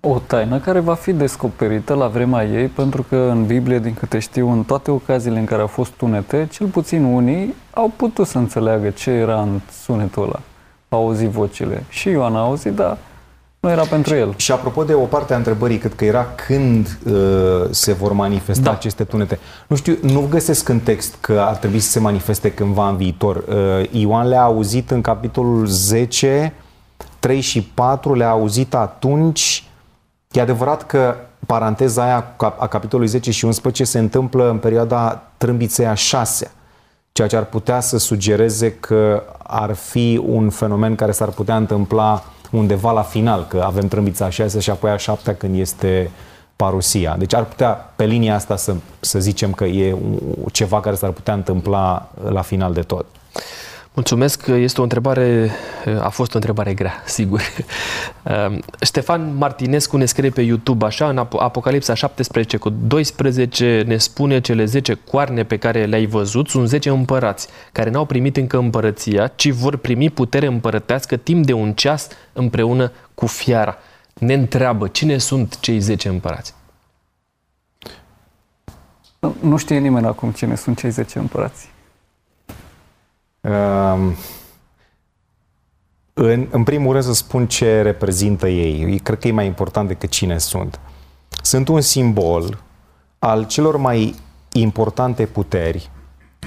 O 0.00 0.18
taină 0.26 0.58
care 0.58 0.80
va 0.80 0.94
fi 0.94 1.12
descoperită 1.12 1.94
la 1.94 2.06
vremea 2.06 2.44
ei, 2.44 2.66
pentru 2.66 3.02
că 3.02 3.16
în 3.16 3.46
Biblie, 3.46 3.78
din 3.78 3.94
câte 3.94 4.18
știu, 4.18 4.50
în 4.50 4.64
toate 4.64 4.90
ocaziile 4.90 5.38
în 5.38 5.44
care 5.44 5.60
au 5.60 5.66
fost 5.66 5.90
tunete, 5.90 6.48
cel 6.50 6.66
puțin 6.66 7.04
unii 7.04 7.54
au 7.70 7.92
putut 7.96 8.26
să 8.26 8.38
înțeleagă 8.38 8.90
ce 8.90 9.10
era 9.10 9.40
în 9.40 9.60
sunetul 9.82 10.22
ăla. 10.22 10.40
Au 10.88 11.06
auzit 11.06 11.28
vocile. 11.28 11.84
Și 11.88 12.08
Ioan 12.08 12.36
a 12.36 12.40
auzit, 12.40 12.72
dar 12.72 12.98
nu 13.60 13.70
era 13.70 13.82
pentru 13.82 14.14
el. 14.14 14.34
Și 14.36 14.52
apropo 14.52 14.84
de 14.84 14.94
o 14.94 15.04
parte 15.04 15.34
a 15.34 15.36
întrebării, 15.36 15.78
cât 15.78 15.92
că 15.92 16.04
era 16.04 16.26
când 16.46 16.98
uh, 17.04 17.12
se 17.70 17.92
vor 17.92 18.12
manifesta 18.12 18.62
da. 18.62 18.70
aceste 18.70 19.04
tunete. 19.04 19.38
Nu 19.66 19.76
știu, 19.76 19.96
nu 20.02 20.26
găsesc 20.30 20.68
în 20.68 20.80
text 20.80 21.16
că 21.20 21.44
ar 21.46 21.56
trebui 21.56 21.78
să 21.78 21.90
se 21.90 22.00
manifeste 22.00 22.52
cândva 22.52 22.88
în 22.88 22.96
viitor. 22.96 23.36
Uh, 23.36 23.90
Ioan 23.90 24.28
le-a 24.28 24.42
auzit 24.42 24.90
în 24.90 25.00
capitolul 25.00 25.66
10, 25.66 26.52
3 27.18 27.40
și 27.40 27.62
4, 27.62 28.14
le-a 28.14 28.30
auzit 28.30 28.74
atunci. 28.74 29.67
E 30.30 30.40
adevărat 30.40 30.86
că 30.86 31.16
paranteza 31.46 32.02
aia 32.02 32.34
a 32.58 32.66
capitolului 32.66 33.10
10 33.10 33.30
și 33.30 33.44
11 33.44 33.84
se 33.84 33.98
întâmplă 33.98 34.50
în 34.50 34.58
perioada 34.58 35.22
trâmbiței 35.36 35.86
a 35.86 35.94
6 35.94 36.50
ceea 37.18 37.30
ce 37.30 37.36
ar 37.36 37.44
putea 37.44 37.80
să 37.80 37.98
sugereze 37.98 38.72
că 38.72 39.22
ar 39.42 39.74
fi 39.74 40.20
un 40.26 40.50
fenomen 40.50 40.94
care 40.94 41.12
s-ar 41.12 41.28
putea 41.28 41.56
întâmpla 41.56 42.24
undeva 42.50 42.92
la 42.92 43.02
final, 43.02 43.46
că 43.48 43.62
avem 43.66 43.88
trâmbița 43.88 44.24
a 44.24 44.30
6 44.30 44.60
și 44.60 44.70
apoi 44.70 44.90
a 44.90 44.96
7 44.96 45.34
când 45.34 45.58
este 45.58 46.10
parusia. 46.56 47.16
Deci 47.18 47.34
ar 47.34 47.44
putea, 47.44 47.92
pe 47.96 48.04
linia 48.04 48.34
asta, 48.34 48.56
să, 48.56 48.74
să 49.00 49.18
zicem 49.18 49.52
că 49.52 49.64
e 49.64 49.96
ceva 50.52 50.80
care 50.80 50.96
s-ar 50.96 51.10
putea 51.10 51.34
întâmpla 51.34 52.10
la 52.28 52.42
final 52.42 52.72
de 52.72 52.80
tot. 52.80 53.06
Mulțumesc, 53.98 54.46
este 54.46 54.80
o 54.80 54.82
întrebare, 54.82 55.50
a 56.00 56.08
fost 56.08 56.32
o 56.32 56.36
întrebare 56.36 56.74
grea, 56.74 57.02
sigur. 57.16 57.40
Ehm, 58.22 58.64
Ștefan 58.80 59.36
Martinescu 59.36 59.96
ne 59.96 60.04
scrie 60.04 60.30
pe 60.30 60.40
YouTube 60.40 60.84
așa, 60.84 61.08
în 61.08 61.18
Apocalipsa 61.18 61.94
17 61.94 62.56
cu 62.56 62.68
12 62.68 63.84
ne 63.86 63.96
spune 63.96 64.40
cele 64.40 64.64
10 64.64 64.94
coarne 64.94 65.44
pe 65.44 65.56
care 65.56 65.84
le-ai 65.84 66.06
văzut 66.06 66.48
sunt 66.48 66.68
10 66.68 66.88
împărați, 66.88 67.48
care 67.72 67.90
n-au 67.90 68.04
primit 68.04 68.36
încă 68.36 68.58
împărăția, 68.58 69.26
ci 69.26 69.50
vor 69.50 69.76
primi 69.76 70.10
putere 70.10 70.46
împărătească 70.46 71.16
timp 71.16 71.46
de 71.46 71.52
un 71.52 71.72
ceas 71.72 72.08
împreună 72.32 72.92
cu 73.14 73.26
fiara. 73.26 73.78
Ne 74.14 74.34
întreabă 74.34 74.88
cine 74.88 75.18
sunt 75.18 75.60
cei 75.60 75.78
10 75.78 76.08
împărați. 76.08 76.54
Nu 79.40 79.56
știe 79.56 79.78
nimeni 79.78 80.06
acum 80.06 80.30
cine 80.30 80.54
sunt 80.54 80.78
cei 80.78 80.90
10 80.90 81.18
împărați. 81.18 81.76
Um, 83.40 84.14
în, 86.12 86.46
în 86.50 86.64
primul 86.64 86.92
rând 86.92 87.04
să 87.04 87.12
spun 87.12 87.46
ce 87.46 87.82
reprezintă 87.82 88.48
ei. 88.48 88.98
Cred 88.98 89.18
că 89.18 89.28
e 89.28 89.32
mai 89.32 89.46
important 89.46 89.88
decât 89.88 90.10
cine 90.10 90.38
sunt. 90.38 90.80
Sunt 91.42 91.68
un 91.68 91.80
simbol 91.80 92.62
al 93.18 93.46
celor 93.46 93.76
mai 93.76 94.14
importante 94.52 95.26
puteri 95.26 95.90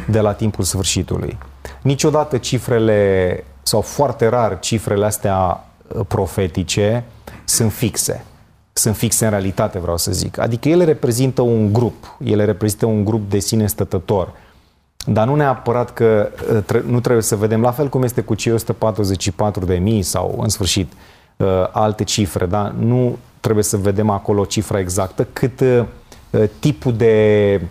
de 0.07 0.19
la 0.19 0.33
timpul 0.33 0.63
sfârșitului. 0.63 1.37
Niciodată 1.81 2.37
cifrele, 2.37 3.43
sau 3.61 3.81
foarte 3.81 4.27
rar 4.27 4.59
cifrele 4.59 5.05
astea 5.05 5.67
uh, 5.87 6.05
profetice, 6.07 7.03
sunt 7.45 7.71
fixe. 7.71 8.25
Sunt 8.73 8.95
fixe 8.95 9.23
în 9.25 9.31
realitate, 9.31 9.79
vreau 9.79 9.97
să 9.97 10.11
zic. 10.11 10.37
Adică 10.37 10.69
ele 10.69 10.83
reprezintă 10.83 11.41
un 11.41 11.73
grup, 11.73 12.17
ele 12.23 12.45
reprezintă 12.45 12.85
un 12.85 13.05
grup 13.05 13.29
de 13.29 13.39
sine 13.39 13.67
stătător 13.67 14.33
dar 15.05 15.27
nu 15.27 15.35
neapărat 15.35 15.93
că 15.93 16.29
uh, 16.71 16.81
nu 16.85 16.99
trebuie 16.99 17.23
să 17.23 17.35
vedem, 17.35 17.61
la 17.61 17.71
fel 17.71 17.87
cum 17.89 18.03
este 18.03 18.21
cu 18.21 18.35
cei 18.35 18.51
144 18.51 19.65
de 19.65 19.75
mii 19.75 20.01
sau 20.01 20.39
în 20.41 20.49
sfârșit 20.49 20.91
uh, 21.37 21.47
alte 21.71 22.03
cifre, 22.03 22.45
da? 22.45 22.73
nu 22.79 23.17
trebuie 23.39 23.63
să 23.63 23.77
vedem 23.77 24.09
acolo 24.09 24.45
cifra 24.45 24.79
exactă, 24.79 25.27
cât 25.33 25.59
uh, 25.59 25.83
tipul 26.59 26.93
de 26.93 27.61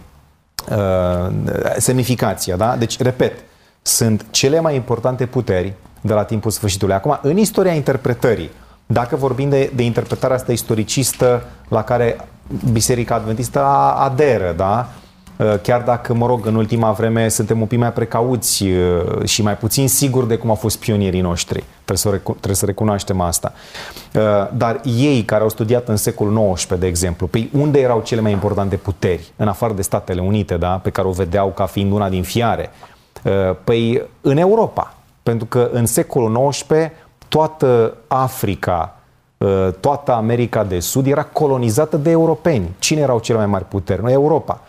semnificația. 1.77 2.57
Da? 2.57 2.77
Deci, 2.77 3.01
repet, 3.01 3.33
sunt 3.83 4.27
cele 4.31 4.61
mai 4.61 4.75
importante 4.75 5.27
puteri 5.27 5.73
de 6.01 6.13
la 6.13 6.25
timpul 6.25 6.51
sfârșitului. 6.51 6.95
Acum, 6.95 7.19
în 7.23 7.37
istoria 7.37 7.73
interpretării, 7.73 8.51
dacă 8.87 9.17
vorbim 9.17 9.49
de, 9.49 9.73
de 9.75 9.83
interpretarea 9.83 10.37
asta 10.37 10.53
istoricistă 10.53 11.43
la 11.69 11.85
care 11.85 12.29
Biserica 12.73 13.15
Adventistă 13.15 13.61
aderă, 13.97 14.55
da? 14.57 14.89
Uh, 15.41 15.55
chiar 15.63 15.83
dacă, 15.83 16.15
mă 16.15 16.27
rog, 16.27 16.47
în 16.47 16.55
ultima 16.55 16.93
vreme 16.93 17.29
suntem 17.29 17.61
un 17.61 17.67
pic 17.67 17.79
mai 17.79 17.93
precauți 17.93 18.65
uh, 18.65 19.25
și 19.25 19.43
mai 19.43 19.57
puțin 19.57 19.89
siguri 19.89 20.29
de 20.29 20.37
cum 20.37 20.49
au 20.49 20.55
fost 20.55 20.79
pionierii 20.79 21.21
noștri. 21.21 21.65
Trebuie 21.75 21.97
să, 21.97 22.11
recu- 22.11 22.33
trebuie 22.33 22.55
să 22.55 22.67
recunoaștem 22.67 23.21
asta. 23.21 23.53
Uh, 24.15 24.23
dar 24.57 24.81
ei 24.85 25.23
care 25.23 25.43
au 25.43 25.49
studiat 25.49 25.89
în 25.89 25.97
secolul 25.97 26.53
XIX, 26.53 26.79
de 26.79 26.87
exemplu, 26.87 27.27
pe 27.27 27.39
păi 27.39 27.61
unde 27.61 27.81
erau 27.81 28.01
cele 28.01 28.21
mai 28.21 28.33
importante 28.33 28.77
puteri, 28.77 29.33
în 29.37 29.49
afară 29.49 29.73
de 29.73 29.83
Statele 29.83 30.21
Unite, 30.21 30.57
da? 30.57 30.81
pe 30.83 30.91
care 30.91 31.09
o 31.09 31.11
vedeau 31.11 31.49
ca 31.49 31.67
fiind 31.67 31.93
una 31.93 32.09
din 32.09 32.23
fiare? 32.23 32.71
Păi 33.65 34.03
în 34.21 34.37
Europa. 34.37 34.95
Pentru 35.23 35.47
că 35.47 35.69
în 35.73 35.87
secolul 35.87 36.49
XIX 36.49 36.75
toată 37.29 37.97
Africa, 38.07 38.97
toată 39.81 40.13
America 40.13 40.65
de 40.65 40.81
Sud 40.81 41.07
era 41.07 41.23
colonizată 41.23 41.97
de 41.97 42.11
europeni. 42.11 42.75
Cine 42.79 43.01
erau 43.01 43.19
cele 43.19 43.39
mai 43.39 43.47
mari 43.47 43.65
puteri? 43.65 44.03
Noi, 44.03 44.13
Europa. 44.13 44.61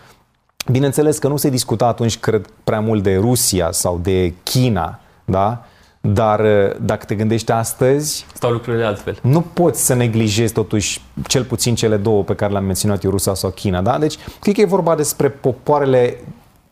Bineînțeles 0.69 1.17
că 1.17 1.27
nu 1.27 1.37
se 1.37 1.49
discuta 1.49 1.85
atunci, 1.85 2.17
cred, 2.17 2.45
prea 2.63 2.79
mult 2.79 3.03
de 3.03 3.15
Rusia 3.15 3.71
sau 3.71 3.99
de 4.03 4.33
China, 4.43 4.99
da? 5.25 5.65
Dar 6.01 6.39
uh, 6.39 6.75
dacă 6.81 7.05
te 7.05 7.15
gândești 7.15 7.51
astăzi... 7.51 8.25
Stau 8.33 8.51
lucrurile 8.51 8.85
altfel. 8.85 9.19
Nu 9.21 9.41
poți 9.41 9.85
să 9.85 9.93
neglijezi 9.93 10.53
totuși 10.53 11.01
cel 11.27 11.43
puțin 11.43 11.75
cele 11.75 11.97
două 11.97 12.23
pe 12.23 12.35
care 12.35 12.51
le-am 12.51 12.65
menționat 12.65 13.03
eu, 13.03 13.11
Rusia 13.11 13.33
sau 13.33 13.49
China, 13.49 13.81
da? 13.81 13.97
Deci, 13.97 14.17
cred 14.39 14.55
că 14.55 14.61
e 14.61 14.65
vorba 14.65 14.95
despre 14.95 15.29
popoarele 15.29 16.17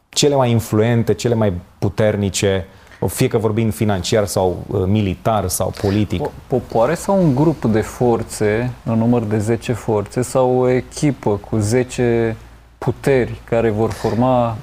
cele 0.10 0.36
mai 0.36 0.52
influente, 0.52 1.14
cele 1.14 1.34
mai 1.34 1.54
puternice, 1.80 2.68
fie 3.08 3.28
că 3.28 3.38
vorbim 3.38 3.70
financiar 3.70 4.26
sau 4.26 4.64
uh, 4.68 4.84
militar 4.86 5.48
sau 5.48 5.74
politic. 5.82 6.30
Popoare 6.48 6.94
sau 6.94 7.24
un 7.24 7.36
grup 7.36 7.66
de 7.66 7.82
forțe, 7.82 8.72
în 8.84 8.98
număr 8.98 9.24
de 9.24 9.38
10 9.38 9.74
forțe, 9.74 10.22
sau 10.22 10.60
o 10.60 10.70
echipă 10.70 11.40
cu 11.50 11.58
10 11.58 12.36
puteri 12.80 13.42
care 13.44 13.70
vor 13.70 13.92
forma 13.92 14.58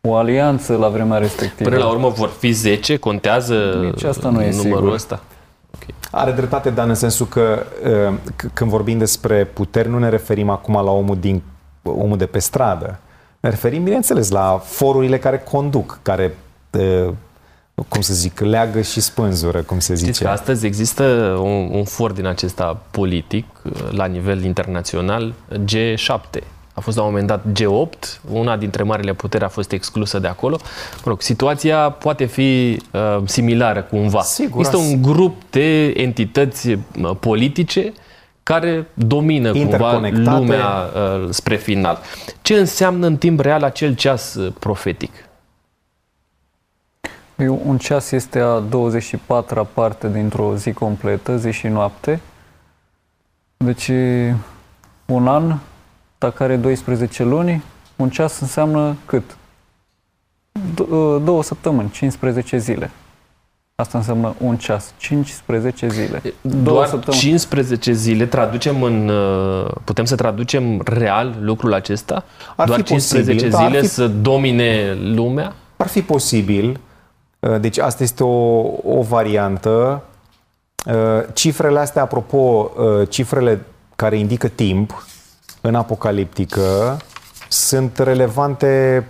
o 0.00 0.14
alianță 0.14 0.76
la 0.76 0.88
vremea 0.88 1.18
respectivă. 1.18 1.68
Până 1.68 1.82
la 1.82 1.90
urmă 1.90 2.08
vor 2.08 2.28
fi 2.28 2.50
10? 2.50 2.96
Contează 2.96 3.78
Nici 3.80 4.02
asta 4.02 4.28
nu 4.28 4.42
e 4.42 4.50
numărul 4.50 4.76
sigur. 4.76 4.92
ăsta? 4.92 5.22
Okay. 5.74 5.94
Are 6.10 6.32
dreptate, 6.32 6.70
Dan, 6.70 6.88
în 6.88 6.94
sensul 6.94 7.26
că 7.26 7.66
uh, 8.10 8.14
când 8.52 8.70
vorbim 8.70 8.98
despre 8.98 9.44
puteri, 9.44 9.88
nu 9.88 9.98
ne 9.98 10.08
referim 10.08 10.50
acum 10.50 10.74
la 10.74 10.90
omul, 10.90 11.16
din, 11.20 11.42
omul 11.82 12.16
de 12.16 12.26
pe 12.26 12.38
stradă. 12.38 12.98
Ne 13.40 13.48
referim, 13.48 13.82
bineînțeles, 13.82 14.30
la 14.30 14.60
forurile 14.64 15.18
care 15.18 15.38
conduc, 15.38 15.98
care 16.02 16.36
uh, 16.70 17.12
cum 17.88 18.00
să 18.00 18.14
zic, 18.14 18.40
leagă 18.40 18.80
și 18.80 19.00
spânzură, 19.00 19.62
cum 19.62 19.78
se 19.78 19.94
zice. 19.94 20.10
Știți 20.10 20.24
că 20.24 20.30
astăzi 20.30 20.66
există 20.66 21.04
un, 21.40 21.68
un 21.72 21.84
for 21.84 22.12
din 22.12 22.26
acesta 22.26 22.80
politic 22.90 23.44
uh, 23.62 23.72
la 23.90 24.04
nivel 24.04 24.44
internațional, 24.44 25.34
G7, 25.52 26.42
a 26.78 26.80
fost 26.80 26.96
la 26.96 27.02
un 27.02 27.08
moment 27.08 27.26
dat 27.26 27.44
G8, 27.52 28.20
una 28.30 28.56
dintre 28.56 28.82
marile 28.82 29.12
puteri 29.12 29.44
a 29.44 29.48
fost 29.48 29.72
exclusă 29.72 30.18
de 30.18 30.26
acolo. 30.28 30.58
Mă 30.94 31.04
rog, 31.04 31.22
situația 31.22 31.90
poate 31.90 32.24
fi 32.24 32.80
uh, 32.92 33.22
similară 33.24 33.82
cumva. 33.82 34.20
Sigur, 34.20 34.60
este 34.60 34.76
un 34.76 35.02
grup 35.02 35.42
de 35.50 35.86
entități 35.86 36.68
uh, 36.70 36.78
politice 37.20 37.92
care 38.42 38.86
domină 38.94 39.50
cumva 39.50 39.98
lumea 40.10 40.68
uh, 40.68 41.28
spre 41.30 41.56
final. 41.56 42.00
Ce 42.42 42.54
înseamnă 42.54 43.06
în 43.06 43.16
timp 43.16 43.40
real 43.40 43.62
acel 43.62 43.94
ceas 43.94 44.34
uh, 44.34 44.52
profetic? 44.58 45.12
Un 47.64 47.78
ceas 47.78 48.10
este 48.10 48.38
a 48.38 48.62
24-a 48.62 49.66
parte 49.74 50.08
dintr-o 50.08 50.56
zi 50.56 50.72
completă, 50.72 51.36
zi 51.36 51.50
și 51.50 51.66
noapte. 51.66 52.20
Deci 53.56 53.90
un 55.06 55.28
an 55.28 55.58
dacă 56.18 56.42
are 56.42 56.56
12 56.56 57.22
luni, 57.24 57.62
un 57.96 58.10
ceas 58.10 58.40
înseamnă 58.40 58.96
cât? 59.06 59.36
D- 60.74 60.90
ă, 60.92 61.18
două 61.24 61.42
săptămâni, 61.42 61.90
15 61.90 62.58
zile. 62.58 62.90
Asta 63.74 63.98
înseamnă 63.98 64.34
un 64.40 64.56
ceas, 64.56 64.92
15 64.96 65.88
zile. 65.88 66.22
Două 66.40 66.62
Doar 66.76 66.86
săptămâni. 66.88 67.20
15 67.22 67.92
zile 67.92 68.26
traducem 68.26 68.82
în... 68.82 69.08
uh, 69.08 69.70
Putem 69.84 70.04
să 70.04 70.14
traducem 70.14 70.80
real 70.84 71.36
lucrul 71.40 71.74
acesta? 71.74 72.24
Ar 72.56 72.66
Doar 72.66 72.78
fi 72.78 72.84
15 72.84 73.32
posibil, 73.32 73.50
da, 73.50 73.58
ar 73.58 73.66
zile 73.70 73.80
fi- 73.80 73.86
să 73.88 74.06
domine 74.08 74.94
lumea? 75.14 75.54
Ar 75.76 75.86
fi 75.86 76.02
posibil, 76.02 76.80
uh, 77.38 77.60
deci 77.60 77.78
asta 77.78 78.02
este 78.02 78.24
o, 78.24 78.60
o 78.84 79.02
variantă. 79.08 80.02
Uh, 80.86 80.94
Cifrele 81.32 81.78
astea, 81.78 82.02
apropo, 82.02 82.70
uh, 82.76 83.08
cifrele 83.08 83.60
care 83.96 84.18
indică 84.18 84.48
timp 84.48 85.06
în 85.60 85.74
apocaliptică 85.74 86.96
sunt 87.48 87.98
relevante 87.98 89.06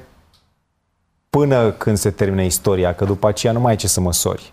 până 1.30 1.70
când 1.70 1.96
se 1.96 2.10
termine 2.10 2.44
istoria, 2.44 2.94
că 2.94 3.04
după 3.04 3.28
aceea 3.28 3.52
nu 3.52 3.60
mai 3.60 3.70
ai 3.70 3.76
ce 3.76 3.88
să 3.88 4.00
măsori. 4.00 4.52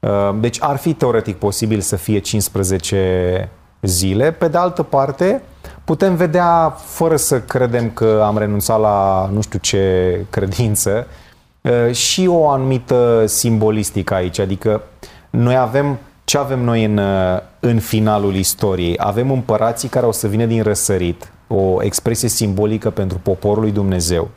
Uh, 0.00 0.34
Deci 0.40 0.56
ar 0.60 0.76
fi 0.76 0.94
teoretic 0.94 1.36
posibil 1.36 1.80
să 1.80 1.96
fie 1.96 2.18
15 2.18 3.48
zile. 3.80 4.30
Pe 4.30 4.48
de 4.48 4.58
altă 4.58 4.82
parte, 4.82 5.42
putem 5.84 6.16
vedea, 6.16 6.76
fără 6.84 7.16
să 7.16 7.40
credem 7.40 7.90
că 7.90 8.22
am 8.24 8.38
renunțat 8.38 8.80
la 8.80 9.28
nu 9.32 9.40
știu 9.40 9.58
ce 9.58 10.24
credință, 10.30 11.06
uh, 11.60 11.94
și 11.94 12.26
o 12.26 12.48
anumită 12.48 13.26
simbolistică 13.26 14.14
aici. 14.14 14.38
Adică 14.38 14.82
noi 15.30 15.56
avem 15.56 15.98
ce 16.24 16.38
avem 16.38 16.60
noi 16.60 16.84
în, 16.84 16.96
uh, 16.96 17.38
în 17.60 17.78
finalul 17.78 18.34
istoriei? 18.34 18.98
Avem 18.98 19.30
împărații 19.30 19.88
care 19.88 20.06
o 20.06 20.12
să 20.12 20.28
vină 20.28 20.44
din 20.44 20.62
răsărit, 20.62 21.32
o 21.46 21.82
expresie 21.82 22.28
simbolică 22.28 22.90
pentru 22.90 23.18
poporul 23.18 23.62
lui 23.62 23.72
Dumnezeu 23.72 24.30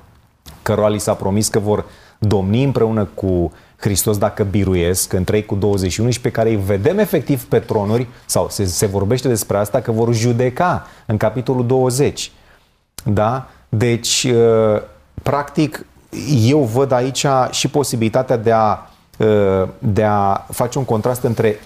cărora 0.67 0.87
li 0.87 0.99
s-a 0.99 1.13
promis 1.13 1.47
că 1.47 1.59
vor 1.59 1.85
domni 2.19 2.63
împreună 2.63 3.07
cu 3.13 3.51
Hristos 3.75 4.17
dacă 4.17 4.43
biruiesc 4.43 5.13
în 5.13 5.23
3 5.23 5.45
cu 5.45 5.55
21 5.55 6.09
și 6.09 6.21
pe 6.21 6.31
care 6.31 6.49
îi 6.49 6.55
vedem 6.55 6.97
efectiv 6.97 7.43
pe 7.43 7.59
tronuri, 7.59 8.07
sau 8.25 8.47
se, 8.49 8.65
se 8.65 8.85
vorbește 8.85 9.27
despre 9.27 9.57
asta, 9.57 9.81
că 9.81 9.91
vor 9.91 10.13
judeca 10.13 10.87
în 11.05 11.17
capitolul 11.17 11.65
20. 11.65 12.31
Da? 13.03 13.47
Deci, 13.69 14.27
uh, 14.33 14.81
practic, 15.23 15.85
eu 16.41 16.59
văd 16.59 16.91
aici 16.91 17.25
și 17.51 17.67
posibilitatea 17.67 18.37
de 18.37 18.51
a, 18.51 18.77
uh, 19.17 19.67
de 19.79 20.03
a 20.03 20.45
face 20.51 20.77
un 20.77 20.85
contrast 20.85 21.23
între 21.23 21.59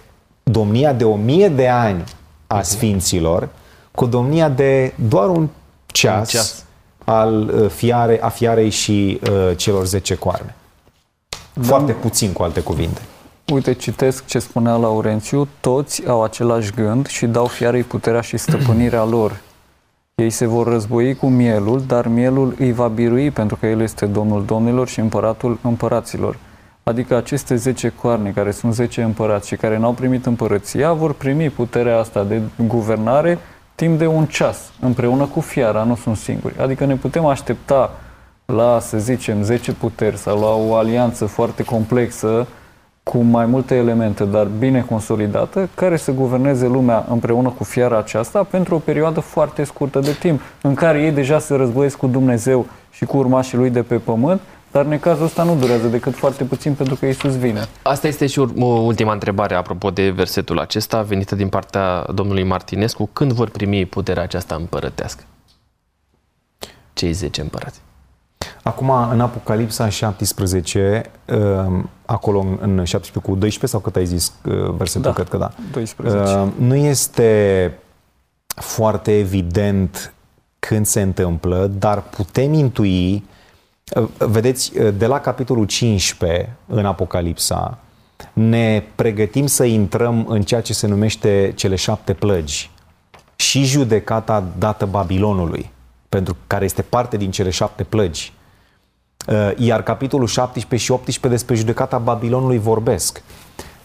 domnia 0.52 0.93
de 0.93 1.04
o 1.04 1.16
mie 1.16 1.49
de 1.49 1.68
ani 1.68 2.04
a 2.47 2.62
Sfinților 2.62 3.49
cu 3.91 4.06
domnia 4.06 4.49
de 4.49 4.93
doar 5.10 5.30
un 5.30 5.47
ceas, 5.86 6.18
Un 6.18 6.26
ceas. 6.26 6.66
al 7.06 7.52
uh, 7.56 7.70
fiare, 7.70 8.20
a 8.22 8.30
fiarei 8.30 8.70
și 8.70 9.20
uh, 9.32 9.58
celor 9.58 9.86
10 9.86 10.16
coarne. 10.16 10.56
Foarte 11.62 11.91
puțin, 11.91 12.34
cu 12.34 12.43
alte 12.43 12.60
cuvinte. 12.60 13.02
Uite, 13.54 13.74
citesc 13.74 14.26
ce 14.26 14.39
spunea 14.39 14.76
Laurențiu, 14.76 15.47
toți 15.60 16.08
au 16.08 16.24
același 16.24 16.72
gând 16.72 17.08
și 17.08 17.26
dau 17.26 17.45
fiarei 17.45 17.84
puterea 17.84 18.22
și 18.22 18.38
stăpânirea 18.38 19.04
lor. 19.16 19.39
Ei 20.16 20.30
se 20.30 20.45
vor 20.45 20.68
război 20.68 21.16
cu 21.16 21.28
mielul, 21.28 21.84
dar 21.88 22.08
mielul 22.08 22.56
îi 22.60 22.72
va 22.72 22.88
birui 22.88 23.32
pentru 23.32 23.56
că 23.56 23.66
el 23.66 23.82
este 23.82 24.06
Domnul 24.06 24.45
Domnilor 24.45 24.88
și 24.88 24.99
Împăratul 24.99 25.60
Împăraților. 25.62 26.38
Adică 26.84 27.15
aceste 27.15 27.55
10 27.55 27.93
coarne, 28.01 28.32
care 28.32 28.51
sunt 28.51 28.73
10 28.73 29.01
împărați 29.01 29.47
și 29.47 29.55
care 29.55 29.77
n-au 29.77 29.91
primit 29.93 30.25
împărăția, 30.25 30.93
vor 30.93 31.13
primi 31.13 31.49
puterea 31.49 31.97
asta 31.97 32.23
de 32.23 32.41
guvernare 32.67 33.38
timp 33.75 33.99
de 33.99 34.07
un 34.07 34.25
ceas, 34.25 34.71
împreună 34.79 35.25
cu 35.25 35.39
fiara, 35.39 35.84
nu 35.84 35.95
sunt 35.95 36.17
singuri. 36.17 36.59
Adică 36.59 36.86
ne 36.86 36.95
putem 36.95 37.25
aștepta 37.25 37.91
la, 38.45 38.79
să 38.79 38.97
zicem, 38.97 39.43
10 39.43 39.71
puteri 39.71 40.17
sau 40.17 40.39
la 40.39 40.69
o 40.69 40.75
alianță 40.75 41.25
foarte 41.25 41.63
complexă 41.63 42.47
cu 43.03 43.17
mai 43.17 43.45
multe 43.45 43.75
elemente, 43.75 44.25
dar 44.25 44.45
bine 44.45 44.86
consolidată, 44.89 45.69
care 45.75 45.97
să 45.97 46.11
guverneze 46.11 46.67
lumea 46.67 47.05
împreună 47.09 47.49
cu 47.57 47.63
fiara 47.63 47.97
aceasta 47.97 48.43
pentru 48.43 48.75
o 48.75 48.79
perioadă 48.79 49.19
foarte 49.19 49.63
scurtă 49.63 49.99
de 49.99 50.11
timp, 50.19 50.41
în 50.61 50.73
care 50.73 51.01
ei 51.01 51.11
deja 51.11 51.39
se 51.39 51.55
războiesc 51.55 51.97
cu 51.97 52.07
Dumnezeu 52.07 52.65
și 52.91 53.05
cu 53.05 53.17
urmașii 53.17 53.57
lui 53.57 53.69
de 53.69 53.82
pe 53.82 53.95
pământ, 53.95 54.41
dar 54.72 54.86
în 54.86 54.99
cazul 54.99 55.26
ăsta 55.26 55.43
nu 55.43 55.55
durează 55.55 55.88
decât 55.88 56.15
foarte 56.15 56.43
puțin 56.43 56.74
pentru 56.74 56.95
că 56.95 57.05
Isus 57.05 57.38
vine. 57.38 57.67
Asta 57.84 58.07
este 58.07 58.28
și 58.28 58.39
ur- 58.39 58.53
o 58.59 58.65
ultima 58.65 59.13
întrebare 59.13 59.55
apropo 59.55 59.89
de 59.91 60.09
versetul 60.09 60.59
acesta, 60.59 61.01
venită 61.01 61.36
din 61.36 61.49
partea 61.49 62.05
domnului 62.13 62.43
Martinescu. 62.43 63.09
Când 63.13 63.32
vor 63.32 63.49
primi 63.49 63.86
puterea 63.86 64.24
aceasta 64.24 64.55
împărătească? 64.55 65.24
Cei 66.93 67.11
10 67.11 67.41
împărați. 67.41 67.80
Acum, 68.63 68.89
în 69.11 69.22
Apocalipsa 69.22 69.89
17, 69.89 71.11
uh, 71.28 71.84
acolo 72.05 72.39
în- 72.39 72.57
în 72.61 72.84
17 72.86 73.32
cu 73.32 73.36
12, 73.38 73.65
sau 73.65 73.80
cât 73.80 73.95
ai 73.95 74.05
zis 74.05 74.34
uh, 74.45 74.69
versetul, 74.78 75.01
Da. 75.01 75.11
cred 75.13 75.28
că 75.30 75.38
da. 75.38 75.51
12. 75.72 76.17
Uh, 76.38 76.47
nu 76.57 76.76
este 76.76 77.74
foarte 78.55 79.17
evident 79.17 80.13
când 80.59 80.86
se 80.86 81.01
întâmplă, 81.01 81.67
dar 81.80 82.01
putem 82.01 82.53
intui, 82.53 83.13
uh, 83.13 83.22
vedeți, 84.18 84.78
uh, 84.78 84.94
de 84.98 85.06
la 85.06 85.20
capitolul 85.20 85.66
15 85.66 86.56
în 86.68 86.86
Apocalipsa, 86.86 87.78
ne 88.34 88.84
pregătim 88.96 89.48
să 89.48 89.64
intrăm 89.64 90.26
în 90.28 90.42
ceea 90.42 90.62
ce 90.62 90.74
se 90.74 90.88
numește 90.88 91.52
cele 91.56 91.76
șapte 91.76 92.14
plăgi 92.14 92.70
și 93.36 93.64
judecata 93.64 94.44
dată 94.58 94.86
Babilonului, 94.86 95.72
pentru 96.10 96.38
care 96.48 96.66
este 96.66 96.82
parte 96.82 97.18
din 97.18 97.32
cele 97.32 97.50
șapte 97.50 97.84
plăgi. 97.84 98.34
Uh, 99.28 99.52
Iar 99.58 99.84
capitolul 99.84 100.28
17 100.28 100.88
și 100.88 100.92
18 100.92 101.28
despre 101.28 101.56
judecata 101.56 101.98
Babilonului 101.98 102.58
vorbesc. 102.58 103.22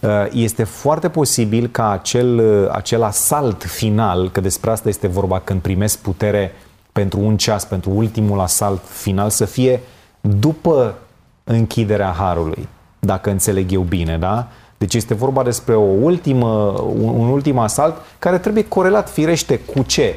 Uh, 0.01 0.11
Este 0.33 0.65
foarte 0.65 1.09
posibil 1.09 1.67
ca 1.67 1.91
acel, 1.91 2.39
uh, 2.39 2.69
acel 2.73 3.03
asalt 3.03 3.65
final, 3.65 4.31
că 4.31 4.41
despre 4.41 4.71
asta 4.71 4.89
este 4.89 5.07
vorba 5.07 5.41
când 5.41 5.61
primesc 5.61 5.99
putere 5.99 6.53
pentru 6.93 7.21
un 7.21 7.37
ceas, 7.37 7.65
pentru 7.65 7.91
ultimul 7.91 8.41
asalt 8.41 8.81
final, 8.89 9.31
să 9.31 9.45
fie 9.45 9.81
după 10.27 10.95
închiderea 11.45 12.14
Harului, 12.18 12.68
dacă 12.99 13.31
înțeleg 13.31 13.72
eu 13.72 13.81
bine, 13.81 14.18
da? 14.18 14.49
Deci 14.79 14.95
este 14.95 15.14
vorba 15.14 15.43
despre 15.43 15.74
o 15.74 15.81
ultimă, 15.81 16.47
un, 17.01 17.09
un 17.09 17.29
ultim 17.29 17.59
asalt 17.59 17.97
care 18.18 18.39
trebuie 18.39 18.68
corelat 18.68 19.11
firește 19.11 19.59
cu 19.59 19.83
ce? 19.83 20.14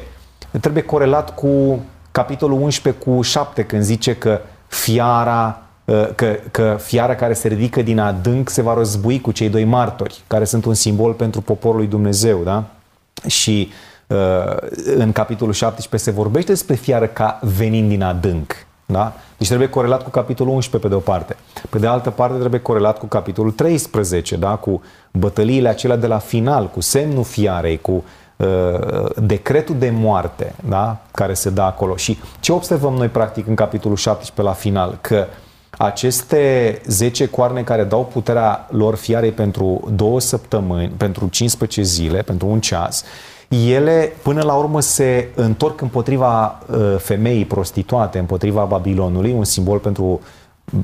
Trebuie 0.60 0.82
corelat 0.82 1.34
cu 1.34 1.80
capitolul 2.10 2.60
11 2.60 3.02
cu 3.02 3.22
7 3.22 3.64
când 3.64 3.82
zice 3.82 4.16
că 4.16 4.40
fiara 4.66 5.62
uh, 5.84 6.08
că, 6.14 6.38
că 6.50 6.76
fiara 6.80 7.14
care 7.14 7.32
se 7.32 7.48
ridică 7.48 7.82
din 7.82 7.98
adânc 7.98 8.48
se 8.48 8.62
va 8.62 8.74
răzbui 8.74 9.20
cu 9.20 9.32
cei 9.32 9.48
doi 9.48 9.64
martori, 9.64 10.22
care 10.26 10.44
sunt 10.44 10.64
un 10.64 10.74
simbol 10.74 11.12
pentru 11.12 11.40
poporul 11.40 11.76
lui 11.76 11.88
Dumnezeu, 11.88 12.40
da? 12.44 12.64
Și 13.26 13.70
uh, 14.06 14.56
în 14.96 15.12
capitolul 15.12 15.52
17 15.52 16.10
se 16.10 16.16
vorbește 16.16 16.52
despre 16.52 16.74
fiară 16.74 17.06
ca 17.06 17.38
venind 17.42 17.88
din 17.88 18.02
adânc, 18.02 18.66
da? 18.90 19.12
Deci 19.38 19.48
trebuie 19.48 19.68
corelat 19.68 20.02
cu 20.02 20.10
capitolul 20.10 20.54
11 20.54 20.88
pe 20.88 20.94
de 20.94 21.00
o 21.00 21.12
parte. 21.12 21.36
Pe 21.70 21.78
de 21.78 21.86
altă 21.86 22.10
parte 22.10 22.38
trebuie 22.38 22.60
corelat 22.60 22.98
cu 22.98 23.06
capitolul 23.06 23.50
13, 23.50 24.36
da? 24.36 24.56
Cu 24.56 24.82
bătăliile 25.10 25.68
acelea 25.68 25.96
de 25.96 26.06
la 26.06 26.18
final, 26.18 26.68
cu 26.68 26.80
semnul 26.80 27.24
fiarei, 27.24 27.80
cu 27.80 28.04
uh, 28.36 28.46
decretul 29.22 29.76
de 29.78 29.90
moarte, 29.90 30.54
da? 30.68 30.96
Care 31.10 31.34
se 31.34 31.50
dă 31.50 31.62
acolo. 31.62 31.96
Și 31.96 32.18
ce 32.40 32.52
observăm 32.52 32.94
noi 32.94 33.08
practic 33.08 33.46
în 33.46 33.54
capitolul 33.54 33.96
17 33.96 34.42
la 34.42 34.60
final? 34.60 34.98
Că 35.00 35.26
aceste 35.70 36.80
10 36.86 37.26
coarne 37.26 37.62
care 37.62 37.84
dau 37.84 38.04
puterea 38.04 38.68
lor 38.70 38.94
fiarei 38.94 39.32
pentru 39.32 39.90
două 39.94 40.20
săptămâni, 40.20 40.92
pentru 40.96 41.28
15 41.28 41.82
zile, 41.82 42.22
pentru 42.22 42.46
un 42.46 42.60
ceas, 42.60 43.04
ele 43.56 44.12
până 44.22 44.42
la 44.42 44.54
urmă 44.54 44.80
se 44.80 45.28
întorc 45.34 45.80
împotriva 45.80 46.58
uh, 46.66 46.96
femeii 46.98 47.44
prostituate, 47.44 48.18
împotriva 48.18 48.64
Babilonului, 48.64 49.32
un 49.32 49.44
simbol 49.44 49.78
pentru 49.78 50.20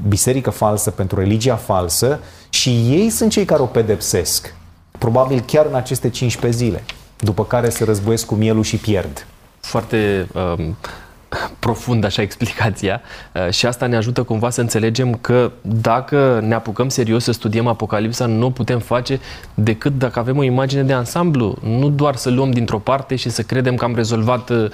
biserică 0.09 0.51
falsă, 0.51 0.91
pentru 0.91 1.19
religia 1.19 1.57
falsă 1.57 2.21
și 2.49 2.69
ei 2.71 3.11
sunt 3.11 3.31
cei 3.31 3.45
care 3.45 3.63
o 3.63 3.67
pedepsesc. 3.67 4.55
Probabil 4.99 5.41
chiar 5.41 5.67
în 5.67 5.75
aceste 5.75 6.11
15 6.11 6.65
zile, 6.65 6.85
după 7.19 7.45
care 7.45 7.69
se 7.69 7.85
războiesc 7.85 8.27
cu 8.27 8.35
mielul 8.35 8.63
și 8.63 8.77
pierd. 8.77 9.27
Foarte 9.61 10.29
um, 10.35 10.77
profund 11.59 12.05
așa 12.05 12.23
explicația 12.23 13.01
uh, 13.33 13.51
și 13.51 13.67
asta 13.67 13.87
ne 13.87 13.97
ajută 13.97 14.23
cumva 14.23 14.51
să 14.51 14.61
înțelegem 14.61 15.13
că 15.21 15.51
dacă 15.61 16.41
ne 16.47 16.55
apucăm 16.55 16.89
serios 16.89 17.25
să 17.25 17.33
studiem 17.33 17.67
Apocalipsa, 17.67 18.27
nu 18.27 18.47
o 18.47 18.51
putem 18.51 18.79
face 18.79 19.21
decât 19.55 19.99
dacă 19.99 20.19
avem 20.19 20.39
o 20.39 20.43
imagine 20.43 20.83
de 20.83 20.93
ansamblu, 20.93 21.57
nu 21.63 21.89
doar 21.89 22.17
să 22.17 22.31
luăm 22.31 22.51
dintr-o 22.51 22.79
parte 22.79 23.17
și 23.17 23.31
să 23.31 23.43
credem 23.43 23.75
că 23.75 23.85
am 23.85 23.95
rezolvat 23.95 24.51
uh, 24.51 24.67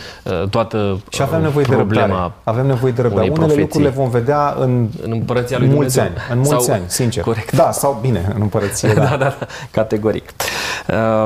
toată 0.50 1.00
Și 1.10 1.22
avem 1.22 1.38
uh, 1.38 1.44
nevoie 1.44 1.64
de 1.68 1.74
problema 1.74 2.06
răbdare. 2.06 2.32
Avem 2.44 2.66
nevoie 2.66 2.92
de 2.92 3.02
răbdare. 3.02 3.28
unei 3.28 3.36
Unele 3.38 3.46
profeții. 3.54 3.80
lucruri 3.80 3.84
le 3.96 4.02
vom 4.02 4.10
vedea 4.20 4.54
în, 4.58 4.88
în 5.02 5.10
împărăția 5.12 5.58
lui 5.58 5.68
mulți 5.68 5.94
Dumnezeu. 5.96 6.22
ani. 6.28 6.38
În 6.40 6.46
mulți 6.48 6.64
Sau- 6.64 6.74
ani, 6.74 6.84
sincer. 6.86 7.22
Corect. 7.22 7.52
Da, 7.56 7.70
sau 7.70 7.98
bine, 8.00 8.32
în 8.34 8.40
împărăție, 8.40 8.92
da. 8.94 9.00
da, 9.00 9.08
da, 9.08 9.16
da, 9.16 9.46
categoric. 9.70 10.30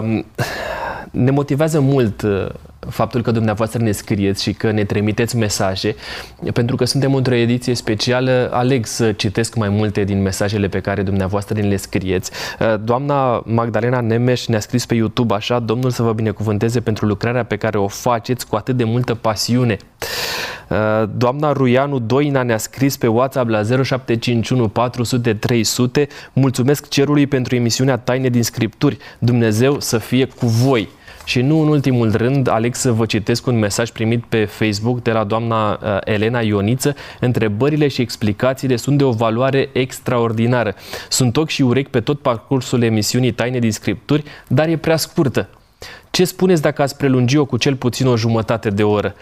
Um, 0.01 0.25
Ne 1.11 1.31
motivează 1.31 1.81
mult 1.81 2.23
uh, 2.23 2.47
faptul 2.89 3.23
că 3.23 3.31
dumneavoastră 3.31 3.83
ne 3.83 3.93
scrieți 3.93 4.43
și 4.43 4.53
că 4.53 4.71
ne 4.71 4.85
trimiteți 4.85 5.37
mesaje, 5.37 5.95
pentru 6.53 6.77
că 6.77 6.85
suntem 6.85 7.15
într-o 7.15 7.35
ediție 7.35 7.75
specială, 7.75 8.51
aleg 8.53 8.87
să 8.87 9.13
citesc 9.13 9.55
mai 9.55 9.69
multe 9.69 10.05
din 10.05 10.23
mesajele 10.23 10.69
pe 10.69 10.81
care 10.81 11.03
dumneavoastră 11.03 11.61
ne 11.61 11.69
le 11.69 11.77
scrieți. 11.77 12.31
Uh, 12.61 12.75
doamna 12.85 13.43
Magdalena 13.45 14.01
Nemeș 14.01 14.47
ne-a 14.47 14.61
scris 14.61 14.87
pe 14.87 14.95
YouTube 14.95 15.35
așa, 15.35 15.59
Domnul 15.59 15.91
să 15.91 16.03
vă 16.03 16.13
binecuvânteze 16.13 16.81
pentru 16.81 17.07
lucrarea 17.07 17.45
pe 17.45 17.57
care 17.57 17.79
o 17.79 17.89
faceți 17.89 18.47
cu 18.47 18.57
atât 18.57 18.77
de 18.77 18.85
multă 18.85 19.15
pasiune. 19.15 19.77
Uh, 20.69 21.09
doamna 21.17 21.53
Ruianu 21.53 21.99
Doina 21.99 22.43
ne-a 22.43 22.59
scris 22.59 22.97
pe 22.97 23.07
WhatsApp 23.07 23.49
la 23.49 23.63
0751 23.63 24.69
400 24.69 25.35
300 25.35 26.09
Mulțumesc 26.33 26.89
cerului 26.89 27.27
pentru 27.27 27.55
emisiunea 27.55 27.97
Taine 27.97 28.29
din 28.29 28.43
Scripturi. 28.43 28.99
Dumnezeu 29.19 29.81
să 29.81 29.99
fie 29.99 30.25
cu 30.25 30.47
voi. 30.47 30.89
Și 31.27 31.41
nu 31.41 31.61
în 31.61 31.69
ultimul 31.69 32.13
rând, 32.17 32.49
aleg 32.49 32.75
să 32.75 32.93
vă 32.93 33.07
citesc 33.07 33.47
un 33.47 33.59
mesaj 33.59 33.91
primit 33.91 34.25
pe 34.25 34.45
Facebook 34.45 35.03
de 35.03 35.11
la 35.11 35.25
doamna 35.25 35.73
uh, 35.73 35.99
Elena 36.05 36.41
Ioniță. 36.41 36.95
Întrebările 37.21 37.89
și 37.89 38.01
explicațiile 38.01 38.77
sunt 38.77 38.99
de 38.99 39.05
o 39.05 39.11
valoare 39.11 39.69
extraordinară. 39.73 40.75
Sunt 41.09 41.37
ochi 41.37 41.49
și 41.49 41.63
urechi 41.63 41.91
pe 41.91 42.01
tot 42.01 42.21
parcursul 42.21 42.83
emisiunii 42.83 43.33
Taine 43.33 43.59
din 43.59 43.73
Scripturi, 43.73 44.25
dar 44.49 44.69
e 44.69 44.77
prea 44.77 44.97
scurtă. 44.97 45.49
Ce 46.11 46.25
spuneți 46.25 46.63
dacă 46.63 46.83
ați 46.83 46.97
prelungi-o 46.97 47.45
cu 47.45 47.57
cel 47.57 47.77
puțin 47.77 48.07
o 48.07 48.17
jumătate 48.17 48.71
de 48.71 48.83
oră? 48.83 49.15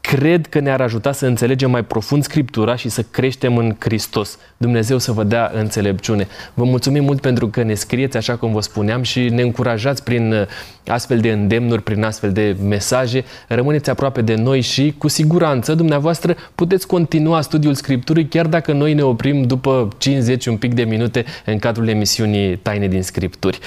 Cred 0.00 0.46
că 0.46 0.60
ne-ar 0.60 0.80
ajuta 0.80 1.12
să 1.12 1.26
înțelegem 1.26 1.70
mai 1.70 1.84
profund 1.84 2.22
Scriptura 2.22 2.76
și 2.76 2.88
să 2.88 3.02
creștem 3.10 3.56
în 3.56 3.76
Hristos. 3.78 4.38
Dumnezeu 4.56 4.98
să 4.98 5.12
vă 5.12 5.24
dea 5.24 5.50
înțelepciune. 5.54 6.26
Vă 6.54 6.64
mulțumim 6.64 7.04
mult 7.04 7.20
pentru 7.20 7.48
că 7.48 7.62
ne 7.62 7.74
scrieți, 7.74 8.16
așa 8.16 8.36
cum 8.36 8.52
vă 8.52 8.60
spuneam, 8.60 9.02
și 9.02 9.28
ne 9.28 9.42
încurajați 9.42 10.04
prin 10.04 10.32
uh, 10.32 10.46
astfel 10.86 11.18
de 11.18 11.30
îndemnuri, 11.30 11.82
prin 11.82 12.04
astfel 12.04 12.32
de 12.32 12.56
mesaje. 12.68 13.24
Rămâneți 13.48 13.90
aproape 13.90 14.20
de 14.22 14.34
noi 14.34 14.60
și, 14.60 14.94
cu 14.98 15.08
siguranță, 15.08 15.74
dumneavoastră 15.74 16.36
puteți 16.54 16.86
continua 16.86 17.40
studiul 17.40 17.74
Scripturii, 17.74 18.26
chiar 18.26 18.46
dacă 18.46 18.72
noi 18.72 18.94
ne 18.94 19.02
oprim 19.02 19.42
după 19.42 19.88
50 19.98 20.46
un 20.46 20.56
pic 20.56 20.74
de 20.74 20.82
minute 20.82 21.24
în 21.44 21.58
cadrul 21.58 21.88
emisiunii 21.88 22.56
Taine 22.56 22.88
din 22.88 23.02
Scripturi. 23.02 23.58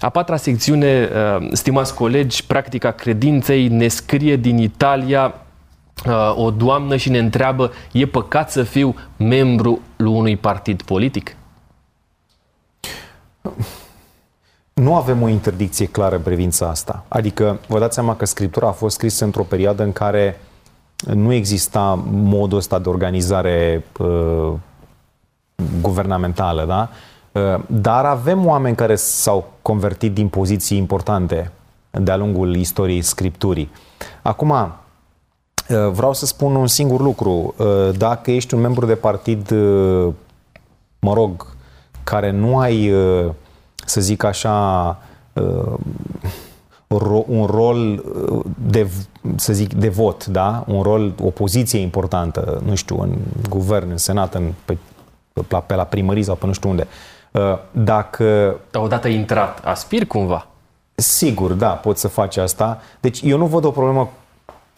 A 0.00 0.08
patra 0.08 0.36
secțiune, 0.36 1.08
uh, 1.38 1.48
stimați 1.52 1.94
colegi, 1.94 2.46
practica 2.46 2.90
credinței, 2.90 3.68
ne 3.68 3.88
scrie 3.88 4.36
din 4.36 4.58
Italia 4.58 5.34
Uh, 5.36 5.45
o 6.34 6.50
doamnă 6.50 6.96
și 6.96 7.10
ne 7.10 7.18
întreabă, 7.18 7.72
e 7.92 8.06
păcat 8.06 8.50
să 8.50 8.62
fiu 8.62 8.94
membru 9.16 9.80
unui 9.98 10.36
partid 10.36 10.82
politic? 10.82 11.36
Nu 14.72 14.94
avem 14.94 15.22
o 15.22 15.28
interdicție 15.28 15.86
clară 15.86 16.16
în 16.16 16.22
privința 16.22 16.68
asta. 16.68 17.04
Adică, 17.08 17.58
vă 17.68 17.78
dați 17.78 17.94
seama 17.94 18.16
că 18.16 18.24
Scriptura 18.24 18.68
a 18.68 18.70
fost 18.72 18.94
scrisă 18.94 19.24
într-o 19.24 19.42
perioadă 19.42 19.82
în 19.82 19.92
care 19.92 20.40
nu 21.14 21.32
exista 21.32 22.04
modul 22.10 22.58
ăsta 22.58 22.78
de 22.78 22.88
organizare 22.88 23.84
uh, 23.98 24.52
guvernamentală, 25.80 26.64
da? 26.64 26.88
Uh, 27.32 27.60
dar 27.66 28.04
avem 28.04 28.46
oameni 28.46 28.76
care 28.76 28.94
s-au 28.94 29.52
convertit 29.62 30.12
din 30.12 30.28
poziții 30.28 30.78
importante 30.78 31.52
de-a 31.90 32.16
lungul 32.16 32.54
istoriei 32.54 33.02
Scripturii. 33.02 33.70
Acum, 34.22 34.50
Uh, 34.50 34.85
vreau 35.68 36.12
să 36.12 36.26
spun 36.26 36.54
un 36.54 36.66
singur 36.66 37.00
lucru. 37.00 37.54
Uh, 37.56 37.90
dacă 37.96 38.30
ești 38.30 38.54
un 38.54 38.60
membru 38.60 38.86
de 38.86 38.94
partid, 38.94 39.50
uh, 39.50 40.12
mă 40.98 41.12
rog, 41.12 41.46
care 42.04 42.30
nu 42.30 42.58
ai, 42.58 42.92
să 43.84 44.00
zic 44.00 44.24
așa, 44.24 44.98
un 47.26 47.46
rol 47.46 48.04
de, 48.70 48.90
să 49.36 49.52
zic, 49.52 49.74
de 49.74 49.88
vot, 49.88 50.26
da? 50.26 50.64
Un 50.66 50.82
rol, 50.82 51.12
o 51.22 51.30
poziție 51.30 51.78
importantă, 51.78 52.62
nu 52.64 52.74
știu, 52.74 53.00
în 53.00 53.16
guvern, 53.48 53.90
în 53.90 53.96
senat, 53.96 54.34
în, 54.34 54.52
pe, 54.64 54.76
pe, 55.32 55.62
pe 55.66 55.74
la 55.74 55.84
primărie 55.84 56.22
sau 56.22 56.34
pe 56.34 56.46
nu 56.46 56.52
știu 56.52 56.70
unde. 56.70 56.86
Dacă... 57.70 58.56
Dar 58.70 58.82
odată 58.82 59.08
intrat, 59.08 59.64
aspir 59.64 60.06
cumva? 60.06 60.46
Sigur, 60.94 61.52
da, 61.52 61.68
poți 61.68 62.00
să 62.00 62.08
faci 62.08 62.36
asta. 62.36 62.80
Deci 63.00 63.20
eu 63.22 63.38
nu 63.38 63.46
văd 63.46 63.64
o 63.64 63.70
problemă 63.70 64.10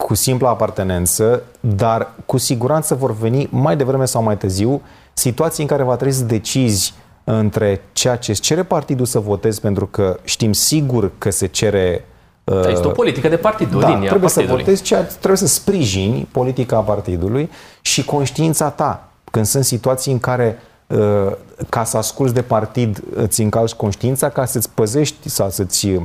cu 0.05 0.15
simpla 0.15 0.49
apartenență, 0.49 1.43
dar 1.59 2.11
cu 2.25 2.37
siguranță 2.37 2.95
vor 2.95 3.15
veni 3.15 3.47
mai 3.51 3.77
devreme 3.77 4.05
sau 4.05 4.23
mai 4.23 4.37
târziu 4.37 4.81
situații 5.13 5.63
în 5.63 5.69
care 5.69 5.83
va 5.83 5.95
trebui 5.95 6.13
să 6.13 6.23
decizi 6.23 6.93
între 7.23 7.81
ceea 7.93 8.15
ce 8.15 8.31
îți 8.31 8.41
cere 8.41 8.63
partidul 8.63 9.05
să 9.05 9.19
votezi, 9.19 9.61
pentru 9.61 9.85
că 9.85 10.19
știm 10.23 10.53
sigur 10.53 11.11
că 11.17 11.29
se 11.29 11.45
cere 11.45 12.05
uh, 12.43 12.67
este 12.67 12.87
o 12.87 12.89
politică 12.89 13.27
de 13.27 13.35
partid, 13.35 13.75
o 13.75 13.79
da, 13.79 13.89
linie 13.89 14.07
trebuie 14.07 14.29
să 14.29 14.41
votezi, 14.41 14.81
ceea, 14.81 15.03
trebuie 15.03 15.37
să 15.37 15.47
sprijini 15.47 16.27
politica 16.31 16.79
partidului 16.79 17.49
și 17.81 18.05
conștiința 18.05 18.69
ta. 18.69 19.09
Când 19.31 19.45
sunt 19.45 19.65
situații 19.65 20.11
în 20.11 20.19
care 20.19 20.59
uh, 20.87 21.31
ca 21.69 21.83
să 21.83 21.97
asculți 21.97 22.33
de 22.33 22.41
partid 22.41 23.03
îți 23.15 23.41
încalci 23.41 23.73
conștiința, 23.73 24.29
ca 24.29 24.45
să-ți 24.45 24.69
păzești 24.69 25.29
sau 25.29 25.49
să-ți 25.49 25.85
uh, 25.87 26.01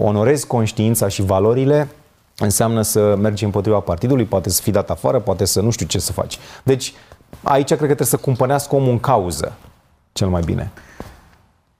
onorezi 0.00 0.46
conștiința 0.46 1.08
și 1.08 1.22
valorile, 1.22 1.88
înseamnă 2.38 2.82
să 2.82 3.16
mergi 3.16 3.44
împotriva 3.44 3.78
partidului, 3.78 4.24
poate 4.24 4.50
să 4.50 4.62
fii 4.62 4.72
dat 4.72 4.90
afară, 4.90 5.18
poate 5.18 5.44
să 5.44 5.60
nu 5.60 5.70
știu 5.70 5.86
ce 5.86 5.98
să 5.98 6.12
faci. 6.12 6.38
Deci, 6.62 6.94
aici 7.42 7.66
cred 7.66 7.78
că 7.78 7.84
trebuie 7.84 8.06
să 8.06 8.16
cumpănească 8.16 8.74
omul 8.74 8.90
în 8.90 9.00
cauză 9.00 9.52
cel 10.12 10.28
mai 10.28 10.42
bine. 10.44 10.70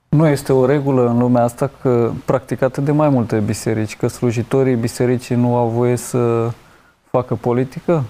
Nu 0.08 0.26
este 0.26 0.52
o 0.52 0.66
regulă 0.66 1.08
în 1.08 1.18
lumea 1.18 1.42
asta 1.42 1.70
că 1.80 2.10
practicată 2.24 2.80
de 2.80 2.92
mai 2.92 3.08
multe 3.08 3.38
biserici, 3.38 3.96
că 3.96 4.06
slujitorii 4.06 4.74
bisericii 4.74 5.36
nu 5.36 5.56
au 5.56 5.68
voie 5.68 5.96
să 5.96 6.50
facă 7.10 7.34
politică? 7.34 8.04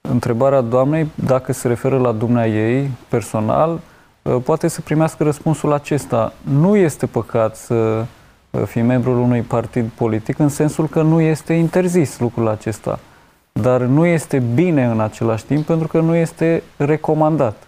Întrebarea 0.00 0.60
doamnei, 0.60 1.10
dacă 1.14 1.52
se 1.52 1.68
referă 1.68 1.98
la 1.98 2.12
dumnea 2.12 2.46
ei 2.46 2.90
personal, 3.08 3.80
poate 4.44 4.68
să 4.68 4.80
primească 4.80 5.22
răspunsul 5.22 5.72
acesta. 5.72 6.32
Nu 6.40 6.76
este 6.76 7.06
păcat 7.06 7.56
să 7.56 8.04
fi 8.64 8.80
membrul 8.80 9.18
unui 9.18 9.40
partid 9.40 9.88
politic, 9.94 10.38
în 10.38 10.48
sensul 10.48 10.88
că 10.88 11.02
nu 11.02 11.20
este 11.20 11.52
interzis 11.52 12.18
lucrul 12.18 12.48
acesta. 12.48 12.98
Dar 13.52 13.80
nu 13.80 14.06
este 14.06 14.38
bine 14.54 14.84
în 14.84 15.00
același 15.00 15.44
timp 15.44 15.66
pentru 15.66 15.86
că 15.86 16.00
nu 16.00 16.14
este 16.14 16.62
recomandat. 16.76 17.66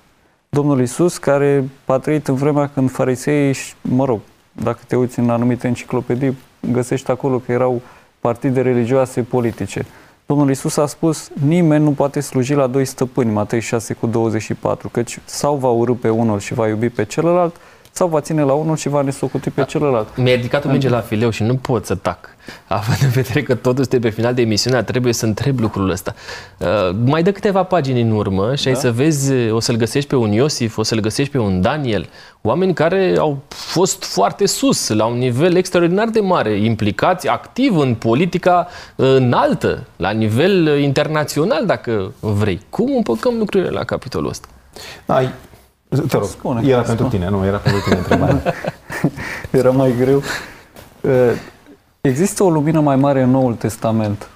Domnul 0.48 0.80
Isus, 0.80 1.18
care 1.18 1.68
a 1.84 1.98
trăit 1.98 2.28
în 2.28 2.34
vremea 2.34 2.68
când 2.74 2.90
fariseii, 2.90 3.54
mă 3.80 4.04
rog, 4.04 4.20
dacă 4.52 4.78
te 4.86 4.96
uiți 4.96 5.18
în 5.18 5.30
anumite 5.30 5.66
enciclopedii, 5.66 6.36
găsești 6.72 7.10
acolo 7.10 7.38
că 7.38 7.52
erau 7.52 7.82
partide 8.20 8.60
religioase 8.60 9.22
politice. 9.22 9.86
Domnul 10.26 10.50
Isus 10.50 10.76
a 10.76 10.86
spus, 10.86 11.30
nimeni 11.46 11.84
nu 11.84 11.90
poate 11.90 12.20
sluji 12.20 12.54
la 12.54 12.66
doi 12.66 12.84
stăpâni, 12.84 13.32
Matei 13.32 13.60
6 13.60 13.94
cu 13.94 14.06
24, 14.06 14.88
căci 14.88 15.18
sau 15.24 15.56
va 15.56 15.68
urâ 15.68 15.92
pe 15.92 16.08
unul 16.08 16.38
și 16.38 16.54
va 16.54 16.68
iubi 16.68 16.88
pe 16.88 17.04
celălalt, 17.04 17.56
sau 17.96 18.08
va 18.08 18.20
ține 18.20 18.42
la 18.42 18.52
unul 18.52 18.76
și 18.76 18.88
va 18.88 19.02
nesocuti 19.02 19.50
pe 19.50 19.60
da. 19.60 19.66
celălalt. 19.66 20.16
Mi-a 20.16 20.34
ridicat 20.34 20.64
o 20.64 20.68
minge 20.68 20.88
la 20.88 21.00
fileu 21.00 21.30
și 21.30 21.42
nu 21.42 21.54
pot 21.54 21.86
să 21.86 21.94
tac. 21.94 22.28
Având 22.66 22.98
în 23.02 23.08
vedere 23.08 23.42
că 23.42 23.54
totul 23.54 23.80
este 23.80 23.98
pe 23.98 24.08
final 24.08 24.34
de 24.34 24.42
emisiune, 24.42 24.82
trebuie 24.82 25.12
să 25.12 25.26
întreb 25.26 25.58
lucrul 25.60 25.90
ăsta. 25.90 26.14
Uh, 26.58 26.96
mai 27.04 27.22
dă 27.22 27.32
câteva 27.32 27.62
pagini 27.62 28.00
în 28.00 28.10
urmă 28.10 28.54
și 28.54 28.64
da? 28.64 28.70
ai 28.70 28.76
să 28.76 28.92
vezi, 28.92 29.32
o 29.50 29.60
să-l 29.60 29.76
găsești 29.76 30.08
pe 30.08 30.16
un 30.16 30.32
Iosif, 30.32 30.78
o 30.78 30.82
să-l 30.82 31.00
găsești 31.00 31.32
pe 31.32 31.38
un 31.38 31.60
Daniel, 31.60 32.08
oameni 32.42 32.74
care 32.74 33.14
au 33.18 33.38
fost 33.48 34.04
foarte 34.04 34.46
sus, 34.46 34.88
la 34.88 35.04
un 35.04 35.18
nivel 35.18 35.56
extraordinar 35.56 36.08
de 36.08 36.20
mare, 36.20 36.52
implicați 36.52 37.28
activ 37.28 37.76
în 37.76 37.94
politica 37.94 38.68
înaltă, 38.96 39.86
la 39.96 40.10
nivel 40.10 40.78
internațional, 40.78 41.66
dacă 41.66 42.12
vrei. 42.20 42.60
Cum 42.70 42.96
împăcăm 42.96 43.34
lucrurile 43.38 43.70
la 43.70 43.84
capitolul 43.84 44.28
ăsta? 44.28 44.48
Da, 45.06 45.32
te 46.02 46.16
rog, 46.16 46.26
spune, 46.26 46.60
era 46.68 46.82
spune. 46.82 46.96
pentru 46.96 47.16
tine, 47.16 47.28
nu, 47.28 47.44
era 47.44 47.56
pentru 47.56 47.80
tine 47.82 47.96
întrebarea. 47.96 48.54
era 49.60 49.70
mai 49.70 49.94
greu. 49.98 50.22
Există 52.00 52.42
o 52.42 52.50
lumină 52.50 52.80
mai 52.80 52.96
mare 52.96 53.22
în 53.22 53.30
Noul 53.30 53.54
Testament. 53.54 54.28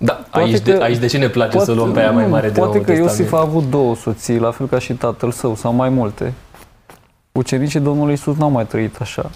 Da, 0.00 0.12
poate 0.12 0.48
aici, 0.48 0.62
că, 0.62 0.70
de, 0.70 0.82
aici 0.82 0.96
de 0.96 1.06
ce 1.06 1.18
ne 1.18 1.28
place 1.28 1.56
poate, 1.56 1.70
să 1.70 1.76
luăm 1.76 1.92
pe 1.92 2.00
aia 2.00 2.10
mai 2.10 2.26
mare 2.26 2.48
de 2.50 2.58
Poate 2.58 2.78
că 2.80 2.84
Testament. 2.84 3.18
Iosif 3.18 3.32
a 3.32 3.40
avut 3.40 3.70
două 3.70 3.96
soții, 3.96 4.38
la 4.38 4.50
fel 4.50 4.66
ca 4.66 4.78
și 4.78 4.92
tatăl 4.92 5.30
său, 5.30 5.54
sau 5.54 5.72
mai 5.72 5.88
multe. 5.88 6.32
Ucenicii 7.32 7.80
Domnului 7.80 8.12
Isus 8.12 8.36
n-au 8.36 8.50
mai 8.50 8.66
trăit 8.66 8.96
așa. 9.00 9.30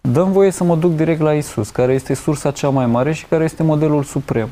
Dăm 0.00 0.32
voie 0.32 0.50
să 0.50 0.64
mă 0.64 0.76
duc 0.76 0.94
direct 0.94 1.20
la 1.20 1.32
Isus, 1.32 1.70
care 1.70 1.92
este 1.92 2.14
sursa 2.14 2.50
cea 2.50 2.68
mai 2.68 2.86
mare 2.86 3.12
și 3.12 3.26
care 3.26 3.44
este 3.44 3.62
modelul 3.62 4.02
suprem. 4.02 4.48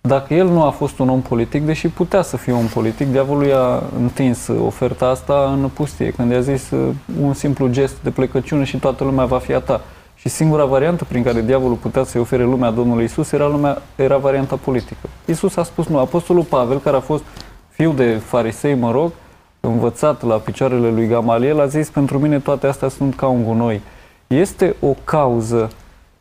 Dacă 0.00 0.34
el 0.34 0.46
nu 0.46 0.62
a 0.62 0.70
fost 0.70 0.98
un 0.98 1.08
om 1.08 1.20
politic, 1.20 1.64
deși 1.64 1.88
putea 1.88 2.22
să 2.22 2.36
fie 2.36 2.52
un 2.52 2.66
politic, 2.74 3.06
diavolul 3.06 3.46
i-a 3.46 3.82
întins 3.98 4.46
oferta 4.46 5.06
asta 5.06 5.50
în 5.52 5.68
pustie, 5.68 6.10
când 6.10 6.30
i-a 6.30 6.40
zis 6.40 6.70
uh, 6.70 6.94
un 7.20 7.34
simplu 7.34 7.68
gest 7.68 7.94
de 8.02 8.10
plecăciune 8.10 8.64
și 8.64 8.76
toată 8.76 9.04
lumea 9.04 9.24
va 9.24 9.38
fi 9.38 9.52
a 9.52 9.60
ta. 9.60 9.80
Și 10.14 10.28
singura 10.28 10.64
variantă 10.64 11.04
prin 11.04 11.22
care 11.22 11.40
diavolul 11.40 11.76
putea 11.76 12.04
să-i 12.04 12.20
ofere 12.20 12.42
lumea 12.42 12.70
Domnului 12.70 13.04
Isus 13.04 13.32
era, 13.32 13.46
lumea, 13.46 13.82
era 13.96 14.16
varianta 14.16 14.56
politică. 14.56 15.08
Isus 15.24 15.56
a 15.56 15.62
spus 15.62 15.86
nu. 15.86 15.98
Apostolul 15.98 16.42
Pavel, 16.42 16.78
care 16.78 16.96
a 16.96 17.00
fost 17.00 17.24
fiu 17.68 17.92
de 17.92 18.14
farisei, 18.14 18.74
mă 18.74 18.90
rog, 18.90 19.12
învățat 19.60 20.22
la 20.22 20.36
picioarele 20.36 20.90
lui 20.90 21.06
Gamaliel, 21.06 21.60
a 21.60 21.66
zis, 21.66 21.88
pentru 21.90 22.18
mine 22.18 22.38
toate 22.38 22.66
astea 22.66 22.88
sunt 22.88 23.14
ca 23.14 23.26
un 23.26 23.44
gunoi. 23.44 23.80
Este 24.26 24.76
o 24.80 24.94
cauză 25.04 25.70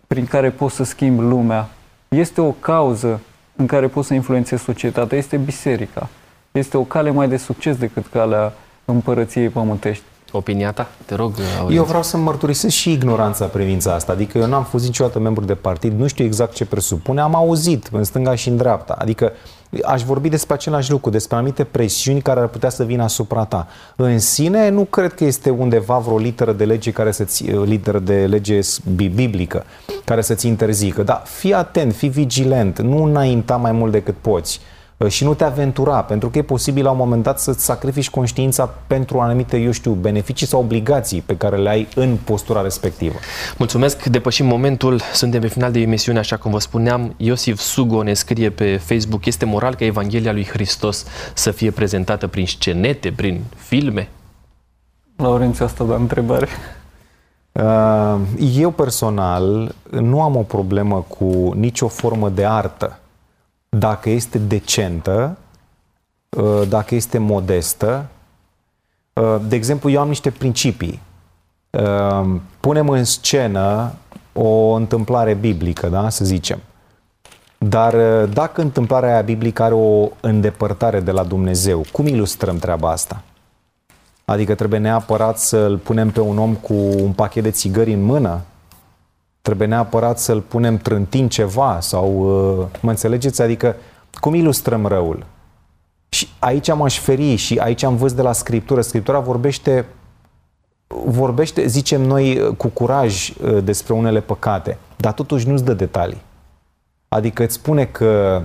prin 0.07 0.25
care 0.25 0.49
poți 0.49 0.75
să 0.75 0.83
schimbi 0.83 1.21
lumea 1.21 1.69
este 2.07 2.41
o 2.41 2.51
cauză 2.51 3.19
în 3.57 3.65
care 3.65 3.87
poți 3.87 4.07
să 4.07 4.13
influențezi 4.13 4.63
societatea, 4.63 5.17
este 5.17 5.37
biserica. 5.37 6.09
Este 6.51 6.77
o 6.77 6.81
cale 6.81 7.11
mai 7.11 7.27
de 7.27 7.37
succes 7.37 7.75
decât 7.75 8.07
calea 8.07 8.53
împărăției 8.85 9.49
pământești. 9.49 10.03
Opinia 10.31 10.71
ta? 10.71 10.87
Te 11.05 11.15
rog, 11.15 11.33
Aurențiu. 11.39 11.75
Eu 11.75 11.83
vreau 11.83 12.03
să 12.03 12.17
mărturisesc 12.17 12.75
și 12.75 12.91
ignoranța 12.91 13.45
privința 13.45 13.93
asta. 13.93 14.11
Adică 14.11 14.37
eu 14.37 14.47
n-am 14.47 14.63
fost 14.63 14.85
niciodată 14.85 15.19
membru 15.19 15.45
de 15.45 15.55
partid, 15.55 15.99
nu 15.99 16.07
știu 16.07 16.25
exact 16.25 16.53
ce 16.53 16.65
presupune, 16.65 17.21
am 17.21 17.35
auzit 17.35 17.89
în 17.91 18.03
stânga 18.03 18.35
și 18.35 18.49
în 18.49 18.57
dreapta. 18.57 18.95
Adică 18.99 19.31
aș 19.83 20.03
vorbi 20.03 20.29
despre 20.29 20.53
același 20.53 20.91
lucru, 20.91 21.09
despre 21.09 21.35
anumite 21.35 21.63
presiuni 21.63 22.21
care 22.21 22.39
ar 22.39 22.47
putea 22.47 22.69
să 22.69 22.83
vină 22.83 23.03
asupra 23.03 23.45
ta. 23.45 23.67
În 23.95 24.19
sine, 24.19 24.69
nu 24.69 24.83
cred 24.83 25.13
că 25.13 25.23
este 25.23 25.49
undeva 25.49 25.97
vreo 25.97 26.17
literă 26.17 26.51
de 26.51 26.65
lege 26.65 26.91
care 26.91 27.11
să-ți, 27.11 27.43
literă 27.43 27.99
de 27.99 28.25
lege 28.25 28.59
biblică 28.95 29.65
care 30.05 30.21
să-ți 30.21 30.47
interzică. 30.47 31.03
Dar 31.03 31.21
fii 31.25 31.53
atent, 31.53 31.95
fii 31.95 32.09
vigilent, 32.09 32.79
nu 32.81 33.03
înainta 33.03 33.55
mai 33.55 33.71
mult 33.71 33.91
decât 33.91 34.15
poți. 34.21 34.59
Uh, 34.97 35.07
și 35.07 35.23
nu 35.23 35.33
te 35.33 35.43
aventura, 35.43 36.01
pentru 36.01 36.29
că 36.29 36.37
e 36.37 36.41
posibil 36.41 36.83
la 36.83 36.91
un 36.91 36.97
moment 36.97 37.23
dat 37.23 37.39
să-ți 37.39 37.65
sacrifici 37.65 38.09
conștiința 38.09 38.69
pentru 38.87 39.19
anumite, 39.19 39.57
eu 39.57 39.71
știu, 39.71 39.91
beneficii 39.91 40.47
sau 40.47 40.59
obligații 40.59 41.21
pe 41.21 41.37
care 41.37 41.57
le 41.57 41.69
ai 41.69 41.87
în 41.95 42.17
postura 42.23 42.61
respectivă. 42.61 43.15
Mulțumesc, 43.57 44.03
depășim 44.03 44.45
momentul, 44.45 45.01
suntem 45.13 45.41
pe 45.41 45.47
final 45.47 45.71
de 45.71 45.79
emisiune, 45.79 46.19
așa 46.19 46.37
cum 46.37 46.51
vă 46.51 46.59
spuneam. 46.59 47.13
Iosif 47.17 47.59
Sugo 47.59 48.03
ne 48.03 48.13
scrie 48.13 48.49
pe 48.49 48.77
Facebook, 48.77 49.25
este 49.25 49.45
moral 49.45 49.75
ca 49.75 49.85
Evanghelia 49.85 50.31
lui 50.31 50.45
Hristos 50.45 51.05
să 51.33 51.51
fie 51.51 51.71
prezentată 51.71 52.27
prin 52.27 52.45
scenete, 52.45 53.11
prin 53.11 53.43
filme? 53.55 54.09
Laurențiu, 55.15 55.65
asta 55.65 55.83
da 55.83 55.95
întrebare. 55.95 56.47
Uh, 57.51 58.19
eu 58.55 58.71
personal 58.71 59.75
nu 59.89 60.21
am 60.21 60.35
o 60.35 60.41
problemă 60.41 61.05
cu 61.07 61.53
nicio 61.55 61.87
formă 61.87 62.29
de 62.29 62.45
artă 62.45 62.99
dacă 63.69 64.09
este 64.09 64.37
decentă, 64.37 65.37
uh, 66.29 66.61
dacă 66.69 66.95
este 66.95 67.17
modestă. 67.17 68.05
Uh, 69.13 69.35
de 69.47 69.55
exemplu, 69.55 69.89
eu 69.89 69.99
am 69.99 70.07
niște 70.07 70.29
principii. 70.31 70.99
Uh, 71.69 72.35
punem 72.59 72.89
în 72.89 73.03
scenă 73.03 73.91
o 74.33 74.71
întâmplare 74.71 75.33
biblică, 75.33 75.87
da? 75.87 76.09
să 76.09 76.25
zicem. 76.25 76.59
Dar 77.57 78.25
dacă 78.25 78.61
întâmplarea 78.61 79.09
aia 79.09 79.21
biblică 79.21 79.63
are 79.63 79.73
o 79.73 80.09
îndepărtare 80.19 80.99
de 80.99 81.11
la 81.11 81.23
Dumnezeu, 81.23 81.85
cum 81.91 82.07
ilustrăm 82.07 82.57
treaba 82.57 82.91
asta? 82.91 83.23
Adică 84.25 84.55
trebuie 84.55 84.79
neapărat 84.79 85.39
să-l 85.39 85.77
punem 85.77 86.11
pe 86.11 86.19
un 86.19 86.37
om 86.37 86.55
cu 86.55 86.73
un 86.73 87.11
pachet 87.11 87.43
de 87.43 87.51
țigări 87.51 87.93
în 87.93 88.03
mână? 88.03 88.41
Trebuie 89.47 89.67
neapărat 89.67 90.19
să-l 90.19 90.41
punem 90.41 90.77
trântind 90.77 91.29
ceva 91.29 91.79
sau, 91.79 92.07
uh, 92.59 92.65
mă 92.81 92.89
înțelegeți? 92.89 93.41
Adică, 93.41 93.75
cum 94.19 94.33
ilustrăm 94.33 94.85
răul? 94.85 95.25
Și 96.09 96.27
aici 96.39 96.73
m-aș 96.73 96.99
feri 96.99 97.35
și 97.35 97.57
aici 97.57 97.83
am 97.83 97.95
văzut 97.95 98.15
de 98.15 98.21
la 98.21 98.31
Scriptură. 98.31 98.81
Scriptura 98.81 99.19
vorbește, 99.19 99.85
vorbește, 101.05 101.67
zicem 101.67 102.01
noi, 102.01 102.55
cu 102.57 102.67
curaj 102.67 103.29
uh, 103.29 103.63
despre 103.63 103.93
unele 103.93 104.21
păcate, 104.21 104.77
dar 104.95 105.13
totuși 105.13 105.47
nu-ți 105.47 105.63
dă 105.63 105.73
detalii. 105.73 106.21
Adică 107.07 107.43
îți 107.43 107.53
spune 107.53 107.85
că 107.85 108.41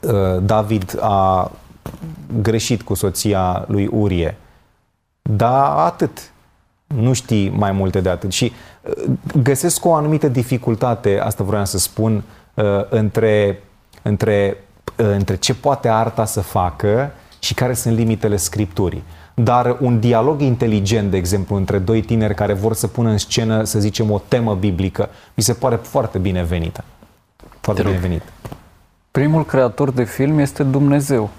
uh, 0.00 0.42
David 0.42 0.98
a 1.00 1.50
greșit 2.40 2.82
cu 2.82 2.94
soția 2.94 3.64
lui 3.68 3.86
Urie, 3.86 4.36
dar 5.22 5.76
atât 5.76 6.32
nu 6.86 7.12
știi 7.12 7.50
mai 7.50 7.72
multe 7.72 8.00
de 8.00 8.08
atât. 8.08 8.32
Și 8.32 8.52
uh, 8.82 9.04
găsesc 9.42 9.84
o 9.84 9.94
anumită 9.94 10.28
dificultate, 10.28 11.20
asta 11.22 11.44
vreau 11.44 11.64
să 11.64 11.78
spun, 11.78 12.22
uh, 12.54 12.64
între, 12.88 13.62
între, 14.02 14.56
uh, 14.98 15.06
între 15.06 15.36
ce 15.36 15.54
poate 15.54 15.88
arta 15.88 16.24
să 16.24 16.40
facă 16.40 17.12
și 17.38 17.54
care 17.54 17.74
sunt 17.74 17.96
limitele 17.96 18.36
scripturii. 18.36 19.02
Dar 19.34 19.76
un 19.80 20.00
dialog 20.00 20.40
inteligent, 20.40 21.10
de 21.10 21.16
exemplu, 21.16 21.56
între 21.56 21.78
doi 21.78 22.02
tineri 22.02 22.34
care 22.34 22.52
vor 22.52 22.74
să 22.74 22.86
pună 22.86 23.10
în 23.10 23.18
scenă, 23.18 23.64
să 23.64 23.78
zicem, 23.78 24.10
o 24.10 24.20
temă 24.28 24.54
biblică, 24.54 25.08
mi 25.34 25.42
se 25.42 25.52
pare 25.52 25.76
foarte 25.76 26.18
binevenită. 26.18 26.84
Foarte 27.60 27.82
binevenit. 27.82 28.22
Primul 29.10 29.44
creator 29.44 29.90
de 29.90 30.04
film 30.04 30.38
este 30.38 30.62
Dumnezeu. 30.62 31.30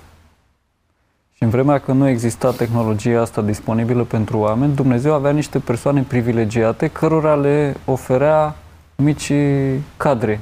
Și 1.35 1.43
în 1.43 1.49
vremea 1.49 1.79
când 1.79 1.99
nu 1.99 2.07
exista 2.07 2.51
tehnologia 2.51 3.21
asta 3.21 3.41
disponibilă 3.41 4.03
pentru 4.03 4.37
oameni, 4.37 4.75
Dumnezeu 4.75 5.13
avea 5.13 5.31
niște 5.31 5.59
persoane 5.59 6.01
privilegiate 6.01 6.87
cărora 6.87 7.35
le 7.35 7.75
oferea 7.85 8.55
mici 8.95 9.31
cadre. 9.97 10.39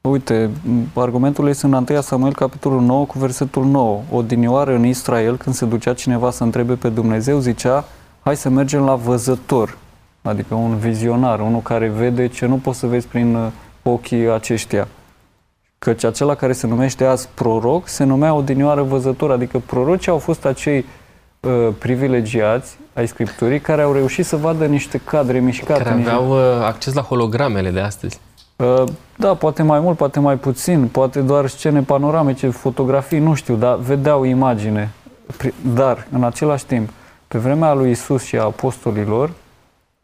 Uite, 0.00 0.50
argumentul 0.94 1.48
este 1.48 1.66
în 1.66 1.86
1 1.88 2.00
Samuel, 2.00 2.34
capitolul 2.34 2.80
9, 2.80 3.04
cu 3.04 3.18
versetul 3.18 3.64
9. 3.64 4.00
O 4.12 4.22
dinioară 4.22 4.74
în 4.74 4.84
Israel, 4.84 5.36
când 5.36 5.54
se 5.54 5.66
ducea 5.66 5.94
cineva 5.94 6.30
să 6.30 6.42
întrebe 6.42 6.74
pe 6.74 6.88
Dumnezeu, 6.88 7.38
zicea, 7.38 7.84
hai 8.20 8.36
să 8.36 8.48
mergem 8.48 8.82
la 8.82 8.94
văzător, 8.94 9.78
adică 10.22 10.54
un 10.54 10.76
vizionar, 10.76 11.40
unul 11.40 11.60
care 11.60 11.88
vede 11.88 12.28
ce 12.28 12.46
nu 12.46 12.56
poți 12.56 12.78
să 12.78 12.86
vezi 12.86 13.06
prin 13.06 13.38
ochii 13.82 14.30
aceștia. 14.30 14.88
Căci 15.78 16.04
acela 16.04 16.34
care 16.34 16.52
se 16.52 16.66
numește 16.66 17.04
azi 17.04 17.28
proroc 17.34 17.88
se 17.88 18.04
numea 18.04 18.34
odinioară 18.34 18.82
văzător, 18.82 19.30
adică 19.30 19.62
prorocii 19.66 20.10
au 20.10 20.18
fost 20.18 20.44
acei 20.44 20.84
uh, 21.40 21.68
privilegiați 21.78 22.78
ai 22.94 23.08
Scripturii 23.08 23.60
care 23.60 23.82
au 23.82 23.92
reușit 23.92 24.26
să 24.26 24.36
vadă 24.36 24.66
niște 24.66 25.00
cadre 25.04 25.38
mișcate. 25.38 25.82
Care 25.82 25.90
aveau 25.90 26.30
uh, 26.30 26.64
acces 26.64 26.92
la 26.94 27.02
hologramele 27.02 27.70
de 27.70 27.80
astăzi. 27.80 28.20
Uh, 28.56 28.84
da, 29.16 29.34
poate 29.34 29.62
mai 29.62 29.80
mult, 29.80 29.96
poate 29.96 30.20
mai 30.20 30.36
puțin, 30.36 30.88
poate 30.88 31.20
doar 31.20 31.46
scene 31.46 31.82
panoramice, 31.82 32.48
fotografii, 32.48 33.18
nu 33.18 33.34
știu, 33.34 33.54
dar 33.54 33.76
vedeau 33.76 34.24
imagine. 34.24 34.92
Dar, 35.74 36.06
în 36.12 36.24
același 36.24 36.64
timp, 36.64 36.88
pe 37.28 37.38
vremea 37.38 37.74
lui 37.74 37.90
Isus 37.90 38.22
și 38.22 38.36
a 38.36 38.42
apostolilor, 38.42 39.32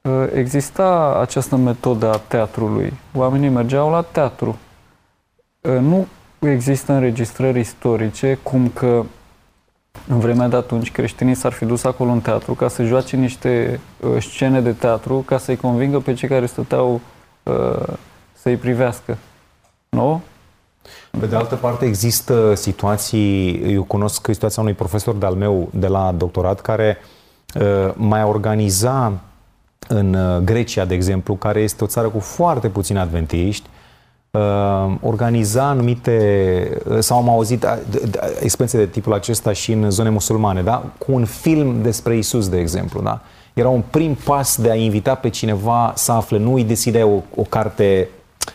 uh, 0.03 0.12
exista 0.35 1.18
această 1.20 1.57
metodă 1.57 2.12
a 2.12 2.20
teatrului. 2.27 2.93
Oamenii 3.14 3.49
mergeau 3.49 3.91
la 3.91 4.03
teatru, 4.03 4.49
Ă, 4.49 4.72
nu 5.63 6.07
există 6.39 6.93
înregistrări 6.93 7.61
istorice 7.61 8.39
cum 8.43 8.69
că 8.69 9.05
în 10.09 10.19
vremea 10.19 10.49
de 10.49 10.57
atunci 10.57 10.93
creștinii 10.93 11.35
s-ar 11.35 11.53
fi 11.53 11.65
dus 11.65 11.85
acolo 11.85 12.11
în 12.11 12.21
teatru 12.21 12.55
ca 12.55 12.69
să 12.69 12.85
joace 12.85 13.17
niște 13.17 13.81
uh, 14.01 14.23
scene 14.23 14.61
de 14.61 14.73
teatru 14.73 15.19
ca 15.27 15.39
să-i 15.39 15.57
convingă 15.57 15.99
pe 15.99 16.15
cei 16.15 16.29
care 16.29 16.47
stăteau 16.47 17.01
uh, 17.43 17.95
să-i 18.33 18.57
privească. 18.57 19.19
Nu? 19.89 20.21
Pe 21.21 21.27
de 21.27 21.37
altă 21.37 21.55
parte, 21.55 21.85
există 21.85 22.55
situații, 22.55 23.55
eu 23.73 23.83
cunosc 23.83 24.29
situația 24.31 24.63
unui 24.63 24.75
profesor 24.75 25.15
de-al 25.15 25.35
meu 25.35 25.69
de 25.73 25.87
la 25.87 26.13
doctorat 26.17 26.61
care 26.61 26.99
uh, 27.55 27.93
mai 27.95 28.23
organiza 28.23 29.13
în 29.89 30.17
Grecia, 30.45 30.85
de 30.85 30.95
exemplu, 30.95 31.35
care 31.35 31.61
este 31.61 31.85
o 31.85 31.87
țară 31.87 32.09
cu 32.09 32.19
foarte 32.19 32.69
puțini 32.69 32.99
adventiști, 32.99 33.69
uh, 33.69 33.82
organiza 35.01 35.68
anumite, 35.68 36.78
uh, 36.89 36.99
sau 36.99 37.16
am 37.16 37.28
auzit 37.28 37.64
uh, 37.64 37.76
experiențe 38.41 38.76
de 38.76 38.87
tipul 38.87 39.12
acesta 39.12 39.53
și 39.53 39.72
în 39.72 39.91
zone 39.91 40.09
musulmane, 40.09 40.62
da? 40.62 40.85
cu 40.99 41.12
un 41.12 41.24
film 41.24 41.83
despre 41.83 42.16
Isus, 42.16 42.49
de 42.49 42.59
exemplu. 42.59 43.01
Da? 43.01 43.20
Era 43.53 43.68
un 43.68 43.83
prim 43.91 44.14
pas 44.24 44.61
de 44.61 44.70
a 44.70 44.74
invita 44.74 45.14
pe 45.14 45.28
cineva 45.28 45.93
să 45.97 46.12
afle, 46.12 46.39
nu 46.39 46.55
îi 46.55 46.64
deschidea 46.64 47.07
o, 47.07 47.22
o 47.35 47.43
carte 47.43 48.09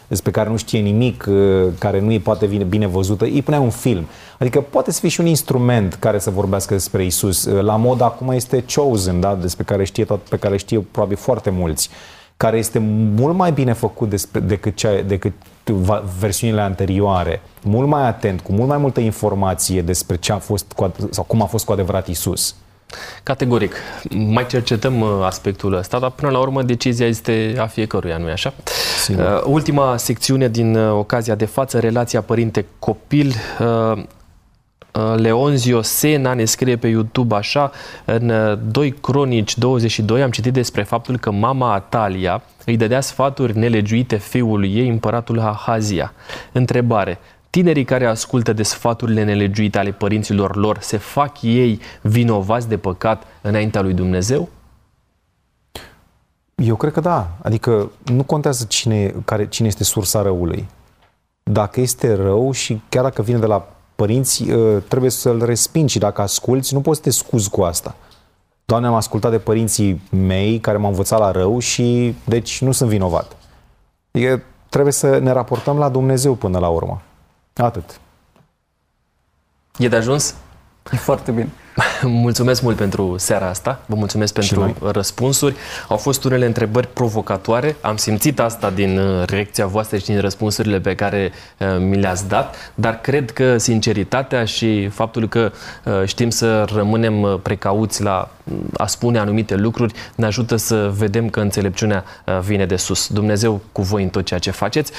despre 0.07 0.31
care 0.31 0.49
nu 0.49 0.57
știe 0.57 0.79
nimic, 0.79 1.25
uh, 1.29 1.67
care 1.79 1.99
nu 1.99 2.07
îi 2.07 2.19
poate 2.19 2.45
bine, 2.45 2.63
bine 2.63 2.87
văzută, 2.87 3.23
îi 3.23 3.41
punea 3.41 3.59
un 3.59 3.69
film. 3.69 4.07
Adică 4.39 4.61
poate 4.61 4.91
să 4.91 4.99
fie 4.99 5.09
și 5.09 5.19
un 5.19 5.27
instrument 5.27 5.93
care 5.93 6.19
să 6.19 6.29
vorbească 6.29 6.73
despre 6.73 7.05
Isus. 7.05 7.45
La 7.45 7.75
mod 7.75 8.01
acum 8.01 8.29
este 8.29 8.63
Chosen, 8.75 9.19
da? 9.19 9.35
despre 9.35 9.63
care 9.63 9.83
știe 9.83 10.05
tot, 10.05 10.19
pe 10.19 10.37
care 10.37 10.57
știe 10.57 10.79
probabil 10.91 11.17
foarte 11.17 11.49
mulți, 11.49 11.89
care 12.37 12.57
este 12.57 12.79
mult 13.15 13.35
mai 13.35 13.51
bine 13.51 13.73
făcut 13.73 14.09
despre, 14.09 14.39
decât, 14.39 14.75
cea, 14.75 15.01
decât 15.01 15.33
versiunile 16.19 16.61
anterioare, 16.61 17.41
mult 17.63 17.87
mai 17.87 18.07
atent, 18.07 18.41
cu 18.41 18.51
mult 18.51 18.67
mai 18.67 18.77
multă 18.77 18.99
informație 18.99 19.81
despre 19.81 20.15
ce 20.15 20.31
a 20.31 20.37
fost 20.37 20.71
cu, 20.75 20.93
sau 21.09 21.23
cum 21.23 21.41
a 21.41 21.45
fost 21.45 21.65
cu 21.65 21.71
adevărat 21.71 22.07
Isus. 22.07 22.55
Categoric. 23.23 23.73
Mai 24.09 24.45
cercetăm 24.45 25.01
uh, 25.01 25.09
aspectul 25.23 25.73
ăsta, 25.73 25.99
dar 25.99 26.09
până 26.09 26.31
la 26.31 26.39
urmă 26.39 26.63
decizia 26.63 27.07
este 27.07 27.55
a 27.59 27.65
fiecăruia, 27.65 28.17
nu-i 28.17 28.31
așa? 28.31 28.53
Sigur. 29.03 29.23
Uh, 29.23 29.43
ultima 29.45 29.97
secțiune 29.97 30.47
din 30.47 30.75
uh, 30.75 30.91
ocazia 30.91 31.35
de 31.35 31.45
față, 31.45 31.79
relația 31.79 32.21
părinte-copil. 32.21 33.33
Leonzio 35.15 35.81
Sena 35.81 36.33
ne 36.33 36.45
scrie 36.45 36.75
pe 36.75 36.87
YouTube 36.87 37.35
așa, 37.35 37.71
în 38.05 38.31
2 38.71 38.91
Cronici 38.91 39.57
22 39.57 40.21
am 40.21 40.31
citit 40.31 40.53
despre 40.53 40.83
faptul 40.83 41.17
că 41.17 41.31
mama 41.31 41.73
Atalia 41.73 42.43
îi 42.65 42.77
dădea 42.77 43.01
sfaturi 43.01 43.57
nelegiuite 43.57 44.15
fiului 44.15 44.75
ei, 44.75 44.89
împăratul 44.89 45.39
Ahazia. 45.39 46.13
Întrebare. 46.51 47.19
Tinerii 47.49 47.83
care 47.83 48.05
ascultă 48.05 48.53
de 48.53 48.63
sfaturile 48.63 49.23
nelegiuite 49.23 49.77
ale 49.77 49.91
părinților 49.91 50.55
lor 50.55 50.77
se 50.79 50.97
fac 50.97 51.41
ei 51.41 51.79
vinovați 52.01 52.67
de 52.67 52.77
păcat 52.77 53.23
înaintea 53.41 53.81
lui 53.81 53.93
Dumnezeu? 53.93 54.49
Eu 56.55 56.75
cred 56.75 56.91
că 56.91 56.99
da. 56.99 57.29
Adică 57.41 57.91
nu 58.03 58.23
contează 58.23 58.65
cine, 58.67 59.13
care, 59.25 59.47
cine 59.47 59.67
este 59.67 59.83
sursa 59.83 60.21
răului. 60.21 60.67
dacă 61.43 61.81
este 61.81 62.15
rău 62.15 62.51
și 62.51 62.81
chiar 62.89 63.03
dacă 63.03 63.21
vine 63.21 63.37
de 63.37 63.45
la 63.45 63.76
părinți, 63.97 64.49
uh, 64.49 64.83
trebuie 64.87 65.11
să-l 65.11 65.45
respingi 65.45 65.91
și 65.91 65.99
dacă 65.99 66.21
asculți, 66.21 66.73
nu 66.73 66.81
poți 66.81 66.97
să 66.97 67.03
te 67.03 67.09
scuzi 67.09 67.49
cu 67.49 67.63
asta. 67.63 67.95
Doamne, 68.65 68.87
am 68.87 68.93
ascultat 68.93 69.31
de 69.31 69.39
părinții 69.39 70.01
mei 70.09 70.59
care 70.59 70.77
m-au 70.77 70.89
învățat 70.89 71.19
la 71.19 71.31
rău 71.31 71.59
și 71.59 72.15
deci 72.25 72.61
nu 72.61 72.71
sunt 72.71 72.89
vinovat. 72.89 73.35
E, 74.11 74.39
trebuie 74.69 74.93
să 74.93 75.17
ne 75.17 75.31
raportăm 75.31 75.77
la 75.77 75.89
Dumnezeu 75.89 76.33
până 76.33 76.59
la 76.59 76.67
urmă. 76.67 77.01
Atât. 77.53 77.99
E 79.77 79.87
de 79.87 79.95
ajuns? 79.95 80.35
E 80.91 80.97
foarte 80.97 81.31
bine. 81.31 81.49
Mulțumesc 82.03 82.61
mult 82.61 82.75
pentru 82.75 83.15
seara 83.17 83.49
asta, 83.49 83.79
vă 83.85 83.95
mulțumesc 83.95 84.33
pentru 84.33 84.75
răspunsuri. 84.91 85.55
Au 85.87 85.97
fost 85.97 86.23
unele 86.23 86.45
întrebări 86.45 86.87
provocatoare, 86.87 87.75
am 87.81 87.97
simțit 87.97 88.39
asta 88.39 88.69
din 88.69 88.97
uh, 88.97 89.23
reacția 89.25 89.65
voastră 89.65 89.97
și 89.97 90.05
din 90.05 90.19
răspunsurile 90.19 90.79
pe 90.79 90.95
care 90.95 91.31
uh, 91.57 91.67
mi 91.79 91.97
le-ați 91.97 92.27
dat, 92.27 92.71
dar 92.75 93.01
cred 93.01 93.31
că 93.31 93.57
sinceritatea 93.57 94.45
și 94.45 94.87
faptul 94.87 95.27
că 95.27 95.51
uh, 95.83 95.93
știm 96.05 96.29
să 96.29 96.63
rămânem 96.73 97.39
precauți 97.43 98.03
la 98.03 98.31
a 98.77 98.85
spune 98.85 99.19
anumite 99.19 99.55
lucruri 99.55 99.93
ne 100.15 100.25
ajută 100.25 100.55
să 100.55 100.91
vedem 100.97 101.29
că 101.29 101.39
înțelepciunea 101.39 102.03
vine 102.41 102.65
de 102.65 102.75
sus. 102.75 103.07
Dumnezeu 103.07 103.61
cu 103.71 103.81
voi 103.81 104.03
în 104.03 104.09
tot 104.09 104.25
ceea 104.25 104.39
ce 104.39 104.51
faceți. 104.51 104.91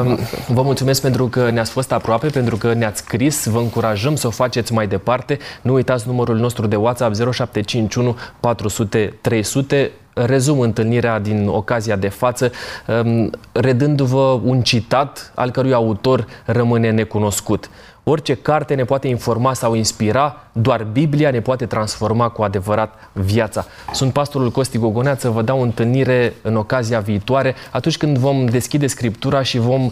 Um, 0.00 0.18
vă 0.48 0.62
mulțumesc 0.62 1.00
pentru 1.00 1.26
că 1.26 1.50
ne-ați 1.50 1.70
fost 1.70 1.92
aproape, 1.92 2.26
pentru 2.26 2.56
că 2.56 2.72
ne-ați 2.72 3.00
scris, 3.00 3.46
vă 3.46 3.58
încurajăm 3.58 4.16
să 4.16 4.26
o 4.26 4.30
faceți 4.30 4.72
mai 4.72 4.86
departe. 4.86 5.38
Nu 5.62 5.72
uitați 5.72 6.04
numărul 6.14 6.36
nostru 6.36 6.66
de 6.66 6.76
WhatsApp 6.76 7.14
0751 7.14 8.16
400 8.40 9.14
300 9.20 9.90
rezum 10.14 10.60
întâlnirea 10.60 11.18
din 11.18 11.48
ocazia 11.48 11.96
de 11.96 12.08
față, 12.08 12.50
um, 13.04 13.30
redându-vă 13.52 14.40
un 14.44 14.62
citat 14.62 15.32
al 15.34 15.50
cărui 15.50 15.72
autor 15.72 16.26
rămâne 16.44 16.90
necunoscut. 16.90 17.70
Orice 18.02 18.34
carte 18.34 18.74
ne 18.74 18.84
poate 18.84 19.08
informa 19.08 19.52
sau 19.52 19.74
inspira, 19.74 20.36
doar 20.52 20.86
Biblia 20.92 21.30
ne 21.30 21.40
poate 21.40 21.66
transforma 21.66 22.28
cu 22.28 22.42
adevărat 22.42 23.10
viața. 23.12 23.66
Sunt 23.92 24.12
pastorul 24.12 24.50
Costi 24.50 24.78
Gogoneață, 24.78 25.28
vă 25.28 25.42
dau 25.42 25.62
întâlnire 25.62 26.34
în 26.42 26.56
ocazia 26.56 27.00
viitoare, 27.00 27.54
atunci 27.70 27.96
când 27.96 28.18
vom 28.18 28.44
deschide 28.44 28.86
Scriptura 28.86 29.42
și 29.42 29.58
vom 29.58 29.84
uh, 29.84 29.90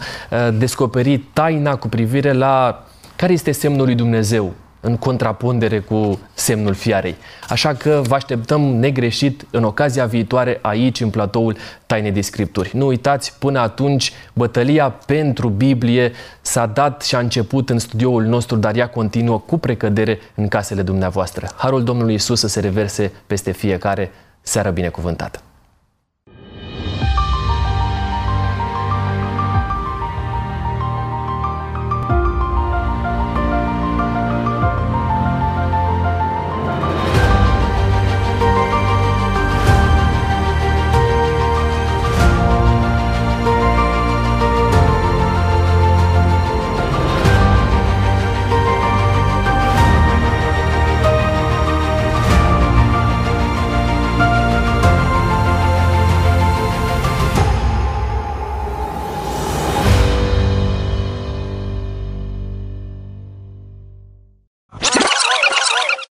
descoperi 0.59 1.19
taina 1.19 1.77
cu 1.77 1.89
privire 1.89 2.33
la 2.33 2.85
care 3.17 3.33
este 3.33 3.53
semnul 3.53 3.85
lui 3.85 3.95
Dumnezeu 3.95 4.53
în 4.85 4.97
contrapondere 4.97 5.79
cu 5.81 6.19
semnul 6.35 6.75
fiarei. 6.75 7.17
Așa 7.49 7.75
că 7.75 8.03
vă 8.05 8.15
așteptăm 8.15 8.61
negreșit 8.61 9.47
în 9.51 9.65
ocazia 9.65 10.07
viitoare 10.07 10.59
aici, 10.63 11.01
în 11.01 11.11
platoul 11.11 11.57
Taine 11.87 12.11
de 12.11 12.21
Scripturi. 12.21 12.71
Nu 12.77 12.87
uitați, 12.87 13.35
până 13.39 13.59
atunci, 13.59 14.13
bătălia 14.33 14.91
pentru 14.91 15.49
Biblie 15.49 16.13
s-a 16.41 16.67
dat 16.67 17.03
și 17.03 17.15
a 17.15 17.19
început 17.19 17.71
în 17.71 17.79
studioul 17.79 18.25
nostru, 18.25 18.57
dar 18.57 18.77
ea 18.77 18.89
continuă 18.89 19.39
cu 19.39 19.59
precădere 19.59 20.19
în 20.35 20.49
casele 20.49 20.83
dumneavoastră. 20.83 21.49
Harul 21.57 21.85
Domnului 21.85 22.15
Isus 22.15 22.41
să 22.41 22.49
se 22.49 22.61
reverse 22.61 23.13
peste 23.27 23.53
fiecare. 23.53 24.11
Seară 24.41 24.71
binecuvântată! 24.71 25.43